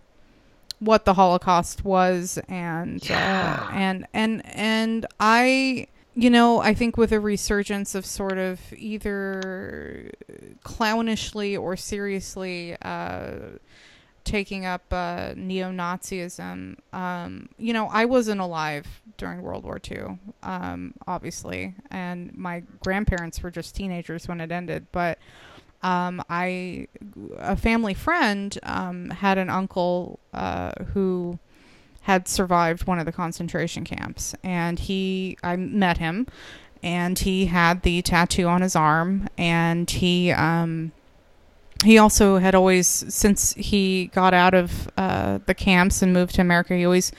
what 0.80 1.06
the 1.06 1.14
Holocaust 1.16 1.84
was, 1.86 2.38
and 2.48 3.08
Yeah. 3.10 3.68
uh, 3.70 3.74
and 3.74 4.06
and 4.14 4.42
and 4.46 5.06
I, 5.20 5.88
you 6.16 6.30
know, 6.30 6.60
I 6.60 6.74
think 6.74 6.98
with 6.98 7.12
a 7.12 7.20
resurgence 7.20 7.96
of 7.96 8.06
sort 8.06 8.38
of 8.38 8.60
either 8.76 10.12
clownishly 10.64 11.60
or 11.60 11.76
seriously. 11.76 12.76
Uh, 12.82 13.58
taking 14.28 14.66
up 14.66 14.84
uh, 14.92 15.34
neo-Nazism. 15.36 16.78
Um, 16.94 17.50
you 17.58 17.74
know, 17.74 17.88
I 17.88 18.06
wasn't 18.06 18.42
alive 18.42 18.86
during 19.18 19.42
World 19.42 19.64
War 19.64 19.80
II, 19.90 20.20
um, 20.44 20.94
obviously, 21.08 21.74
and 21.90 22.36
my 22.38 22.64
grandparents 22.84 23.42
were 23.42 23.50
just 23.50 23.76
teenagers 23.76 24.28
when 24.28 24.42
it 24.42 24.52
ended. 24.52 24.86
But 24.92 25.18
um, 25.82 26.22
I, 26.30 26.88
a 27.38 27.56
family 27.56 27.94
friend, 27.94 28.58
um, 28.64 29.10
had 29.10 29.38
an 29.38 29.50
uncle 29.50 30.20
uh, 30.34 30.72
who 30.94 31.40
had 32.02 32.28
survived 32.28 32.86
one 32.86 33.00
of 33.00 33.06
the 33.06 33.12
concentration 33.12 33.86
camps, 33.86 34.36
and 34.44 34.78
he, 34.78 35.38
I 35.42 35.56
met 35.56 36.00
him, 36.00 36.28
and 36.84 37.18
he 37.18 37.46
had 37.46 37.82
the 37.84 38.02
tattoo 38.02 38.48
on 38.48 38.62
his 38.62 38.76
arm, 38.76 39.30
and 39.38 39.90
he. 39.90 40.32
Um, 40.32 40.92
he 41.84 41.98
also 41.98 42.38
had 42.38 42.56
always 42.56 42.88
since 42.88 43.54
he 43.54 44.08
got 44.08 44.34
out 44.34 44.54
of 44.54 44.90
uh, 44.98 45.40
the 45.46 45.54
camps 45.54 46.02
and 46.02 46.14
moved 46.14 46.36
to 46.36 46.42
america 46.42 46.76
he 46.76 46.86
always 46.86 47.12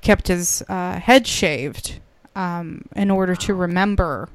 kept 0.00 0.28
his 0.28 0.62
uh, 0.68 0.98
head 0.98 1.26
shaved 1.26 2.00
um, 2.36 2.82
in 2.96 3.10
order 3.10 3.34
to 3.36 3.54
remember 3.54 4.28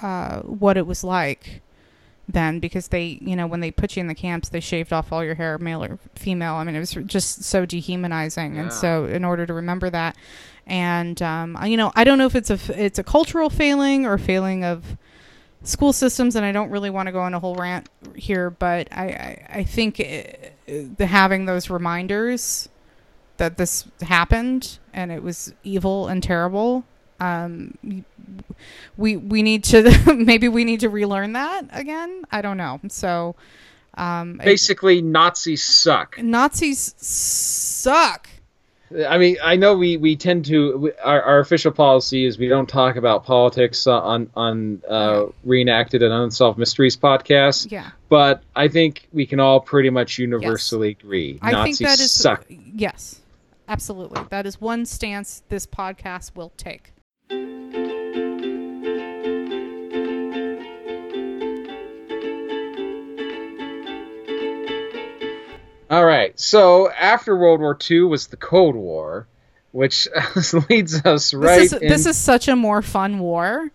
uh, 0.00 0.40
what 0.40 0.76
it 0.76 0.86
was 0.86 1.02
like 1.04 1.60
then 2.28 2.58
because 2.58 2.88
they 2.88 3.18
you 3.20 3.36
know 3.36 3.46
when 3.46 3.60
they 3.60 3.70
put 3.70 3.96
you 3.96 4.00
in 4.00 4.06
the 4.06 4.14
camps 4.14 4.48
they 4.48 4.60
shaved 4.60 4.92
off 4.92 5.12
all 5.12 5.22
your 5.22 5.34
hair 5.34 5.58
male 5.58 5.84
or 5.84 5.98
female. 6.14 6.54
I 6.54 6.64
mean 6.64 6.74
it 6.74 6.80
was 6.80 6.92
just 7.06 7.44
so 7.44 7.66
dehumanizing. 7.66 8.54
Yeah. 8.54 8.62
and 8.62 8.72
so 8.72 9.04
in 9.04 9.24
order 9.24 9.44
to 9.46 9.52
remember 9.52 9.90
that 9.90 10.16
and 10.66 11.20
um, 11.20 11.54
I- 11.58 11.66
you 11.66 11.76
know 11.76 11.92
i 11.94 12.02
don't 12.04 12.16
know 12.18 12.24
if 12.26 12.34
it's 12.34 12.50
a 12.50 12.58
it's 12.82 12.98
a 12.98 13.04
cultural 13.04 13.50
failing 13.50 14.06
or 14.06 14.16
failing 14.16 14.64
of 14.64 14.96
school 15.64 15.92
systems, 15.92 16.36
and 16.36 16.44
I 16.44 16.52
don't 16.52 16.70
really 16.70 16.90
want 16.90 17.06
to 17.08 17.12
go 17.12 17.20
on 17.20 17.34
a 17.34 17.40
whole 17.40 17.56
rant 17.56 17.88
here, 18.14 18.50
but 18.50 18.88
I, 18.92 19.04
I, 19.04 19.46
I 19.58 19.64
think 19.64 19.98
it, 20.00 20.52
the 20.96 21.06
having 21.06 21.46
those 21.46 21.68
reminders 21.70 22.68
that 23.36 23.56
this 23.56 23.84
happened 24.00 24.78
and 24.92 25.10
it 25.10 25.22
was 25.22 25.52
evil 25.64 26.06
and 26.06 26.22
terrible. 26.22 26.84
Um, 27.20 28.04
we 28.96 29.16
we 29.16 29.42
need 29.42 29.64
to 29.64 30.14
maybe 30.18 30.48
we 30.48 30.64
need 30.64 30.80
to 30.80 30.88
relearn 30.88 31.32
that 31.32 31.62
again. 31.72 32.24
I 32.30 32.42
don't 32.42 32.56
know. 32.56 32.80
So, 32.88 33.34
um, 33.94 34.40
it- 34.40 34.44
basically, 34.44 35.00
Nazis 35.02 35.62
suck. 35.62 36.18
Nazis 36.22 36.94
suck. 36.98 38.28
I 39.08 39.18
mean, 39.18 39.36
I 39.42 39.56
know 39.56 39.76
we, 39.76 39.96
we 39.96 40.14
tend 40.14 40.44
to 40.46 40.76
we, 40.76 40.92
our, 41.02 41.20
our 41.22 41.38
official 41.40 41.72
policy 41.72 42.26
is 42.26 42.38
we 42.38 42.48
don't 42.48 42.68
talk 42.68 42.96
about 42.96 43.24
politics 43.24 43.86
on 43.86 44.30
on 44.34 44.82
uh, 44.88 45.26
reenacted 45.44 46.02
and 46.02 46.12
unsolved 46.12 46.58
mysteries 46.58 46.96
podcast, 46.96 47.70
Yeah, 47.70 47.90
but 48.08 48.42
I 48.54 48.68
think 48.68 49.08
we 49.12 49.26
can 49.26 49.40
all 49.40 49.60
pretty 49.60 49.90
much 49.90 50.18
universally 50.18 50.90
agree 50.90 51.38
I 51.42 51.52
Nazis 51.52 51.78
think 51.78 51.88
that 51.88 52.00
is 52.00 52.12
suck. 52.12 52.46
yes, 52.48 53.20
absolutely. 53.68 54.26
That 54.30 54.46
is 54.46 54.60
one 54.60 54.86
stance 54.86 55.42
this 55.48 55.66
podcast 55.66 56.36
will 56.36 56.52
take. 56.56 56.93
All 65.90 66.04
right, 66.04 66.38
so 66.38 66.90
after 66.90 67.36
World 67.36 67.60
War 67.60 67.76
II 67.90 68.02
was 68.02 68.28
the 68.28 68.36
Cold 68.36 68.74
War, 68.74 69.26
which 69.72 70.08
leads 70.70 71.04
us 71.04 71.34
right. 71.34 71.58
this 71.58 71.72
is 71.72 71.82
in- 71.82 71.88
this 71.88 72.06
is 72.06 72.16
such 72.16 72.48
a 72.48 72.56
more 72.56 72.80
fun 72.82 73.18
war. 73.18 73.70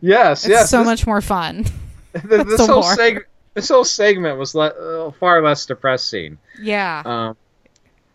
yes, 0.00 0.44
It's 0.44 0.50
yes. 0.50 0.70
so 0.70 0.78
this, 0.78 0.86
much 0.86 1.06
more 1.06 1.20
fun. 1.20 1.64
th- 2.14 2.22
this 2.46 2.60
whole 2.66 2.80
war. 2.80 2.96
seg- 2.96 3.24
this 3.54 3.68
whole 3.68 3.84
segment 3.84 4.38
was 4.38 4.54
le- 4.54 5.08
uh, 5.08 5.10
far 5.12 5.42
less 5.42 5.66
depressing. 5.66 6.38
yeah. 6.60 7.02
Um, 7.04 7.36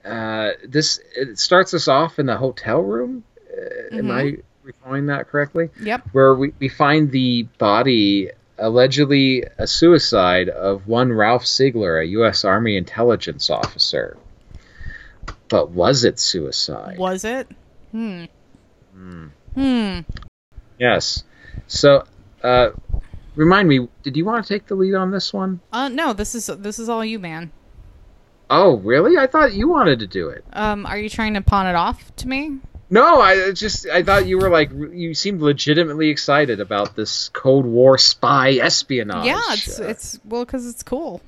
uh, 0.04 0.52
this 0.68 1.00
it 1.16 1.38
starts 1.38 1.76
us 1.76 1.88
off 1.88 2.18
in 2.18 2.26
the 2.26 2.36
hotel 2.38 2.82
room. 2.82 3.24
Uh, 3.52 3.98
Am 3.98 4.06
Mhm. 4.06 4.12
I 4.40 4.42
recalling 4.64 5.06
that 5.08 5.28
correctly? 5.30 5.70
yep. 5.80 6.02
Where 6.12 6.34
we, 6.34 6.54
we 6.60 6.70
find 6.70 7.12
the 7.12 7.44
body, 7.60 8.32
allegedly 8.62 9.44
a 9.58 9.68
suicide 9.68 10.48
of 10.48 10.88
one 10.88 11.12
Ralph 11.12 11.44
Sigler, 11.44 12.02
a 12.02 12.08
U.S. 12.08 12.46
Army 12.46 12.78
intelligence 12.78 13.50
officer. 13.50 14.18
But 15.50 15.72
was 15.72 16.06
it 16.06 16.20
suicide? 16.20 16.98
Was 16.98 17.26
it? 17.26 17.48
Hmm. 17.92 18.26
Hmm. 18.94 19.28
Hmm. 19.56 20.00
Yes. 20.80 21.24
So, 21.68 22.06
uh, 22.44 22.70
remind 23.36 23.68
me, 23.68 23.88
did 24.04 24.16
you 24.16 24.24
want 24.24 24.46
to 24.46 24.54
take 24.54 24.68
the 24.68 24.76
lead 24.76 24.96
on 24.96 25.12
this 25.12 25.34
one? 25.34 25.60
Uh, 25.74 25.90
no, 25.90 26.14
this 26.14 26.36
is 26.36 26.48
this 26.48 26.80
is 26.80 26.88
all 26.88 27.04
you, 27.04 27.20
man. 27.20 27.52
Oh, 28.50 28.78
really? 28.78 29.18
I 29.18 29.28
thought 29.28 29.54
you 29.54 29.70
wanted 29.70 30.00
to 30.00 30.08
do 30.08 30.30
it. 30.30 30.44
Um, 30.54 30.86
are 30.86 30.98
you 30.98 31.10
trying 31.10 31.34
to 31.36 31.42
pawn 31.42 31.68
it 31.68 31.76
off 31.76 32.16
to 32.18 32.28
me? 32.28 32.60
No, 32.92 33.22
I 33.22 33.52
just 33.54 33.88
I 33.88 34.04
thought 34.04 34.28
you 34.28 34.38
were 34.38 34.50
like 34.50 34.70
you 34.72 35.14
seemed 35.14 35.42
legitimately 35.42 36.10
excited 36.10 36.60
about 36.60 36.96
this 36.96 37.30
Cold 37.30 37.66
War 37.66 37.98
spy 37.98 38.52
espionage. 38.56 39.26
yeah, 39.26 39.42
it's 39.50 39.80
uh, 39.80 39.86
it's 39.88 40.20
well 40.26 40.44
because 40.46 40.68
it's 40.68 40.84
cool. 40.84 41.22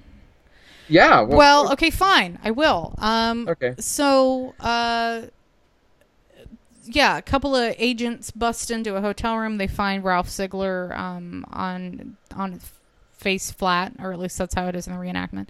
yeah. 0.90 1.22
Well, 1.22 1.38
Well, 1.38 1.74
okay, 1.74 1.90
fine, 1.90 2.38
I 2.44 2.52
will. 2.52 2.94
Um, 2.98 3.48
okay. 3.48 3.76
so 3.80 4.54
uh, 4.60 5.22
yeah, 6.86 7.18
a 7.18 7.22
couple 7.22 7.56
of 7.56 7.74
agents 7.78 8.30
bust 8.32 8.70
into 8.70 8.96
a 8.98 9.02
hotel 9.02 9.38
room. 9.38 9.58
They 9.58 9.68
find 9.68 10.04
Ralph 10.04 10.28
Sigler 10.28 10.94
um 10.98 11.46
on 11.50 12.18
on 12.36 12.60
face 13.14 13.52
flat, 13.52 13.94
or 14.00 14.12
at 14.12 14.20
least 14.20 14.38
that's 14.38 14.54
how 14.54 14.68
it 14.68 14.76
is 14.76 14.86
in 14.86 14.92
the 14.94 15.00
reenactment. 15.00 15.48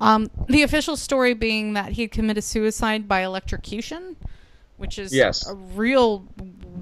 Um, 0.00 0.28
the 0.48 0.62
official 0.62 0.96
story 0.96 1.34
being 1.34 1.74
that 1.74 1.92
he 1.92 2.08
committed 2.08 2.42
suicide 2.42 3.06
by 3.06 3.22
electrocution, 3.22 4.16
which 4.82 4.98
is 4.98 5.14
Yes. 5.14 5.48
a 5.48 5.54
real 5.54 6.24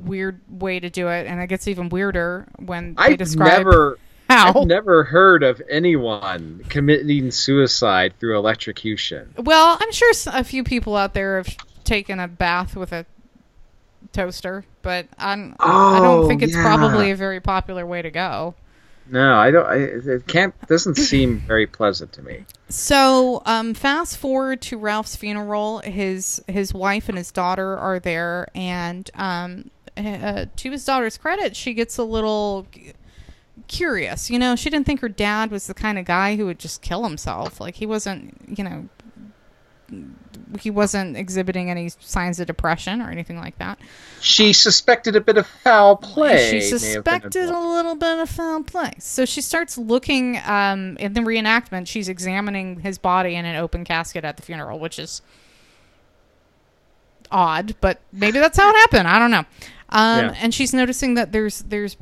weird 0.05 0.41
way 0.49 0.81
to 0.81 0.89
do 0.89 1.09
it, 1.09 1.27
and 1.27 1.41
it 1.41 1.47
gets 1.49 1.69
even 1.69 1.91
weirder 1.91 2.49
when 2.59 2.95
they 2.95 3.03
I've 3.03 3.19
describe 3.19 3.59
never, 3.59 3.99
how. 4.29 4.63
I've 4.63 4.67
never 4.67 5.05
heard 5.05 5.43
of 5.43 5.61
anyone 5.69 6.65
committing 6.71 7.31
suicide 7.31 8.15
through 8.19 8.39
electrocution. 8.39 9.35
Well, 9.37 9.77
I'm 9.79 9.93
sure 9.93 10.13
a 10.29 10.43
few 10.43 10.65
people 10.65 10.97
out 10.97 11.13
there 11.13 11.37
have 11.37 11.55
taken 11.85 12.19
a 12.19 12.27
bath 12.27 12.75
with 12.75 12.91
a 12.93 13.05
toaster, 14.13 14.65
but 14.83 15.07
I'm, 15.19 15.55
I 15.61 15.99
don't 16.01 16.25
Oh, 16.25 16.27
think 16.29 16.43
it's 16.43 16.55
yeah. 16.55 16.63
probably 16.63 17.11
a 17.11 17.17
very 17.17 17.41
popular 17.41 17.85
way 17.87 18.01
to 18.03 18.11
go. 18.11 18.55
No, 19.09 19.35
I 19.35 19.51
don't. 19.51 19.67
I, 19.67 19.77
it 19.77 20.27
can't. 20.27 20.55
Doesn't 20.69 20.95
seem 20.97 21.41
very 21.41 21.67
pleasant 21.67 22.13
to 22.13 22.23
me. 22.23 22.45
So, 22.69 23.43
um, 23.45 23.75
fast 23.75 24.17
forward 24.17 24.61
to 24.63 24.79
Ralph's 24.79 25.17
funeral. 25.17 25.81
His 25.81 26.43
his 26.47 26.73
wife 26.73 27.09
and 27.09 27.19
his 27.19 27.33
daughter 27.33 27.77
are 27.77 27.99
there, 27.99 28.49
and 28.55 29.11
um, 29.15 29.71
uh, 29.97 30.47
to 30.55 30.71
his 30.71 30.85
daughter's 30.85 31.19
credit, 31.19 31.57
she 31.57 31.75
gets 31.75 31.99
a 31.99 32.05
little 32.05 32.67
curious. 33.67 34.31
You 34.31 34.39
know, 34.39 34.55
she 34.55 34.71
didn't 34.71 34.87
think 34.87 35.01
her 35.01 35.09
dad 35.09 35.51
was 35.51 35.67
the 35.67 35.75
kind 35.75 35.99
of 35.99 36.05
guy 36.05 36.37
who 36.37 36.47
would 36.47 36.61
just 36.61 36.81
kill 36.81 37.03
himself. 37.03 37.61
Like 37.61 37.77
he 37.77 37.87
wasn't. 37.87 38.37
You 38.57 38.65
know, 38.65 38.89
he 40.59 40.71
wasn't 40.71 41.17
exhibiting 41.17 41.71
any 41.71 41.91
signs 42.01 42.41
of 42.41 42.47
depression 42.47 43.01
or 43.01 43.11
anything 43.11 43.39
like 43.39 43.59
that. 43.59 43.79
She 44.21 44.53
suspected 44.53 45.15
a 45.17 45.21
bit 45.21 45.37
of 45.37 45.47
foul 45.47 45.97
play. 45.97 46.49
She 46.51 46.57
may 46.59 46.63
have 46.63 46.71
been 46.71 46.79
suspected 46.79 47.49
a 47.51 47.59
little 47.59 47.95
bit 47.95 48.19
of 48.19 48.29
foul 48.31 48.63
play. 48.65 48.93
So 48.99 49.25
she 49.25 49.41
starts 49.41 49.79
looking 49.79 50.39
um, 50.45 50.97
in 50.99 51.13
the 51.13 51.21
reenactment. 51.21 51.87
She's 51.87 52.09
examining 52.09 52.81
his 52.81 52.99
body 52.99 53.35
in 53.37 53.45
an 53.45 53.57
open 53.57 53.85
casket 53.85 54.25
at 54.25 54.37
the 54.37 54.43
funeral, 54.43 54.79
which 54.79 54.99
is 54.99 55.23
odd, 57.31 57.75
but 57.81 58.01
maybe 58.13 58.39
that's 58.39 58.59
how 58.59 58.69
it 58.71 58.77
happened. 58.77 59.09
I 59.09 59.19
don't 59.19 59.31
know. 59.31 59.45
Um, 59.91 60.27
Yeah. 60.27 60.35
And 60.41 60.55
she's 60.55 60.73
noticing 60.73 61.15
that 61.15 61.33
there's 61.33 61.61
there's 61.61 61.97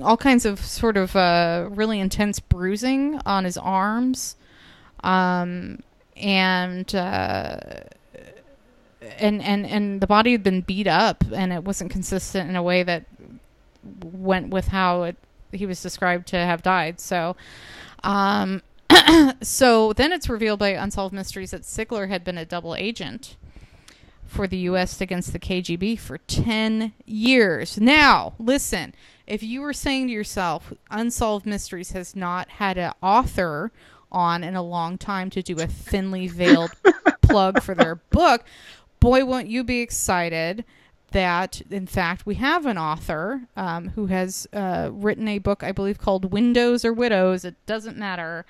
all 0.00 0.16
kinds 0.16 0.44
of 0.44 0.60
sort 0.60 0.96
of 0.96 1.14
uh, 1.16 1.68
really 1.70 2.00
intense 2.00 2.40
bruising 2.40 3.20
on 3.26 3.44
his 3.44 3.56
arms, 3.56 4.36
um, 5.04 5.80
and. 6.16 6.94
Uh, 6.94 7.58
and, 9.18 9.42
and 9.42 9.66
and 9.66 10.00
the 10.00 10.06
body 10.06 10.32
had 10.32 10.44
been 10.44 10.60
beat 10.60 10.86
up 10.86 11.24
and 11.32 11.52
it 11.52 11.64
wasn't 11.64 11.90
consistent 11.90 12.48
in 12.48 12.54
a 12.54 12.62
way 12.62 12.84
that 12.84 13.04
went 14.04 14.50
with 14.50 14.68
how 14.68 15.02
it, 15.02 15.16
he 15.50 15.66
was 15.66 15.82
described 15.82 16.28
to 16.28 16.36
have 16.36 16.62
died. 16.62 17.00
So, 17.00 17.36
um, 18.04 18.62
so 19.42 19.92
then 19.92 20.12
it's 20.12 20.28
revealed 20.28 20.58
by 20.58 20.70
Unsolved 20.70 21.14
Mysteries 21.14 21.50
that 21.50 21.62
Sigler 21.62 22.08
had 22.08 22.24
been 22.24 22.38
a 22.38 22.44
double 22.44 22.74
agent 22.74 23.36
for 24.24 24.46
the 24.46 24.56
U.S. 24.58 25.00
against 25.00 25.32
the 25.32 25.38
KGB 25.38 25.98
for 25.98 26.18
10 26.18 26.94
years. 27.04 27.78
Now, 27.78 28.32
listen, 28.38 28.94
if 29.26 29.42
you 29.42 29.60
were 29.60 29.74
saying 29.74 30.06
to 30.06 30.12
yourself, 30.12 30.72
Unsolved 30.90 31.44
Mysteries 31.44 31.92
has 31.92 32.16
not 32.16 32.48
had 32.48 32.78
an 32.78 32.92
author 33.02 33.72
on 34.12 34.44
in 34.44 34.54
a 34.54 34.62
long 34.62 34.98
time 34.98 35.30
to 35.30 35.42
do 35.42 35.56
a 35.56 35.66
thinly 35.66 36.28
veiled 36.28 36.70
plug 37.22 37.62
for 37.62 37.74
their 37.74 37.96
book, 37.96 38.44
boy, 39.00 39.24
won't 39.24 39.48
you 39.48 39.64
be 39.64 39.80
excited 39.80 40.64
that, 41.10 41.60
in 41.70 41.86
fact, 41.86 42.24
we 42.24 42.36
have 42.36 42.66
an 42.66 42.78
author 42.78 43.42
um, 43.56 43.88
who 43.90 44.06
has 44.06 44.46
uh, 44.52 44.90
written 44.92 45.28
a 45.28 45.38
book, 45.38 45.62
I 45.62 45.72
believe, 45.72 45.98
called 45.98 46.32
Windows 46.32 46.84
or 46.84 46.92
Widows. 46.92 47.44
It 47.44 47.54
doesn't 47.66 47.96
matter. 47.96 48.46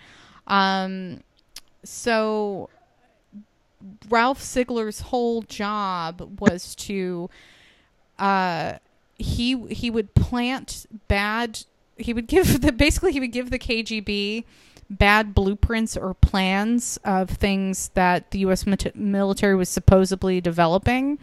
Um, 0.46 1.22
so 1.84 2.68
Ralph 4.08 4.40
Sigler's 4.40 5.00
whole 5.00 5.42
job 5.42 6.40
was 6.40 6.74
to 6.76 7.28
uh, 8.18 8.74
he 9.16 9.66
he 9.68 9.90
would 9.90 10.14
plant 10.14 10.86
bad 11.08 11.64
he 11.96 12.12
would 12.12 12.26
give 12.26 12.60
the 12.62 12.72
basically 12.72 13.12
he 13.12 13.20
would 13.20 13.32
give 13.32 13.50
the 13.50 13.58
KGB 13.58 14.44
bad 14.98 15.34
blueprints 15.34 15.96
or 15.96 16.14
plans 16.14 16.98
of 17.04 17.30
things 17.30 17.90
that 17.94 18.30
the 18.30 18.40
US 18.40 18.66
military 18.94 19.56
was 19.56 19.68
supposedly 19.68 20.40
developing. 20.40 21.18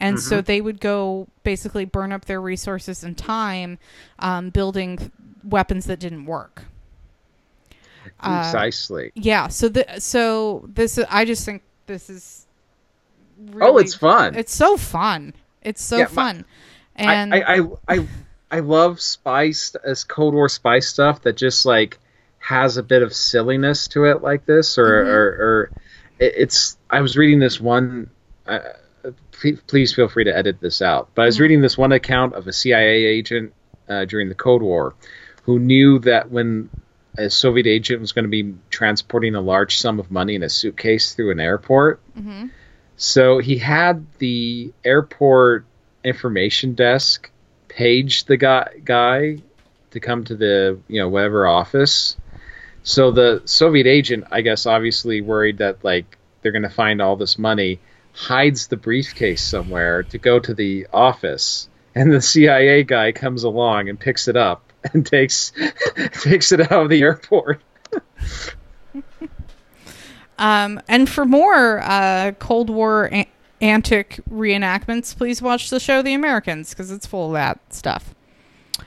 And 0.00 0.20
so 0.20 0.40
they 0.40 0.60
would 0.60 0.80
go 0.80 1.26
basically 1.42 1.84
burn 1.84 2.12
up 2.12 2.26
their 2.26 2.40
resources 2.40 3.02
and 3.02 3.18
time 3.18 3.78
um, 4.20 4.50
building 4.50 5.10
weapons 5.42 5.86
that 5.86 5.98
didn't 5.98 6.24
work. 6.26 6.64
Uh, 8.20 8.42
Precisely. 8.42 9.12
yeah 9.14 9.48
so 9.48 9.68
the 9.68 9.84
so 10.00 10.64
this 10.72 10.98
i 11.10 11.24
just 11.24 11.44
think 11.44 11.62
this 11.86 12.08
is 12.10 12.46
really, 13.50 13.70
oh, 13.70 13.78
it's 13.78 13.94
fun. 13.94 14.34
it's 14.34 14.52
so 14.54 14.76
fun. 14.76 15.34
It's 15.62 15.82
so 15.82 15.98
Yeah, 15.98 16.04
my- 16.04 16.08
fun. 16.10 16.44
And 16.96 17.34
I, 17.34 17.38
I, 17.40 17.58
I, 17.58 17.68
I, 17.88 18.08
I 18.50 18.60
love 18.60 19.00
spy 19.00 19.52
as 19.84 20.04
Cold 20.08 20.34
War 20.34 20.48
spy 20.48 20.80
stuff 20.80 21.22
that 21.22 21.36
just 21.36 21.64
like 21.66 21.98
has 22.38 22.76
a 22.76 22.82
bit 22.82 23.02
of 23.02 23.12
silliness 23.14 23.88
to 23.88 24.04
it, 24.04 24.22
like 24.22 24.46
this, 24.46 24.78
or, 24.78 24.84
Mm-hmm. 24.84 25.10
or, 25.10 25.24
or 25.24 25.70
it's. 26.20 26.76
I 26.90 27.00
was 27.00 27.16
reading 27.16 27.38
this 27.38 27.60
one. 27.60 28.10
Uh, 28.46 28.60
please, 29.66 29.94
feel 29.94 30.08
free 30.08 30.24
to 30.24 30.36
edit 30.36 30.60
this 30.60 30.82
out. 30.82 31.10
But 31.14 31.22
I 31.22 31.24
was 31.26 31.36
Mm-hmm. 31.36 31.42
reading 31.42 31.60
this 31.60 31.78
one 31.78 31.92
account 31.92 32.34
of 32.34 32.46
a 32.46 32.52
CIA 32.52 33.04
agent 33.04 33.52
uh, 33.88 34.04
during 34.04 34.28
the 34.28 34.34
Cold 34.34 34.62
War 34.62 34.94
who 35.44 35.58
knew 35.58 35.98
that 36.00 36.30
when 36.30 36.70
a 37.16 37.30
Soviet 37.30 37.66
agent 37.66 38.00
was 38.00 38.12
going 38.12 38.24
to 38.24 38.28
be 38.30 38.54
transporting 38.70 39.34
a 39.34 39.40
large 39.40 39.78
sum 39.78 39.98
of 39.98 40.10
money 40.10 40.34
in 40.34 40.42
a 40.42 40.48
suitcase 40.48 41.14
through 41.14 41.30
an 41.32 41.40
airport. 41.40 42.00
Mhm. 42.18 42.50
So 42.96 43.38
he 43.38 43.58
had 43.58 44.06
the 44.18 44.72
airport 44.84 45.64
information 46.04 46.74
desk 46.74 47.30
page 47.68 48.24
the 48.24 48.36
guy 48.36 48.70
guy 48.84 49.38
to 49.90 50.00
come 50.00 50.24
to 50.24 50.34
the 50.36 50.78
you 50.88 51.00
know 51.00 51.08
whatever 51.08 51.46
office. 51.46 52.16
So 52.82 53.10
the 53.10 53.42
Soviet 53.44 53.86
agent, 53.86 54.24
I 54.30 54.40
guess, 54.40 54.66
obviously 54.66 55.20
worried 55.20 55.58
that 55.58 55.84
like 55.84 56.16
they're 56.42 56.52
going 56.52 56.62
to 56.62 56.70
find 56.70 57.02
all 57.02 57.16
this 57.16 57.38
money, 57.38 57.80
hides 58.12 58.68
the 58.68 58.76
briefcase 58.76 59.42
somewhere 59.42 60.02
to 60.04 60.18
go 60.18 60.38
to 60.38 60.54
the 60.54 60.86
office, 60.92 61.68
and 61.94 62.12
the 62.12 62.20
CIA 62.20 62.84
guy 62.84 63.12
comes 63.12 63.44
along 63.44 63.88
and 63.88 63.98
picks 63.98 64.28
it 64.28 64.36
up 64.36 64.72
and 64.92 65.04
takes 65.06 65.52
takes 66.12 66.52
it 66.52 66.60
out 66.60 66.84
of 66.84 66.88
the 66.88 67.02
airport. 67.02 67.62
um 70.38 70.80
and 70.88 71.08
for 71.08 71.24
more 71.24 71.80
uh 71.82 72.32
cold 72.38 72.70
war 72.70 73.10
antic 73.60 74.20
reenactments 74.30 75.16
please 75.16 75.40
watch 75.40 75.70
the 75.70 75.80
show 75.80 76.02
the 76.02 76.12
americans 76.12 76.70
because 76.70 76.90
it's 76.90 77.06
full 77.06 77.28
of 77.28 77.32
that 77.32 77.58
stuff 77.72 78.14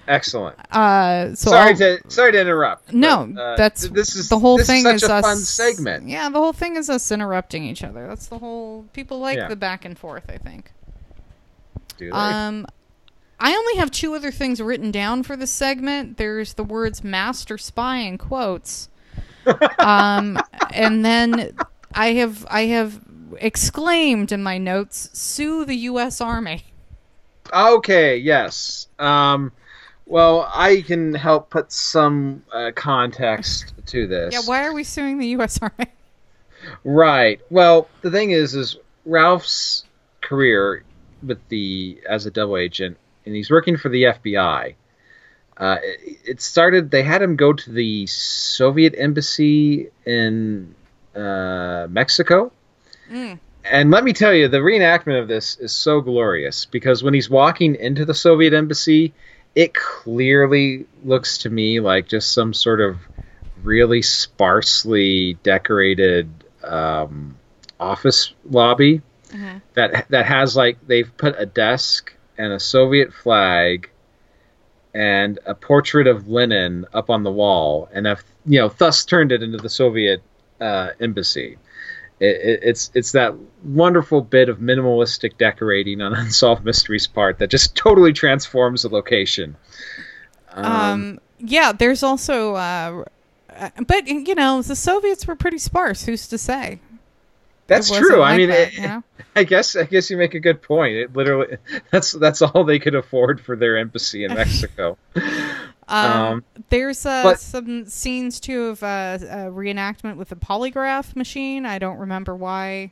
Excellent. 0.07 0.57
uh 0.75 1.35
so 1.35 1.51
sorry 1.51 1.71
I'll- 1.71 1.77
to 1.77 1.99
sorry 2.07 2.31
to 2.33 2.39
interrupt. 2.41 2.93
no 2.93 3.27
but, 3.33 3.41
uh, 3.41 3.55
that's 3.55 3.81
th- 3.81 3.93
this 3.93 4.15
is 4.15 4.29
the 4.29 4.39
whole 4.39 4.57
this 4.57 4.67
thing 4.67 4.85
is 4.87 5.01
such 5.01 5.09
a 5.09 5.13
us 5.15 5.25
fun 5.25 5.37
segment. 5.37 6.07
yeah 6.07 6.29
the 6.29 6.39
whole 6.39 6.53
thing 6.53 6.75
is 6.75 6.89
us 6.89 7.11
interrupting 7.11 7.63
each 7.65 7.83
other 7.83 8.07
that's 8.07 8.27
the 8.27 8.39
whole 8.39 8.85
people 8.93 9.19
like 9.19 9.37
Yeah. 9.37 9.47
the 9.47 9.55
back 9.55 9.85
and 9.85 9.97
forth 9.97 10.23
i 10.29 10.37
think 10.37 10.71
Do 11.97 12.05
they? 12.05 12.11
Um, 12.11 12.65
I 13.39 13.53
only 13.55 13.75
have 13.77 13.89
two 13.91 14.13
other 14.15 14.31
things 14.31 14.61
written 14.61 14.91
down 14.91 15.23
for 15.23 15.35
this 15.35 15.49
segment. 15.51 16.17
There's 16.17 16.53
the 16.53 16.63
words 16.63 17.03
"master 17.03 17.57
spy" 17.57 17.97
in 17.97 18.19
quotes, 18.19 18.87
um, 19.79 20.37
and 20.71 21.03
then 21.03 21.55
I 21.95 22.13
have 22.13 22.45
I 22.51 22.65
have 22.67 23.01
exclaimed 23.39 24.31
in 24.31 24.43
my 24.43 24.59
notes, 24.59 25.09
"Sue 25.13 25.65
the 25.65 25.75
U.S. 25.89 26.21
Army." 26.21 26.65
Okay, 27.51 28.17
yes. 28.17 28.87
Um, 28.99 29.51
well, 30.12 30.51
I 30.53 30.82
can 30.82 31.14
help 31.14 31.49
put 31.49 31.72
some 31.72 32.43
uh, 32.51 32.72
context 32.76 33.74
to 33.88 34.07
this. 34.07 34.34
Yeah, 34.34 34.41
why 34.45 34.66
are 34.66 34.74
we 34.74 34.84
suing 34.84 35.18
the 35.18 35.28
U.S. 35.28 35.57
Army? 35.62 35.88
Right. 36.84 37.39
Well, 37.49 37.88
the 38.01 38.12
thing 38.12 38.32
is, 38.32 38.53
is 38.53 38.78
Ralph's 39.05 39.86
career 40.20 40.84
with 41.24 41.39
the 41.47 41.99
as 42.07 42.26
a 42.26 42.32
double 42.32 42.57
agent, 42.57 42.97
and 43.26 43.36
he's 43.36 43.49
working 43.49 43.78
for 43.78 43.89
the 43.89 44.03
FBI. 44.03 44.76
Uh, 45.57 45.78
it, 45.82 46.18
it 46.26 46.41
started. 46.41 46.91
They 46.91 47.03
had 47.03 47.22
him 47.22 47.36
go 47.38 47.53
to 47.53 47.72
the 47.72 48.05
Soviet 48.05 48.93
embassy 48.97 49.89
in 50.05 50.76
uh, 51.16 51.88
Mexico. 51.89 52.51
Mm. 53.09 53.39
And 53.64 53.91
let 53.91 54.03
me 54.03 54.12
tell 54.12 54.34
you, 54.34 54.47
the 54.47 54.57
reenactment 54.57 55.22
of 55.22 55.28
this 55.28 55.55
is 55.57 55.72
so 55.72 56.01
glorious 56.01 56.66
because 56.66 57.01
when 57.01 57.14
he's 57.14 57.30
walking 57.30 57.76
into 57.76 58.05
the 58.05 58.14
Soviet 58.14 58.53
embassy, 58.53 59.14
it 59.56 59.74
clearly 59.74 60.86
looks 61.04 61.39
to 61.39 61.49
me 61.49 61.80
like 61.80 62.08
just 62.08 62.34
some 62.34 62.54
sort 62.54 62.80
of 62.82 62.97
really 63.64 64.02
sparsely 64.02 65.34
decorated 65.43 66.30
um, 66.64 67.38
office 67.80 68.34
lobby 68.49 69.02
Mhm. 69.32 69.62
that 69.76 70.08
that 70.10 70.26
has 70.26 70.56
like 70.58 70.78
they've 70.88 71.16
put 71.18 71.36
a 71.38 71.45
desk 71.45 72.14
and 72.38 72.52
a 72.54 72.60
Soviet 72.60 73.14
flag 73.14 73.89
and 74.93 75.39
a 75.45 75.56
portrait 75.56 76.06
of 76.08 76.28
Lenin 76.28 76.86
up 76.93 77.10
on 77.10 77.24
the 77.24 77.32
wall, 77.32 77.88
and 77.93 78.06
have 78.06 78.24
you 78.45 78.60
know 78.60 78.70
thus 78.78 79.06
turned 79.06 79.32
it 79.32 79.41
into 79.41 79.58
the 79.58 79.70
Soviet 79.70 80.22
uh, 80.60 80.89
embassy. 80.99 81.58
It, 82.22 82.36
it, 82.41 82.59
it's 82.63 82.91
it's 82.93 83.11
that 83.11 83.36
wonderful 83.63 84.22
bit 84.22 84.47
of 84.47 84.59
minimalistic 84.59 85.38
decorating 85.38 85.99
on 86.01 86.13
Unsolved 86.15 86.63
Mysteries 86.63 87.07
part 87.07 87.39
that 87.39 87.49
just 87.49 87.76
totally 87.76 88.13
transforms 88.13 88.84
the 88.84 88.89
location. 88.89 89.57
Um, 90.51 91.19
yeah, 91.39 91.72
there's 91.72 92.03
also, 92.03 92.55
uh, 92.55 93.05
uh, 93.49 93.69
but 93.88 94.07
you 94.07 94.36
know, 94.36 94.61
the 94.61 94.76
Soviets 94.76 95.26
were 95.26 95.36
pretty 95.36 95.57
sparse. 95.57 96.03
Who's 96.03 96.28
to 96.28 96.38
say? 96.38 96.80
That's 97.67 97.89
It 97.89 97.93
wasn't 97.93 98.07
true. 98.09 98.22
I 98.22 98.38
mean, 98.38 98.49
that, 98.49 98.67
it- 98.67 98.74
you 98.76 98.82
know? 98.82 99.03
I 99.36 99.45
guess 99.45 99.78
I 99.78 99.84
guess 99.86 100.09
you 100.09 100.17
make 100.17 100.34
a 100.34 100.41
good 100.41 100.61
point. 100.61 100.93
It 100.95 101.15
literally 101.15 101.57
that's 101.91 102.11
that's 102.11 102.41
all 102.41 102.65
they 102.65 102.80
could 102.80 102.95
afford 102.95 103.39
for 103.39 103.55
their 103.55 103.78
embassy 103.78 104.26
in 104.26 104.34
Mexico. 104.34 104.97
Um, 105.91 106.11
Um, 106.11 106.43
there's 106.69 107.05
uh, 107.05 107.23
but- 107.23 107.39
some 107.39 107.85
scenes 107.85 108.39
too 108.39 108.65
of 108.67 108.83
uh, 108.83 109.17
a 109.21 109.35
reenactment 109.51 110.15
with 110.17 110.31
a 110.31 110.35
polygraph 110.35 111.15
machine. 111.15 111.65
I 111.65 111.79
don't 111.79 111.97
remember 111.97 112.35
why. 112.35 112.91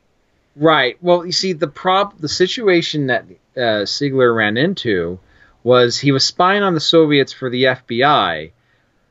Right. 0.56 0.98
Well, 1.00 1.24
you 1.24 1.32
see, 1.32 1.52
the 1.52 1.68
prob 1.68 2.18
the 2.18 2.28
situation 2.28 3.06
that 3.06 3.24
uh, 3.56 3.84
Sigler 3.86 4.34
ran 4.34 4.56
into 4.56 5.18
was 5.62 5.98
he 5.98 6.12
was 6.12 6.24
spying 6.24 6.62
on 6.62 6.74
the 6.74 6.80
Soviets 6.80 7.32
for 7.32 7.48
the 7.50 7.64
FBI, 7.64 8.50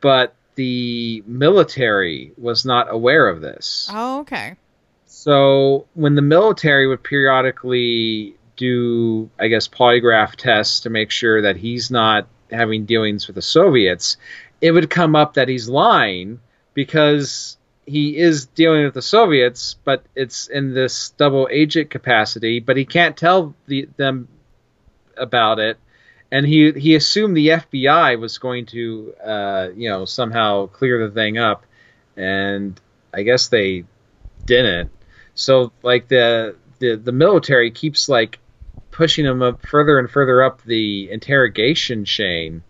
but 0.01 0.33
the 0.55 1.23
military 1.25 2.33
was 2.37 2.65
not 2.65 2.87
aware 2.91 3.27
of 3.29 3.39
this. 3.41 3.89
Oh, 3.93 4.19
okay. 4.21 4.55
So 5.05 5.85
when 5.93 6.15
the 6.15 6.21
military 6.21 6.87
would 6.87 7.03
periodically 7.03 8.35
do, 8.57 9.29
I 9.39 9.47
guess, 9.47 9.67
polygraph 9.67 10.35
tests 10.35 10.81
to 10.81 10.89
make 10.89 11.11
sure 11.11 11.43
that 11.43 11.55
he's 11.55 11.89
not 11.89 12.27
having 12.51 12.85
dealings 12.85 13.27
with 13.27 13.35
the 13.35 13.41
Soviets, 13.41 14.17
it 14.61 14.71
would 14.71 14.89
come 14.89 15.15
up 15.15 15.35
that 15.35 15.47
he's 15.47 15.69
lying 15.69 16.39
because 16.73 17.57
he 17.85 18.17
is 18.17 18.45
dealing 18.45 18.83
with 18.83 18.93
the 18.93 19.01
Soviets, 19.01 19.75
but 19.83 20.03
it's 20.15 20.47
in 20.47 20.73
this 20.73 21.09
double 21.11 21.47
agent 21.51 21.89
capacity, 21.89 22.59
but 22.59 22.77
he 22.77 22.85
can't 22.85 23.17
tell 23.17 23.55
the, 23.67 23.87
them 23.97 24.27
about 25.17 25.59
it. 25.59 25.77
And 26.31 26.45
he 26.45 26.71
he 26.73 26.93
assumed 26.93 27.35
the 27.35 27.47
FBI 27.47 28.19
was 28.19 28.37
going 28.37 28.67
to, 28.67 29.15
uh, 29.23 29.69
you 29.75 29.89
know, 29.89 30.05
somehow 30.05 30.67
clear 30.67 31.07
the 31.07 31.11
thing 31.11 31.39
up, 31.39 31.65
and 32.15 32.79
I 33.11 33.23
guess 33.23 33.47
they 33.47 33.85
didn't. 34.45 34.91
So 35.33 35.71
like 35.81 36.07
the 36.07 36.55
the 36.77 36.95
the 36.97 37.11
military 37.11 37.71
keeps 37.71 38.07
like 38.07 38.37
pushing 38.99 39.25
him 39.25 39.41
up 39.41 39.65
further 39.65 39.97
and 39.97 40.11
further 40.11 40.43
up 40.43 40.61
the 40.63 41.09
interrogation 41.09 42.03
chain, 42.03 42.61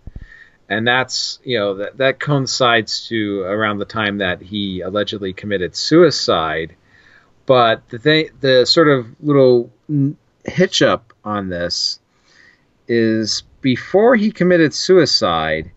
and 0.69 0.87
that's 0.87 1.39
you 1.43 1.57
know 1.57 1.73
that 1.73 1.97
that 1.97 2.19
coincides 2.19 3.07
to 3.07 3.41
around 3.41 3.79
the 3.79 3.85
time 3.85 4.19
that 4.19 4.39
he 4.39 4.81
allegedly 4.81 5.33
committed 5.33 5.75
suicide. 5.75 6.75
But 7.47 7.89
the 7.89 7.97
thing, 7.97 8.29
the 8.41 8.65
sort 8.65 8.89
of 8.89 9.07
little 9.19 9.71
hitch 10.45 10.83
up 10.83 11.13
on 11.25 11.49
this 11.49 11.99
is 12.87 13.41
before 13.61 14.15
he 14.15 14.29
committed 14.29 14.75
suicide, 14.75 15.71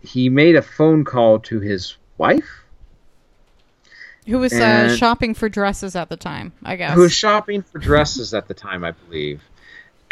he 0.00 0.28
made 0.28 0.54
a 0.54 0.62
phone 0.62 1.04
call 1.04 1.40
to 1.40 1.58
his 1.58 1.96
wife 2.16 2.64
Who 4.28 4.38
was 4.38 4.52
uh, 4.52 4.94
shopping 4.94 5.34
for 5.34 5.48
dresses 5.48 5.96
at 5.96 6.10
the 6.10 6.16
time? 6.16 6.52
I 6.62 6.76
guess. 6.76 6.94
who 6.94 7.00
was 7.00 7.12
shopping 7.12 7.62
for 7.62 7.80
dresses 7.80 8.34
at 8.34 8.46
the 8.46 8.54
time, 8.54 8.84
I 8.84 8.92
believe. 8.92 9.42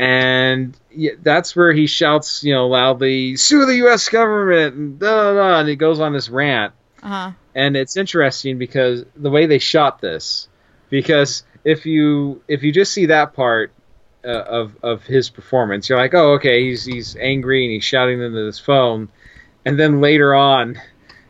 And 0.03 0.77
yeah, 0.91 1.13
that's 1.23 1.55
where 1.55 1.73
he 1.73 1.87
shouts, 1.87 2.43
you 2.43 2.53
know, 2.53 2.67
loudly, 2.67 3.37
"Sue 3.37 3.67
the 3.67 3.77
U.S. 3.77 4.09
government!" 4.09 4.75
and 4.75 4.99
da 4.99 5.07
da 5.07 5.35
da, 5.35 5.61
and 5.61 5.69
he 5.69 5.77
goes 5.77 6.01
on 6.01 6.13
this 6.13 6.29
rant. 6.29 6.73
uh-huh. 7.05 7.31
And 7.55 7.77
it's 7.77 7.97
interesting 7.97 8.59
because 8.59 9.05
the 9.15 9.31
way 9.31 9.47
they 9.47 9.61
shot 9.61 10.01
this, 10.01 10.49
because 10.91 11.45
if 11.63 11.87
you 11.87 12.43
if 12.49 12.65
you 12.65 12.73
just 12.73 12.93
see 12.93 13.07
that 13.07 13.35
part 13.35 13.73
uh, 14.25 14.29
of 14.29 14.77
of 14.83 15.05
his 15.05 15.31
performance, 15.31 15.89
you're 15.89 15.99
like, 15.99 16.15
oh, 16.15 16.33
okay, 16.33 16.65
he's 16.65 16.85
he's 16.85 17.15
angry 17.15 17.65
and 17.65 17.73
he's 17.73 17.85
shouting 17.85 18.21
into 18.21 18.45
this 18.45 18.59
phone, 18.59 19.09
and 19.65 19.79
then 19.79 20.01
later 20.01 20.35
on, 20.35 20.81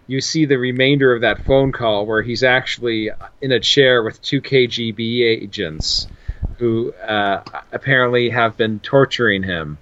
you 0.06 0.22
see 0.22 0.46
the 0.46 0.56
remainder 0.56 1.14
of 1.14 1.20
that 1.20 1.44
phone 1.44 1.72
call 1.72 2.06
where 2.06 2.22
he's 2.22 2.42
actually 2.42 3.10
in 3.42 3.52
a 3.52 3.60
chair 3.60 4.02
with 4.02 4.22
two 4.22 4.40
KGB 4.40 5.24
agents 5.42 6.08
who 6.62 6.92
uh, 6.92 7.42
apparently 7.72 8.30
have 8.30 8.56
been 8.56 8.78
torturing 8.78 9.42
him 9.42 9.78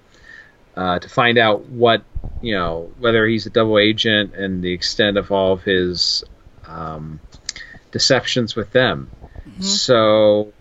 uh, 0.75 0.97
to 0.97 1.07
find 1.07 1.37
out 1.37 1.67
what 1.67 2.01
you 2.41 2.55
know 2.55 2.89
whether 2.97 3.27
he's 3.27 3.45
a 3.45 3.51
double 3.51 3.77
agent 3.77 4.33
and 4.33 4.63
the 4.63 4.73
extent 4.73 5.15
of 5.15 5.31
all 5.31 5.53
of 5.53 5.61
his 5.61 6.23
um, 6.65 7.19
deceptions 7.91 8.55
with 8.55 8.71
them. 8.71 9.11
So 9.59 10.53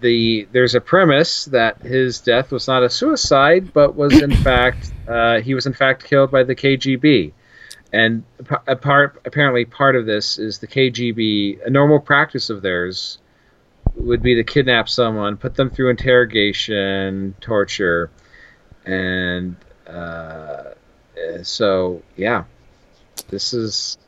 the 0.00 0.48
there's 0.50 0.74
a 0.74 0.80
premise 0.80 1.44
that 1.44 1.80
his 1.80 2.18
death 2.22 2.50
was 2.50 2.66
not 2.66 2.82
a 2.82 2.90
suicide, 2.90 3.72
but 3.72 3.94
was 3.94 4.20
in 4.20 4.34
fact 4.48 4.90
uh, 5.06 5.40
he 5.42 5.54
was 5.54 5.66
in 5.66 5.74
fact 5.74 6.02
killed 6.02 6.32
by 6.32 6.42
the 6.42 6.56
KGB. 6.56 7.30
And 7.92 8.24
a 8.66 8.74
part 8.74 9.22
apparently 9.24 9.64
part 9.64 9.94
of 9.94 10.06
this 10.06 10.40
is 10.40 10.58
the 10.58 10.66
KGB. 10.66 11.64
A 11.64 11.70
normal 11.70 12.00
practice 12.00 12.50
of 12.50 12.62
theirs 12.62 13.18
would 13.94 14.22
be 14.22 14.34
to 14.34 14.44
kidnap 14.44 14.88
someone, 14.88 15.36
put 15.36 15.54
them 15.54 15.70
through 15.70 15.90
interrogation, 15.90 17.34
torture, 17.40 18.10
and 18.84 19.56
uh, 19.86 19.90
uh, 19.90 20.74
so 21.42 22.02
yeah, 22.16 22.44
this 23.28 23.52
is 23.52 23.98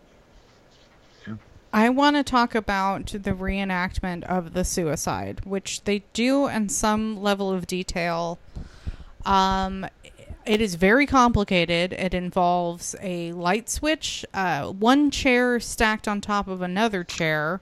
I 1.73 1.89
want 1.89 2.17
to 2.17 2.25
talk 2.25 2.55
about 2.57 3.07
the 3.07 3.33
reenactment 3.33 4.25
of 4.25 4.55
the 4.55 4.65
suicide, 4.65 5.43
which 5.45 5.85
they 5.85 6.03
do 6.13 6.49
in 6.49 6.69
some 6.69 7.23
level 7.23 7.53
of 7.53 7.67
detail. 7.69 8.41
Um, 9.25 9.87
it 10.45 10.61
is 10.61 10.75
very 10.75 11.07
complicated. 11.07 11.93
It 11.93 12.13
involves 12.13 12.97
a 13.01 13.33
light 13.33 13.71
switch, 13.71 14.25
uh, 14.35 14.67
one 14.67 15.13
chair 15.13 15.61
stacked 15.61 16.09
on 16.09 16.21
top 16.21 16.49
of 16.49 16.61
another 16.61 17.05
chair. 17.05 17.61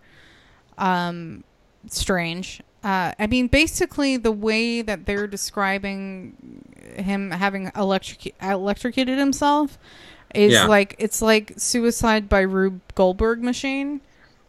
Um, 0.79 1.45
strange. 1.87 2.61
Uh, 2.83 3.13
I 3.19 3.27
mean, 3.27 3.49
basically, 3.49 4.17
the 4.17 4.33
way 4.33 4.83
that 4.83 5.07
they're 5.07 5.27
describing 5.27 6.65
him 6.97 7.31
having 7.33 7.71
electric- 7.77 8.35
electrocuted 8.43 9.19
himself 9.19 9.79
is 10.35 10.53
Yeah. 10.53 10.67
like 10.67 10.95
it's 10.99 11.23
like 11.23 11.55
suicide 11.57 12.29
by 12.29 12.41
Rube 12.41 12.81
Goldberg 12.95 13.43
machine. 13.43 14.01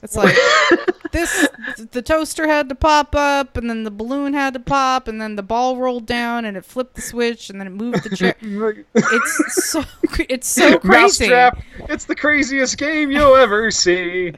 It's 0.01 0.15
like 0.15 0.35
this 1.11 1.49
the 1.91 2.01
toaster 2.01 2.47
had 2.47 2.69
to 2.69 2.75
pop 2.75 3.15
up 3.15 3.57
and 3.57 3.69
then 3.69 3.83
the 3.83 3.91
balloon 3.91 4.33
had 4.33 4.53
to 4.53 4.59
pop 4.59 5.07
and 5.09 5.21
then 5.21 5.35
the 5.35 5.43
ball 5.43 5.75
rolled 5.77 6.05
down 6.05 6.45
and 6.45 6.55
it 6.55 6.63
flipped 6.63 6.95
the 6.95 7.01
switch 7.01 7.49
and 7.49 7.59
then 7.59 7.67
it 7.67 7.71
moved 7.71 8.03
the 8.03 8.15
chair. 8.15 8.35
It's 8.95 9.69
so 9.69 9.83
it's 10.17 10.47
so 10.47 10.79
crazy. 10.79 11.29
Mousetrap. 11.29 11.61
It's 11.89 12.05
the 12.05 12.15
craziest 12.15 12.77
game 12.77 13.11
you'll 13.11 13.35
ever 13.35 13.71
see. 13.71 14.33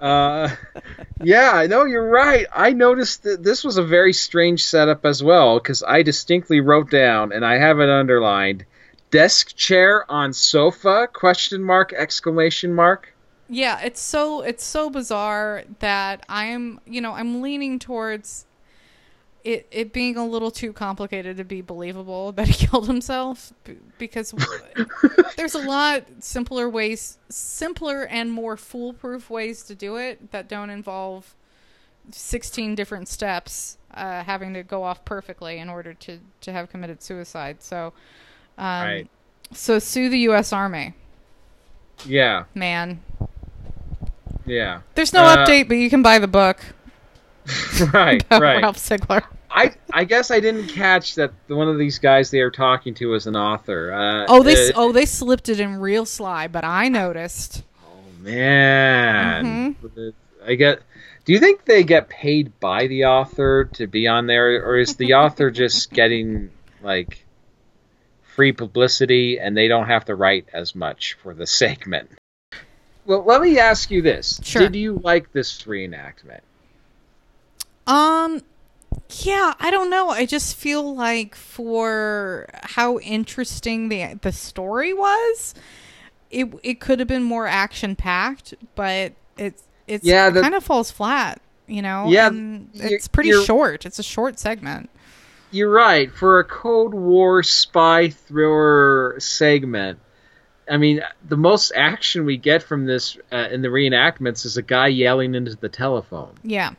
Uh, 0.00 0.48
yeah, 1.22 1.50
I 1.52 1.66
know 1.66 1.84
you're 1.84 2.08
right. 2.08 2.46
I 2.52 2.72
noticed 2.72 3.24
that 3.24 3.42
this 3.42 3.64
was 3.64 3.76
a 3.76 3.84
very 3.84 4.12
strange 4.12 4.64
setup 4.64 5.04
as 5.04 5.22
well 5.22 5.58
because 5.58 5.82
I 5.82 6.02
distinctly 6.02 6.60
wrote 6.60 6.90
down 6.90 7.32
and 7.32 7.44
I 7.44 7.58
have 7.58 7.80
it 7.80 7.90
underlined: 7.90 8.64
desk 9.10 9.54
chair 9.54 10.10
on 10.10 10.32
sofa? 10.32 11.08
Question 11.12 11.62
mark! 11.62 11.92
Exclamation 11.92 12.74
mark! 12.74 13.12
Yeah, 13.48 13.80
it's 13.80 14.00
so 14.00 14.42
it's 14.42 14.64
so 14.64 14.90
bizarre 14.90 15.64
that 15.78 16.24
I'm 16.28 16.80
you 16.86 17.00
know 17.00 17.12
I'm 17.12 17.40
leaning 17.40 17.78
towards 17.78 18.44
it 19.44 19.66
it 19.70 19.92
being 19.92 20.16
a 20.16 20.26
little 20.26 20.50
too 20.50 20.72
complicated 20.72 21.36
to 21.38 21.44
be 21.44 21.62
believable 21.62 22.32
that 22.32 22.48
he 22.48 22.66
killed 22.66 22.86
himself 22.86 23.52
because 23.96 24.34
there's 25.36 25.54
a 25.54 25.58
lot 25.60 26.04
simpler 26.20 26.68
ways 26.68 27.18
simpler 27.30 28.02
and 28.04 28.30
more 28.30 28.56
foolproof 28.56 29.30
ways 29.30 29.62
to 29.62 29.74
do 29.74 29.96
it 29.96 30.30
that 30.32 30.48
don't 30.48 30.70
involve 30.70 31.34
16 32.10 32.74
different 32.74 33.08
steps 33.08 33.78
uh, 33.94 34.22
having 34.24 34.54
to 34.54 34.62
go 34.62 34.82
off 34.82 35.04
perfectly 35.04 35.58
in 35.58 35.68
order 35.68 35.94
to 35.94 36.18
to 36.42 36.52
have 36.52 36.68
committed 36.70 37.02
suicide. 37.02 37.62
So 37.62 37.92
um, 38.58 38.86
Right. 38.86 39.10
so 39.52 39.78
sue 39.78 40.08
the 40.08 40.18
US 40.20 40.52
Army. 40.52 40.94
Yeah, 42.04 42.44
man 42.54 43.00
yeah. 44.48 44.80
There's 44.94 45.12
no 45.12 45.22
Uh, 45.24 45.36
update, 45.46 45.68
but 45.68 45.76
you 45.76 45.90
can 45.90 46.02
buy 46.02 46.18
the 46.18 46.28
book. 46.28 46.58
right, 47.92 48.24
right. 48.30 48.62
Ralph 48.62 48.76
Sigler. 48.78 49.22
I 49.50 49.74
I 49.90 50.04
guess 50.04 50.30
I 50.30 50.40
didn't 50.40 50.68
catch 50.68 51.14
that 51.14 51.32
one 51.46 51.68
of 51.68 51.78
these 51.78 51.98
guys 51.98 52.30
they 52.30 52.40
are 52.40 52.50
talking 52.50 52.92
to 52.94 53.06
was 53.08 53.26
an 53.26 53.36
author. 53.36 53.92
Uh, 53.92 54.26
Oh, 54.28 54.42
they 54.42 54.52
s 54.52 54.70
uh, 54.70 54.72
oh 54.76 54.92
they 54.92 55.06
slipped 55.06 55.48
it 55.48 55.58
in 55.58 55.76
real 55.80 56.04
sly, 56.04 56.48
but 56.48 56.64
I 56.64 56.88
noticed. 56.88 57.62
Oh 57.82 58.22
man, 58.22 59.74
Mm-hmm. 59.82 60.10
I 60.46 60.54
get. 60.54 60.80
Do 61.24 61.32
you 61.32 61.38
think 61.40 61.64
they 61.64 61.82
get 61.82 62.08
paid 62.08 62.58
by 62.60 62.86
the 62.88 63.04
author 63.06 63.64
to 63.74 63.86
be 63.86 64.06
on 64.06 64.26
there, 64.26 64.62
or 64.66 64.78
is 64.78 64.96
the 64.96 65.14
author 65.14 65.50
just 65.64 65.92
getting 65.92 66.50
like 66.82 67.24
free 68.34 68.52
publicity 68.52 69.38
and 69.40 69.56
they 69.56 69.68
don't 69.68 69.86
have 69.88 70.04
to 70.06 70.14
write 70.14 70.46
as 70.52 70.74
much 70.74 71.16
for 71.22 71.32
the 71.32 71.46
segment? 71.46 72.10
Well, 73.08 73.24
let 73.24 73.40
me 73.40 73.58
ask 73.58 73.90
you 73.90 74.02
this: 74.02 74.38
Sure. 74.44 74.60
Did 74.60 74.76
you 74.76 75.00
like 75.02 75.32
this 75.32 75.62
reenactment? 75.62 76.40
Um, 77.86 78.42
yeah, 79.22 79.54
I 79.58 79.70
don't 79.70 79.88
know. 79.88 80.10
I 80.10 80.26
just 80.26 80.54
feel 80.54 80.94
like 80.94 81.34
for 81.34 82.50
how 82.62 82.98
interesting 82.98 83.88
the 83.88 84.18
the 84.20 84.30
story 84.30 84.92
was, 84.92 85.54
it 86.30 86.52
it 86.62 86.80
could 86.80 86.98
have 86.98 87.08
been 87.08 87.22
more 87.22 87.46
action 87.46 87.96
packed, 87.96 88.52
but 88.74 89.14
it's 89.38 89.62
it's 89.86 90.04
Yeah, 90.04 90.28
it 90.28 90.34
kind 90.34 90.54
of 90.54 90.62
falls 90.62 90.90
flat. 90.90 91.40
You 91.66 91.80
know, 91.80 92.08
Yeah, 92.08 92.26
and 92.26 92.68
it's 92.74 93.08
pretty 93.08 93.32
short. 93.44 93.86
It's 93.86 93.98
a 93.98 94.02
short 94.02 94.38
segment. 94.38 94.90
You're 95.50 95.70
right. 95.70 96.12
For 96.12 96.40
a 96.40 96.44
Cold 96.44 96.92
War 96.92 97.42
spy 97.42 98.10
thriller 98.10 99.18
segment, 99.18 99.98
I 100.70 100.76
mean, 100.76 101.02
the 101.28 101.36
most 101.36 101.72
action 101.74 102.24
we 102.24 102.36
get 102.36 102.62
from 102.62 102.86
this 102.86 103.16
uh, 103.32 103.48
in 103.50 103.62
the 103.62 103.68
reenactments 103.68 104.44
is 104.44 104.56
a 104.56 104.62
guy 104.62 104.88
yelling 104.88 105.34
into 105.34 105.56
the 105.56 105.68
telephone. 105.68 106.34
Yeah. 106.42 106.72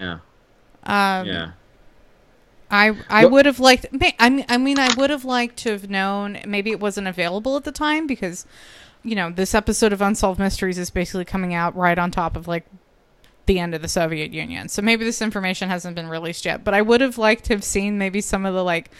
Yeah. 0.00 0.18
Um, 0.84 1.26
Yeah. 1.26 1.52
I 2.70 2.96
I 3.08 3.26
would 3.26 3.46
have 3.46 3.60
liked. 3.60 3.86
I 4.18 4.30
mean, 4.30 4.44
I 4.48 4.58
mean, 4.58 4.78
I 4.78 4.92
would 4.96 5.10
have 5.10 5.24
liked 5.24 5.58
to 5.58 5.70
have 5.70 5.88
known. 5.88 6.40
Maybe 6.46 6.70
it 6.70 6.80
wasn't 6.80 7.06
available 7.06 7.56
at 7.56 7.64
the 7.64 7.70
time 7.70 8.06
because, 8.06 8.46
you 9.04 9.14
know, 9.14 9.30
this 9.30 9.54
episode 9.54 9.92
of 9.92 10.02
Unsolved 10.02 10.40
Mysteries 10.40 10.78
is 10.78 10.90
basically 10.90 11.24
coming 11.24 11.54
out 11.54 11.76
right 11.76 11.98
on 11.98 12.10
top 12.10 12.36
of 12.36 12.48
like 12.48 12.66
the 13.46 13.60
end 13.60 13.74
of 13.74 13.82
the 13.82 13.88
Soviet 13.88 14.32
Union. 14.32 14.68
So 14.68 14.82
maybe 14.82 15.04
this 15.04 15.22
information 15.22 15.68
hasn't 15.68 15.94
been 15.94 16.08
released 16.08 16.44
yet. 16.44 16.64
But 16.64 16.74
I 16.74 16.82
would 16.82 17.00
have 17.00 17.18
liked 17.18 17.44
to 17.44 17.54
have 17.54 17.62
seen 17.62 17.98
maybe 17.98 18.20
some 18.20 18.46
of 18.46 18.54
the 18.54 18.64
like 18.64 18.90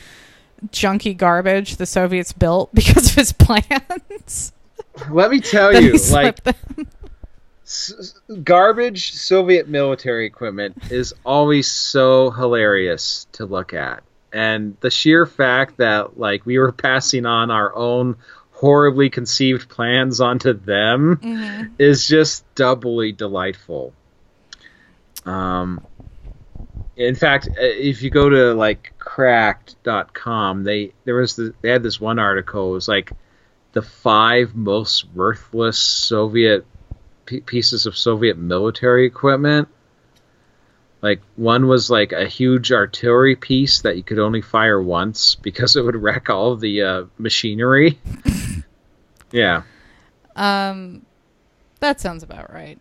junky 0.72 1.16
garbage 1.16 1.76
the 1.76 1.86
Soviets 1.86 2.32
built 2.32 2.70
because 2.74 3.08
of 3.10 3.14
his 3.14 3.32
plans. 3.32 4.52
Let 5.10 5.30
me 5.30 5.40
tell 5.40 5.74
you, 5.74 5.94
like 6.12 6.38
s- 7.64 8.14
garbage 8.42 9.12
Soviet 9.12 9.68
military 9.68 10.26
equipment 10.26 10.90
is 10.90 11.14
always 11.24 11.68
so 11.68 12.30
hilarious 12.30 13.26
to 13.32 13.46
look 13.46 13.74
at. 13.74 14.02
And 14.32 14.76
the 14.80 14.90
sheer 14.90 15.26
fact 15.26 15.76
that 15.78 16.18
like 16.18 16.44
we 16.46 16.58
were 16.58 16.72
passing 16.88 17.26
on 17.26 17.50
our 17.50 17.74
own 17.74 18.16
horribly 18.52 19.10
conceived 19.10 19.68
plans 19.68 20.20
onto 20.20 20.52
them 20.52 21.16
Mhm. 21.16 21.70
is 21.78 22.06
just 22.06 22.44
doubly 22.54 23.10
delightful. 23.12 23.92
Um 25.26 25.84
in 26.96 27.14
fact, 27.14 27.48
uh, 27.48 27.52
if 27.58 28.02
you 28.02 28.10
go 28.10 28.28
to 28.28 28.54
like 28.54 28.92
cracked.com, 28.98 30.64
they 30.64 30.92
there 31.04 31.16
was 31.16 31.36
the, 31.36 31.54
they 31.60 31.70
had 31.70 31.82
this 31.82 32.00
one 32.00 32.18
article. 32.18 32.70
It 32.70 32.74
was 32.74 32.88
like 32.88 33.12
the 33.72 33.82
five 33.82 34.54
most 34.54 35.04
worthless 35.14 35.78
Soviet 35.78 36.64
p- 37.26 37.40
pieces 37.40 37.86
of 37.86 37.96
Soviet 37.96 38.38
military 38.38 39.06
equipment. 39.06 39.68
Like 41.02 41.20
one 41.36 41.66
was 41.66 41.90
like 41.90 42.12
a 42.12 42.26
huge 42.26 42.72
artillery 42.72 43.36
piece 43.36 43.82
that 43.82 43.96
you 43.96 44.02
could 44.02 44.18
only 44.18 44.40
fire 44.40 44.80
once 44.80 45.34
because 45.34 45.76
it 45.76 45.82
would 45.82 45.96
wreck 45.96 46.30
all 46.30 46.56
the 46.56 46.82
uh, 46.82 47.04
machinery. 47.18 47.98
yeah, 49.32 49.62
Um, 50.36 51.04
that 51.80 52.00
sounds 52.00 52.22
about 52.22 52.52
right. 52.52 52.78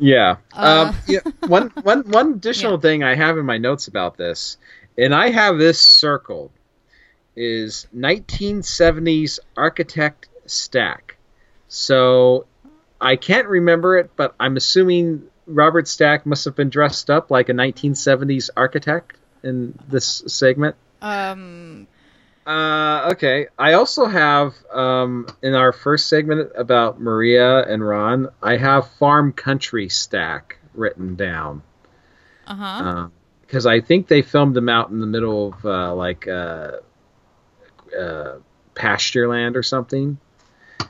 Yeah. 0.00 0.36
Uh. 0.52 0.92
um, 0.92 0.96
yeah. 1.06 1.20
One 1.46 1.72
one 1.82 2.02
one 2.10 2.32
additional 2.34 2.74
Yeah. 2.74 2.80
thing 2.80 3.04
I 3.04 3.14
have 3.14 3.38
in 3.38 3.46
my 3.46 3.58
notes 3.58 3.88
about 3.88 4.16
this, 4.16 4.58
and 4.98 5.14
I 5.14 5.30
have 5.30 5.58
this 5.58 5.80
circled, 5.80 6.52
is 7.36 7.86
1970s 7.94 9.38
architect 9.56 10.28
stack. 10.46 11.16
So 11.68 12.46
I 13.00 13.16
can't 13.16 13.48
remember 13.48 13.98
it, 13.98 14.10
but 14.16 14.34
I'm 14.40 14.56
assuming 14.56 15.24
Robert 15.46 15.88
Stack 15.88 16.26
must 16.26 16.44
have 16.44 16.56
been 16.56 16.70
dressed 16.70 17.10
up 17.10 17.30
like 17.30 17.48
a 17.48 17.52
1970s 17.52 18.50
architect 18.56 19.16
in 19.42 19.78
this 19.88 20.22
segment. 20.26 20.76
Um, 21.02 21.86
Uh, 22.50 23.10
okay. 23.12 23.46
I 23.56 23.74
also 23.74 24.06
have 24.06 24.54
um, 24.72 25.28
in 25.40 25.54
our 25.54 25.72
first 25.72 26.08
segment 26.08 26.50
about 26.56 27.00
Maria 27.00 27.62
and 27.62 27.86
Ron, 27.86 28.28
I 28.42 28.56
have 28.56 28.90
farm 28.94 29.32
country 29.32 29.88
stack 29.88 30.58
written 30.74 31.14
down 31.14 31.62
uh 32.48 32.54
huh. 32.56 33.08
because 33.42 33.66
I 33.66 33.80
think 33.80 34.08
they 34.08 34.22
filmed 34.22 34.56
them 34.56 34.68
out 34.68 34.90
in 34.90 34.98
the 34.98 35.06
middle 35.06 35.54
of 35.54 35.64
uh, 35.64 35.94
like 35.94 36.26
uh, 36.26 36.78
uh, 37.96 38.38
pasture 38.74 39.28
land 39.28 39.56
or 39.56 39.62
something. 39.62 40.18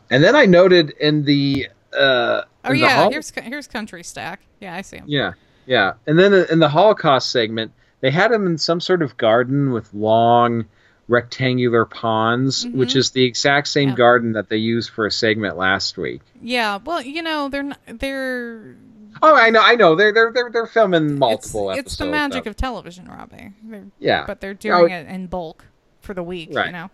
And 0.09 0.25
then 0.25 0.35
I 0.35 0.47
noted 0.47 0.95
in 0.99 1.27
the 1.27 1.69
uh, 1.93 2.43
oh 2.65 2.73
yeah, 2.73 3.03
hol- 3.03 3.11
here's 3.11 3.31
here's 3.33 3.67
Country 3.67 4.03
Stack. 4.03 4.41
Yeah, 4.61 4.77
I 4.77 4.81
see 4.81 4.97
him. 4.97 5.05
yeah, 5.09 5.33
yeah. 5.67 5.93
And 6.07 6.19
then 6.19 6.33
in 6.33 6.59
the 6.59 6.71
Holocaust 6.71 7.31
segment, 7.31 7.73
they 8.01 8.11
had 8.11 8.33
him 8.33 8.47
in 8.47 8.57
some 8.57 8.81
sort 8.81 9.03
of 9.03 9.19
garden 9.19 9.73
with 9.73 9.93
long 9.93 10.65
rectangular 11.11 11.85
ponds, 11.85 12.65
Mhm. 12.65 12.75
which 12.75 12.95
is 12.97 13.11
the 13.11 13.25
exact 13.25 13.69
same 13.69 13.91
Yeah. 13.91 13.95
garden 13.97 14.33
that 14.33 14.49
they 14.49 14.57
used 14.57 14.91
for 14.91 15.05
a 15.07 15.11
segment 15.11 15.57
last 15.59 15.99
week. 15.99 16.21
Yeah, 16.41 16.79
well, 16.85 17.03
you 17.03 17.21
know, 17.23 17.49
they're 17.49 17.63
not, 17.65 17.79
they're 17.87 18.77
Oh, 19.23 19.35
I 19.35 19.51
know, 19.51 19.61
I 19.61 19.75
know. 19.75 19.97
They're 19.97 20.13
they're 20.13 20.31
they're, 20.33 20.51
they're 20.53 20.67
filming 20.69 21.19
multiple 21.19 21.71
it's, 21.71 21.79
episodes. 21.81 21.93
It's 21.95 21.97
the 21.99 22.07
magic 22.07 22.47
of, 22.47 22.53
of 22.53 22.57
television, 22.57 23.07
Robbie. 23.09 23.53
They're, 23.65 23.85
yeah, 23.99 24.25
but 24.27 24.41
they're 24.41 24.53
Oh, 24.53 24.55
doing 24.87 24.93
it 24.93 25.09
in 25.09 25.27
bulk 25.27 25.65
for 26.01 26.15
the 26.15 26.23
week. 26.23 26.51
You 26.51 26.57
Right. 26.57 26.71
know. 26.73 26.91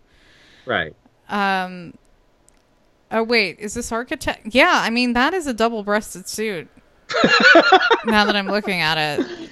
right. 0.64 0.94
Um. 1.28 1.92
Oh 3.12 3.22
wait, 3.22 3.58
is 3.60 3.74
this 3.74 3.92
architect? 3.92 4.46
Yeah, 4.50 4.72
I 4.82 4.88
mean 4.90 5.12
that 5.12 5.34
is 5.34 5.46
a 5.46 5.52
double-breasted 5.52 6.26
suit. 6.28 6.68
now 8.06 8.24
that 8.24 8.34
I'm 8.34 8.48
looking 8.48 8.80
at 8.80 8.96
it, 8.98 9.50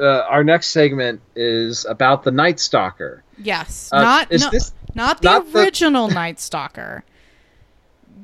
Uh, 0.00 0.24
our 0.28 0.42
next 0.42 0.68
segment 0.68 1.20
is 1.36 1.84
about 1.84 2.22
the 2.24 2.30
Night 2.30 2.58
Stalker. 2.58 3.22
yes, 3.38 3.90
Uh, 3.92 4.00
not 4.02 4.30
no, 4.30 4.50
this 4.50 4.72
not 4.94 5.20
the 5.22 5.28
not 5.28 5.52
the- 5.52 5.58
original 5.60 6.08
Night 6.08 6.40
Stalker. 6.40 7.04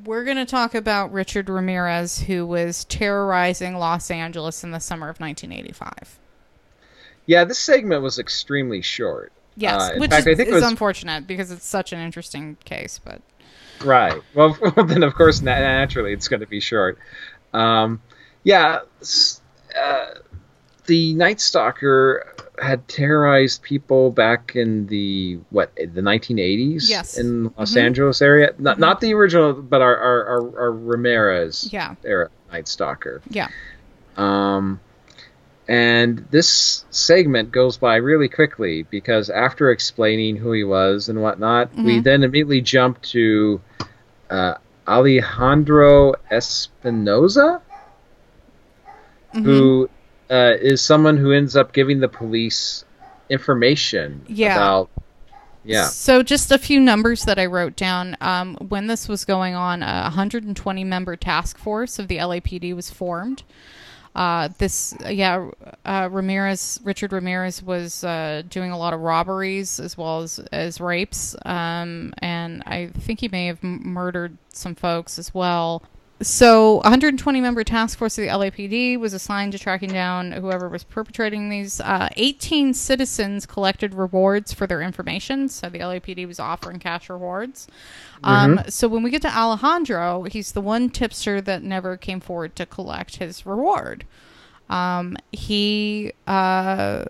We're 0.05 0.23
going 0.23 0.37
to 0.37 0.45
talk 0.45 0.73
about 0.73 1.11
Richard 1.11 1.49
Ramirez, 1.49 2.19
who 2.19 2.45
was 2.45 2.85
terrorizing 2.85 3.75
Los 3.75 4.09
Angeles 4.09 4.63
in 4.63 4.71
the 4.71 4.79
summer 4.79 5.09
of 5.09 5.19
1985. 5.19 6.17
Yeah, 7.25 7.43
this 7.43 7.59
segment 7.59 8.01
was 8.03 8.17
extremely 8.17 8.81
short. 8.81 9.33
Yes, 9.57 9.81
Uh, 9.81 9.95
which 9.97 10.11
fact, 10.11 10.27
is, 10.27 10.33
I 10.33 10.35
think 10.35 10.47
it 10.49 10.55
is 10.55 10.61
was- 10.61 10.71
unfortunate 10.71 11.27
because 11.27 11.51
it's 11.51 11.65
such 11.65 11.91
an 11.91 11.99
interesting 11.99 12.55
case. 12.63 12.99
But 13.03 13.21
Right. 13.83 14.21
Well, 14.33 14.57
then 14.87 15.03
of 15.03 15.13
course 15.13 15.41
naturally 15.41 16.13
it's 16.13 16.27
going 16.29 16.39
to 16.39 16.47
be 16.47 16.59
short. 16.61 16.97
Um, 17.53 18.01
yeah, 18.43 18.79
uh, 19.79 20.05
the 20.87 21.13
Night 21.13 21.39
Stalker 21.39 22.33
had 22.61 22.87
terrorized 22.87 23.61
people 23.61 24.09
back 24.09 24.55
in 24.55 24.87
the 24.87 25.37
what 25.51 25.75
the 25.75 26.01
1980s 26.01 26.89
Yes. 26.89 27.17
in 27.17 27.51
Los 27.57 27.73
Mhm. 27.73 27.81
Angeles 27.81 28.21
area. 28.21 28.53
Not 28.57 28.77
Mhm. 28.77 28.79
not 28.79 29.01
the 29.01 29.13
original, 29.13 29.53
but 29.53 29.81
our 29.81 29.95
our, 29.95 30.25
our, 30.25 30.59
our 30.59 30.71
Ramirez 30.71 31.69
yeah, 31.71 31.93
era 32.03 32.29
Night 32.51 32.67
Stalker. 32.67 33.21
yeah, 33.29 33.49
Um, 34.15 34.79
and 35.67 36.25
this 36.31 36.85
segment 36.89 37.51
goes 37.51 37.77
by 37.77 37.97
really 37.97 38.29
quickly 38.29 38.83
because 38.89 39.29
after 39.29 39.69
explaining 39.69 40.37
who 40.37 40.51
he 40.53 40.63
was 40.63 41.09
and 41.09 41.21
whatnot, 41.21 41.69
we 41.75 41.99
Mhm. 41.99 42.03
then 42.03 42.23
immediately 42.23 42.61
jump 42.61 43.01
to 43.03 43.61
uh, 44.29 44.55
Alejandro 44.87 46.13
Espinoza, 46.31 47.61
Mhm. 49.35 49.43
who 49.43 49.89
uh, 50.29 50.53
is 50.59 50.81
someone 50.81 51.17
who 51.17 51.31
ends 51.31 51.55
up 51.55 51.73
giving 51.73 51.99
the 51.99 52.07
police 52.09 52.83
information 53.29 54.25
Yeah. 54.27 54.55
about. 54.55 54.89
Yeah. 55.63 55.85
So 55.87 56.23
just 56.23 56.51
a 56.51 56.57
few 56.57 56.79
numbers 56.79 57.23
that 57.25 57.37
I 57.37 57.45
wrote 57.45 57.75
down. 57.75 58.15
Um, 58.21 58.55
when 58.69 58.87
this 58.87 59.09
was 59.09 59.25
going 59.25 59.53
on, 59.53 59.83
a 59.83 60.03
120 60.03 60.83
member 60.85 61.15
task 61.17 61.57
force 61.57 61.99
of 61.99 62.07
the 62.07 62.17
LAPD 62.17 62.73
was 62.73 62.89
formed. 62.89 63.43
Uh, 64.15 64.49
this, 64.57 64.95
yeah, 65.07 65.49
uh, 65.85 66.09
Ramirez, 66.11 66.79
Richard 66.83 67.11
Ramirez 67.11 67.61
was 67.61 68.03
uh, 68.03 68.41
doing 68.49 68.71
a 68.71 68.77
lot 68.77 68.93
of 68.93 69.01
robberies 69.01 69.79
as 69.79 69.95
well 69.95 70.21
as 70.21 70.39
as 70.51 70.81
rapes, 70.81 71.35
um, 71.45 72.13
and 72.17 72.63
I 72.65 72.87
think 72.87 73.19
he 73.19 73.27
may 73.27 73.45
have 73.45 73.59
m- 73.63 73.81
murdered 73.83 74.35
some 74.53 74.73
folks 74.73 75.19
as 75.19 75.35
well. 75.35 75.83
So, 76.19 76.77
120 76.77 77.41
member 77.41 77.63
task 77.63 77.97
force 77.97 78.17
of 78.17 78.23
the 78.23 78.29
LAPD 78.29 78.99
was 78.99 79.13
assigned 79.13 79.51
to 79.51 79.59
tracking 79.59 79.91
down 79.91 80.31
whoever 80.31 80.67
was 80.67 80.83
perpetrating 80.83 81.49
these. 81.49 81.79
Uh, 81.79 82.09
18 82.17 82.73
citizens 82.73 83.45
collected 83.45 83.93
rewards 83.93 84.51
for 84.51 84.65
their 84.65 84.81
information. 84.81 85.47
So, 85.47 85.69
the 85.69 85.79
LAPD 85.79 86.25
was 86.25 86.39
offering 86.39 86.79
cash 86.79 87.07
rewards. 87.09 87.67
Um, 88.23 88.61
so, 88.67 88.87
when 88.87 89.03
we 89.03 89.11
get 89.11 89.21
to 89.21 89.37
Alejandro, 89.37 90.23
he's 90.23 90.53
the 90.53 90.61
one 90.61 90.89
tipster 90.89 91.39
that 91.41 91.61
never 91.61 91.97
came 91.97 92.19
forward 92.19 92.55
to 92.55 92.65
collect 92.65 93.17
his 93.17 93.45
reward. 93.45 94.03
Um, 94.71 95.17
he 95.31 96.13
uh, 96.25 97.05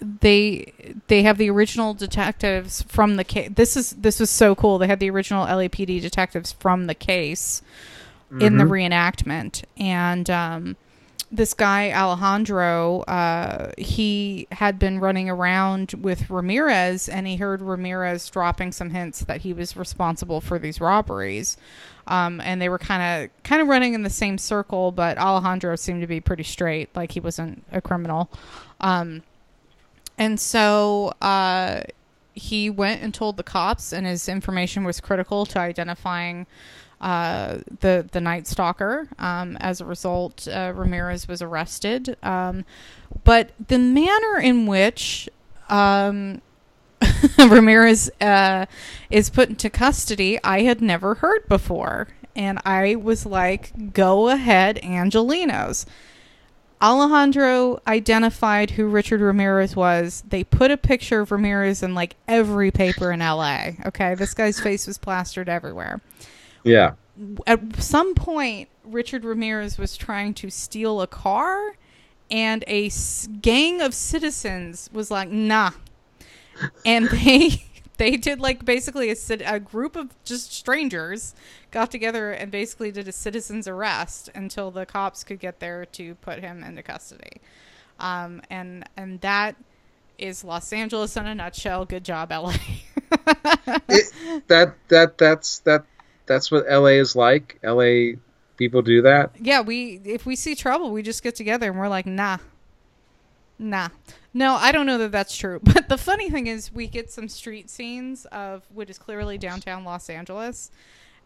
they 0.00 0.72
they 1.08 1.22
have 1.22 1.38
the 1.38 1.50
original 1.50 1.94
detectives 1.94 2.82
from 2.82 3.16
the 3.16 3.24
case. 3.24 3.50
This 3.54 3.76
is 3.76 3.90
this 3.92 4.20
was 4.20 4.30
so 4.30 4.54
cool. 4.54 4.78
They 4.78 4.86
had 4.86 5.00
the 5.00 5.10
original 5.10 5.46
LAPD 5.46 6.00
detectives 6.00 6.52
from 6.52 6.86
the 6.86 6.94
case 6.94 7.62
in 8.40 8.56
the 8.58 8.64
reenactment, 8.64 9.62
and 9.76 10.28
um, 10.28 10.76
this 11.34 11.54
guy 11.54 11.92
Alejandro, 11.92 13.00
uh, 13.02 13.72
he 13.76 14.46
had 14.52 14.78
been 14.78 15.00
running 15.00 15.28
around 15.28 15.92
with 15.94 16.30
Ramirez, 16.30 17.08
and 17.08 17.26
he 17.26 17.36
heard 17.36 17.60
Ramirez 17.60 18.28
dropping 18.30 18.72
some 18.72 18.90
hints 18.90 19.20
that 19.24 19.40
he 19.40 19.52
was 19.52 19.76
responsible 19.76 20.40
for 20.40 20.58
these 20.58 20.80
robberies. 20.80 21.56
Um, 22.06 22.40
and 22.40 22.60
they 22.60 22.68
were 22.68 22.78
kind 22.78 23.24
of 23.24 23.42
kind 23.42 23.62
of 23.62 23.68
running 23.68 23.94
in 23.94 24.02
the 24.02 24.10
same 24.10 24.38
circle, 24.38 24.92
but 24.92 25.18
Alejandro 25.18 25.74
seemed 25.76 26.02
to 26.02 26.06
be 26.06 26.20
pretty 26.20 26.42
straight, 26.42 26.94
like 26.94 27.12
he 27.12 27.20
wasn't 27.20 27.64
a 27.72 27.80
criminal. 27.80 28.30
Um, 28.80 29.22
and 30.18 30.38
so 30.38 31.12
uh, 31.20 31.82
he 32.34 32.70
went 32.70 33.02
and 33.02 33.14
told 33.14 33.36
the 33.36 33.42
cops, 33.42 33.92
and 33.92 34.06
his 34.06 34.28
information 34.28 34.84
was 34.84 35.00
critical 35.00 35.46
to 35.46 35.58
identifying 35.58 36.46
uh, 37.00 37.58
the 37.80 38.06
the 38.12 38.20
Night 38.20 38.46
Stalker. 38.46 39.08
Um, 39.18 39.56
as 39.58 39.80
a 39.80 39.84
result, 39.84 40.48
uh, 40.48 40.72
Ramirez 40.74 41.28
was 41.28 41.42
arrested. 41.42 42.16
Um, 42.22 42.64
but 43.24 43.52
the 43.68 43.78
manner 43.78 44.38
in 44.40 44.66
which 44.66 45.28
um, 45.68 46.40
Ramirez 47.38 48.10
uh, 48.20 48.66
is 49.10 49.30
put 49.30 49.48
into 49.48 49.70
custody, 49.70 50.38
I 50.42 50.62
had 50.62 50.80
never 50.80 51.16
heard 51.16 51.48
before, 51.48 52.08
and 52.34 52.58
I 52.64 52.96
was 52.96 53.26
like, 53.26 53.92
"Go 53.92 54.28
ahead, 54.28 54.80
Angelenos." 54.82 55.86
Alejandro 56.84 57.80
identified 57.86 58.72
who 58.72 58.86
Richard 58.86 59.20
Ramirez 59.22 59.74
was. 59.74 60.22
They 60.28 60.44
put 60.44 60.70
a 60.70 60.76
picture 60.76 61.20
of 61.22 61.32
Ramirez 61.32 61.82
in 61.82 61.94
like 61.94 62.14
every 62.28 62.70
paper 62.70 63.10
in 63.10 63.20
LA. 63.20 63.70
Okay, 63.86 64.14
this 64.14 64.34
guy's 64.34 64.60
face 64.60 64.86
was 64.86 64.98
plastered 64.98 65.48
everywhere 65.48 66.02
Yeah. 66.62 66.92
at 67.46 67.76
some 67.82 68.14
point 68.14 68.68
Richard 68.84 69.24
Ramirez 69.24 69.78
was 69.78 69.96
trying 69.96 70.34
to 70.34 70.50
steal 70.50 71.00
a 71.00 71.06
car 71.06 71.74
and 72.30 72.62
a 72.66 72.86
s- 72.86 73.28
gang 73.40 73.80
of 73.80 73.94
citizens 73.94 74.90
was 74.92 75.10
like 75.10 75.30
nah 75.30 75.70
and 76.84 77.08
they 77.08 77.64
they 77.96 78.16
did 78.16 78.40
like 78.40 78.64
basically 78.64 79.10
a, 79.10 79.16
a 79.46 79.60
group 79.60 79.96
of 79.96 80.10
just 80.24 80.52
strangers 80.52 81.34
got 81.70 81.90
together 81.90 82.32
and 82.32 82.50
basically 82.50 82.90
did 82.90 83.08
a 83.08 83.12
citizen's 83.12 83.68
arrest 83.68 84.30
until 84.34 84.70
the 84.70 84.86
cops 84.86 85.24
could 85.24 85.40
get 85.40 85.60
there 85.60 85.84
to 85.86 86.14
put 86.16 86.40
him 86.40 86.62
into 86.62 86.82
custody 86.82 87.40
um, 88.00 88.42
and 88.50 88.88
and 88.96 89.20
that 89.20 89.56
is 90.16 90.44
Los 90.44 90.72
Angeles 90.72 91.16
in 91.16 91.26
a 91.26 91.34
nutshell 91.34 91.84
good 91.84 92.04
job 92.04 92.30
LA 92.30 92.54
It, 93.88 94.46
that 94.48 94.74
that 94.88 95.18
that's 95.18 95.60
that 95.60 95.84
that's 96.26 96.50
what 96.50 96.66
LA 96.68 96.98
is 96.98 97.14
like. 97.16 97.58
LA 97.62 98.16
people 98.56 98.82
do 98.82 99.02
that. 99.02 99.32
yeah, 99.40 99.60
we 99.60 100.00
if 100.04 100.26
we 100.26 100.36
see 100.36 100.54
trouble, 100.54 100.90
we 100.90 101.02
just 101.02 101.22
get 101.22 101.34
together 101.34 101.70
and 101.70 101.78
we're 101.78 101.88
like, 101.88 102.06
nah, 102.06 102.38
nah. 103.58 103.88
No, 104.32 104.54
I 104.54 104.72
don't 104.72 104.86
know 104.86 104.98
that 104.98 105.12
that's 105.12 105.36
true. 105.36 105.60
But 105.74 105.88
the 105.88 105.98
funny 105.98 106.30
thing 106.30 106.46
is, 106.46 106.72
we 106.72 106.86
get 106.86 107.10
some 107.10 107.28
street 107.28 107.70
scenes 107.70 108.26
of 108.26 108.64
what 108.72 108.90
is 108.90 108.98
clearly 108.98 109.38
downtown 109.38 109.84
Los 109.84 110.08
Angeles, 110.10 110.70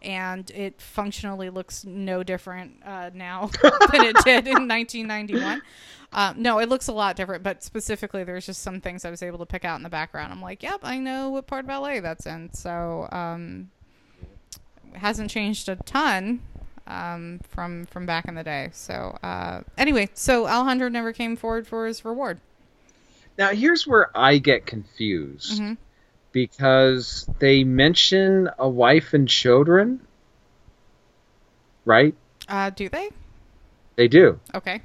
and 0.02 0.50
it 0.50 0.80
functionally 0.80 1.50
looks 1.50 1.84
no 1.84 2.22
different 2.22 2.82
uh, 2.84 3.10
now 3.14 3.50
than 3.62 4.04
it 4.04 4.16
did 4.24 4.46
in 4.46 4.68
1991. 4.68 5.62
Um, 6.12 6.40
no, 6.40 6.58
it 6.58 6.68
looks 6.68 6.88
a 6.88 6.92
lot 6.92 7.16
different, 7.16 7.42
but 7.42 7.62
specifically, 7.62 8.24
there's 8.24 8.46
just 8.46 8.62
some 8.62 8.80
things 8.80 9.04
I 9.04 9.10
was 9.10 9.22
able 9.22 9.38
to 9.40 9.46
pick 9.46 9.64
out 9.64 9.76
in 9.76 9.82
the 9.82 9.90
background. 9.90 10.32
I'm 10.32 10.40
like, 10.40 10.62
yep, 10.62 10.80
I 10.82 10.98
know 10.98 11.30
what 11.30 11.46
part 11.46 11.64
of 11.64 11.68
LA 11.70 12.00
that's 12.00 12.26
in. 12.26 12.52
So, 12.52 13.08
um, 13.12 13.70
hasn't 14.94 15.30
changed 15.30 15.68
a 15.68 15.76
ton 15.76 16.40
um, 16.88 17.40
from 17.50 17.84
from 17.86 18.06
back 18.06 18.26
in 18.26 18.34
the 18.34 18.42
day. 18.42 18.70
So 18.72 19.16
uh, 19.22 19.60
anyway, 19.76 20.08
so 20.14 20.46
Alejandro 20.48 20.88
never 20.88 21.12
came 21.12 21.36
forward 21.36 21.66
for 21.66 21.86
his 21.86 22.04
reward. 22.04 22.40
Now 23.38 23.50
here's 23.50 23.86
where 23.86 24.10
I 24.16 24.38
get 24.38 24.66
confused 24.66 25.60
Mhm. 25.60 25.76
because 26.32 27.28
they 27.38 27.62
mention 27.62 28.50
a 28.58 28.68
wife 28.68 29.14
and 29.14 29.28
children, 29.28 30.00
right? 31.84 32.14
Uh, 32.48 32.70
do 32.70 32.88
they? 32.88 33.10
They 33.96 34.08
do. 34.08 34.40
Okay. 34.54 34.82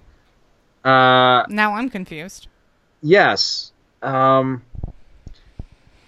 Uh, 0.83 1.45
Now 1.49 1.73
I'm 1.75 1.89
confused. 1.89 2.47
yes. 3.01 3.71
Um, 4.01 4.63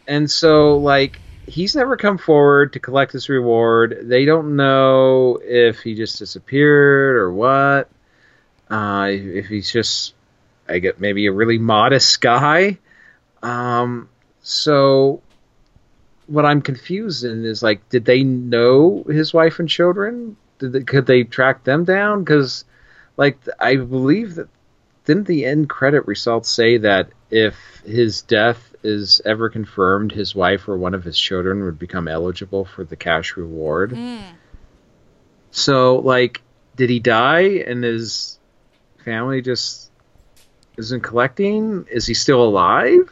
and 0.08 0.30
so 0.30 0.78
like 0.78 1.20
he's 1.48 1.76
never 1.76 1.98
come 1.98 2.18
forward 2.18 2.74
to 2.74 2.80
collect 2.80 3.12
his 3.12 3.30
reward. 3.30 4.00
They 4.04 4.26
don't 4.26 4.56
know 4.56 5.40
if 5.42 5.80
he 5.80 5.96
just 5.96 6.20
disappeared 6.20 7.18
or 7.18 7.32
what. 7.32 7.90
Uh, 8.70 9.10
if 9.12 9.48
he's 9.48 9.72
just, 9.72 10.14
I 10.68 10.80
get 10.80 11.00
maybe 11.00 11.28
a 11.28 11.32
really 11.32 11.58
modest 11.58 12.20
guy. 12.22 12.80
Um, 13.44 14.10
so 14.42 15.22
what 16.28 16.46
I'm 16.46 16.62
confused 16.62 17.24
in 17.24 17.46
is 17.46 17.62
like, 17.62 17.88
did 17.90 18.06
they 18.06 18.24
know 18.24 19.04
his 19.08 19.34
wife 19.34 19.60
and 19.60 19.70
children? 19.70 20.38
Did 20.60 20.74
they, 20.74 20.82
could 20.82 21.06
they 21.06 21.24
track 21.24 21.64
them 21.64 21.84
down? 21.86 22.24
Because, 22.24 22.66
like, 23.18 23.38
I 23.60 23.76
believe 23.76 24.36
that 24.36 24.48
didn't 25.06 25.28
the 25.28 25.46
end 25.46 25.70
credit 25.70 26.08
results 26.08 26.50
say 26.50 26.80
that 26.80 27.10
if 27.30 27.56
his 27.86 28.24
death 28.24 28.75
is 28.86 29.22
ever 29.26 29.50
confirmed, 29.50 30.12
his 30.12 30.36
wife 30.36 30.68
or 30.68 30.78
one 30.78 30.94
of 30.94 31.04
his 31.04 31.20
children 31.20 31.64
would 31.64 31.80
become 31.80 32.08
eligible 32.08 32.66
for 32.66 32.84
the 32.84 32.96
cash 32.96 33.36
reward. 33.36 33.92
Mm. 33.92 34.22
So, 35.52 35.98
like, 35.98 36.42
did 36.76 36.90
he 36.90 37.00
die 37.00 37.64
and 37.66 37.84
his 37.84 38.40
family 39.04 39.42
just 39.42 39.92
isn't 40.78 41.02
collecting? 41.02 41.86
Is 41.90 42.06
he 42.06 42.14
still 42.14 42.44
alive? 42.44 43.10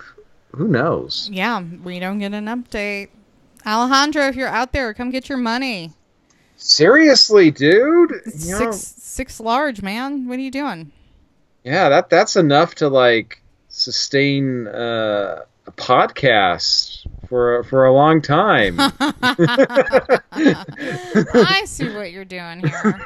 Who 0.51 0.67
knows? 0.67 1.29
Yeah, 1.31 1.61
we 1.61 1.99
don't 1.99 2.19
get 2.19 2.33
an 2.33 2.45
update. 2.45 3.09
Alejandro, 3.65 4.27
if 4.27 4.35
you're 4.35 4.47
out 4.47 4.71
there, 4.73 4.93
come 4.93 5.09
get 5.09 5.29
your 5.29 5.37
money. 5.37 5.91
Seriously, 6.57 7.49
dude. 7.51 8.11
You 8.37 8.51
know, 8.51 8.71
Six 8.71 8.77
six 8.77 9.39
large, 9.39 9.81
man. 9.81 10.27
What 10.27 10.37
are 10.37 10.41
you 10.41 10.51
doing? 10.51 10.91
yeah, 11.63 11.89
that 11.89 12.09
that's 12.09 12.35
enough 12.35 12.75
to 12.75 12.89
like 12.89 13.41
sustain 13.69 14.67
uh, 14.67 15.41
a 15.65 15.71
podcast 15.71 17.05
for 17.29 17.63
for 17.63 17.85
a 17.85 17.93
long 17.93 18.21
time. 18.21 18.77
I 20.33 21.63
see 21.65 21.89
what 21.93 22.11
you're 22.11 22.25
doing 22.25 22.59
here. 22.65 23.01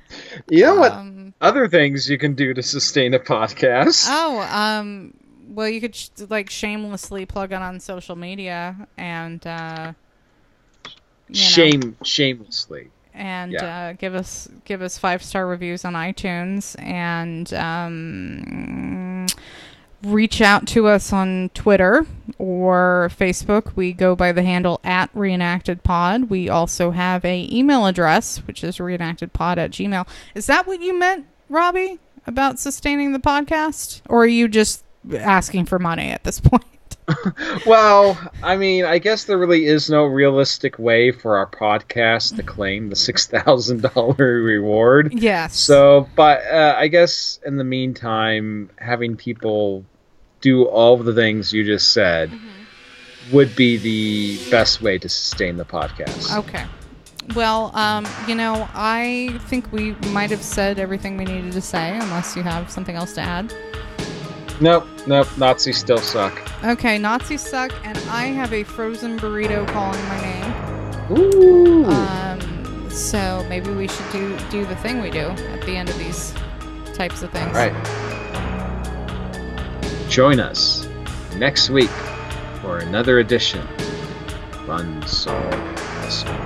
you 0.50 0.62
know 0.64 0.76
what? 0.76 0.92
Um, 0.92 1.34
Other 1.40 1.68
things 1.68 2.08
you 2.10 2.18
can 2.18 2.34
do 2.34 2.52
to 2.54 2.62
sustain 2.62 3.14
a 3.14 3.18
podcast. 3.20 4.06
oh, 4.08 4.40
um, 4.40 5.14
well, 5.48 5.68
you 5.68 5.80
could 5.80 5.94
sh- 5.94 6.08
like 6.28 6.50
shamelessly 6.50 7.26
plug 7.26 7.52
it 7.52 7.56
on 7.62 7.80
social 7.80 8.16
media 8.16 8.88
and 8.96 9.44
uh, 9.46 9.92
you 11.28 11.40
know, 11.40 11.46
Shame, 11.46 11.96
shamelessly. 12.04 12.90
and 13.14 13.52
Yeah. 13.52 13.90
uh, 13.90 13.92
give 13.94 14.14
us 14.14 14.48
give 14.64 14.82
us 14.82 14.98
five 14.98 15.22
star 15.22 15.46
reviews 15.46 15.84
on 15.84 15.94
iTunes 15.94 16.80
and 16.82 17.52
um, 17.54 19.19
reach 20.02 20.40
out 20.40 20.66
to 20.68 20.86
us 20.86 21.12
on 21.12 21.50
Twitter 21.54 22.06
or 22.38 23.10
Facebook. 23.18 23.76
We 23.76 23.92
go 23.92 24.16
by 24.16 24.32
the 24.32 24.42
handle 24.42 24.80
at 24.84 25.10
reenacted 25.14 25.82
pod. 25.82 26.30
We 26.30 26.48
also 26.48 26.90
have 26.90 27.24
a 27.24 27.48
email 27.50 27.86
address 27.86 28.38
which 28.46 28.64
is 28.64 28.78
reenactedpod 28.78 29.56
at 29.58 29.70
gmail. 29.70 30.06
Is 30.34 30.46
that 30.46 30.66
what 30.66 30.80
you 30.80 30.98
meant, 30.98 31.26
Robbie, 31.48 31.98
about 32.26 32.58
sustaining 32.58 33.12
the 33.12 33.18
podcast, 33.18 34.02
or 34.08 34.22
are 34.22 34.26
you 34.26 34.48
just 34.48 34.84
asking 35.12 35.66
for 35.66 35.78
money 35.78 36.10
at 36.10 36.24
this 36.24 36.40
point? 36.40 36.64
Well, 37.66 38.18
I 38.42 38.56
mean, 38.56 38.84
I 38.84 38.98
guess 38.98 39.24
there 39.24 39.38
really 39.38 39.66
is 39.66 39.90
no 39.90 40.04
realistic 40.04 40.78
way 40.78 41.10
for 41.10 41.36
our 41.38 41.46
podcast 41.46 42.36
to 42.36 42.42
claim 42.42 42.88
the 42.88 42.96
six 42.96 43.26
thousand 43.26 43.82
dollar 43.82 44.40
reward. 44.40 45.12
Yes. 45.12 45.56
So, 45.56 46.08
but 46.14 46.44
uh, 46.46 46.74
I 46.76 46.88
guess 46.88 47.40
in 47.44 47.56
the 47.56 47.64
meantime, 47.64 48.70
having 48.78 49.16
people 49.16 49.84
do 50.40 50.64
all 50.64 50.98
of 50.98 51.04
the 51.04 51.14
things 51.14 51.52
you 51.52 51.64
just 51.64 51.92
said 51.92 52.30
would 53.32 53.54
be 53.54 53.76
the 53.76 54.50
best 54.50 54.80
way 54.82 54.98
to 54.98 55.08
sustain 55.08 55.56
the 55.56 55.64
podcast. 55.64 56.36
Okay. 56.38 56.64
Well, 57.34 57.70
um, 57.76 58.06
you 58.26 58.34
know, 58.34 58.68
I 58.74 59.38
think 59.46 59.70
we 59.72 59.92
might 60.08 60.30
have 60.30 60.42
said 60.42 60.78
everything 60.78 61.16
we 61.16 61.24
needed 61.24 61.52
to 61.52 61.60
say, 61.60 61.90
unless 61.92 62.34
you 62.34 62.42
have 62.42 62.70
something 62.70 62.96
else 62.96 63.14
to 63.14 63.20
add. 63.20 63.54
Nope, 64.60 64.86
nope. 65.06 65.28
Nazis 65.38 65.78
still 65.78 65.98
suck. 65.98 66.38
Okay, 66.64 66.98
Nazis 66.98 67.40
suck, 67.40 67.72
and 67.84 67.96
I 68.10 68.26
have 68.26 68.52
a 68.52 68.64
frozen 68.64 69.18
burrito 69.18 69.66
calling 69.68 70.02
my 70.06 70.20
name. 70.20 71.18
Ooh. 71.18 71.84
Um, 71.86 72.90
so 72.90 73.44
maybe 73.48 73.70
we 73.70 73.88
should 73.88 74.10
do 74.12 74.36
do 74.50 74.64
the 74.66 74.76
thing 74.76 75.00
we 75.00 75.10
do 75.10 75.28
at 75.28 75.62
the 75.62 75.76
end 75.76 75.88
of 75.88 75.98
these 75.98 76.34
types 76.94 77.22
of 77.22 77.30
things. 77.30 77.46
All 77.48 77.68
right. 77.68 78.19
Join 80.10 80.40
us 80.40 80.88
next 81.36 81.70
week 81.70 81.88
for 82.60 82.78
another 82.78 83.20
edition 83.20 83.60
of 83.60 84.68
Unsolved 84.68 85.56
Mysteries. 86.02 86.39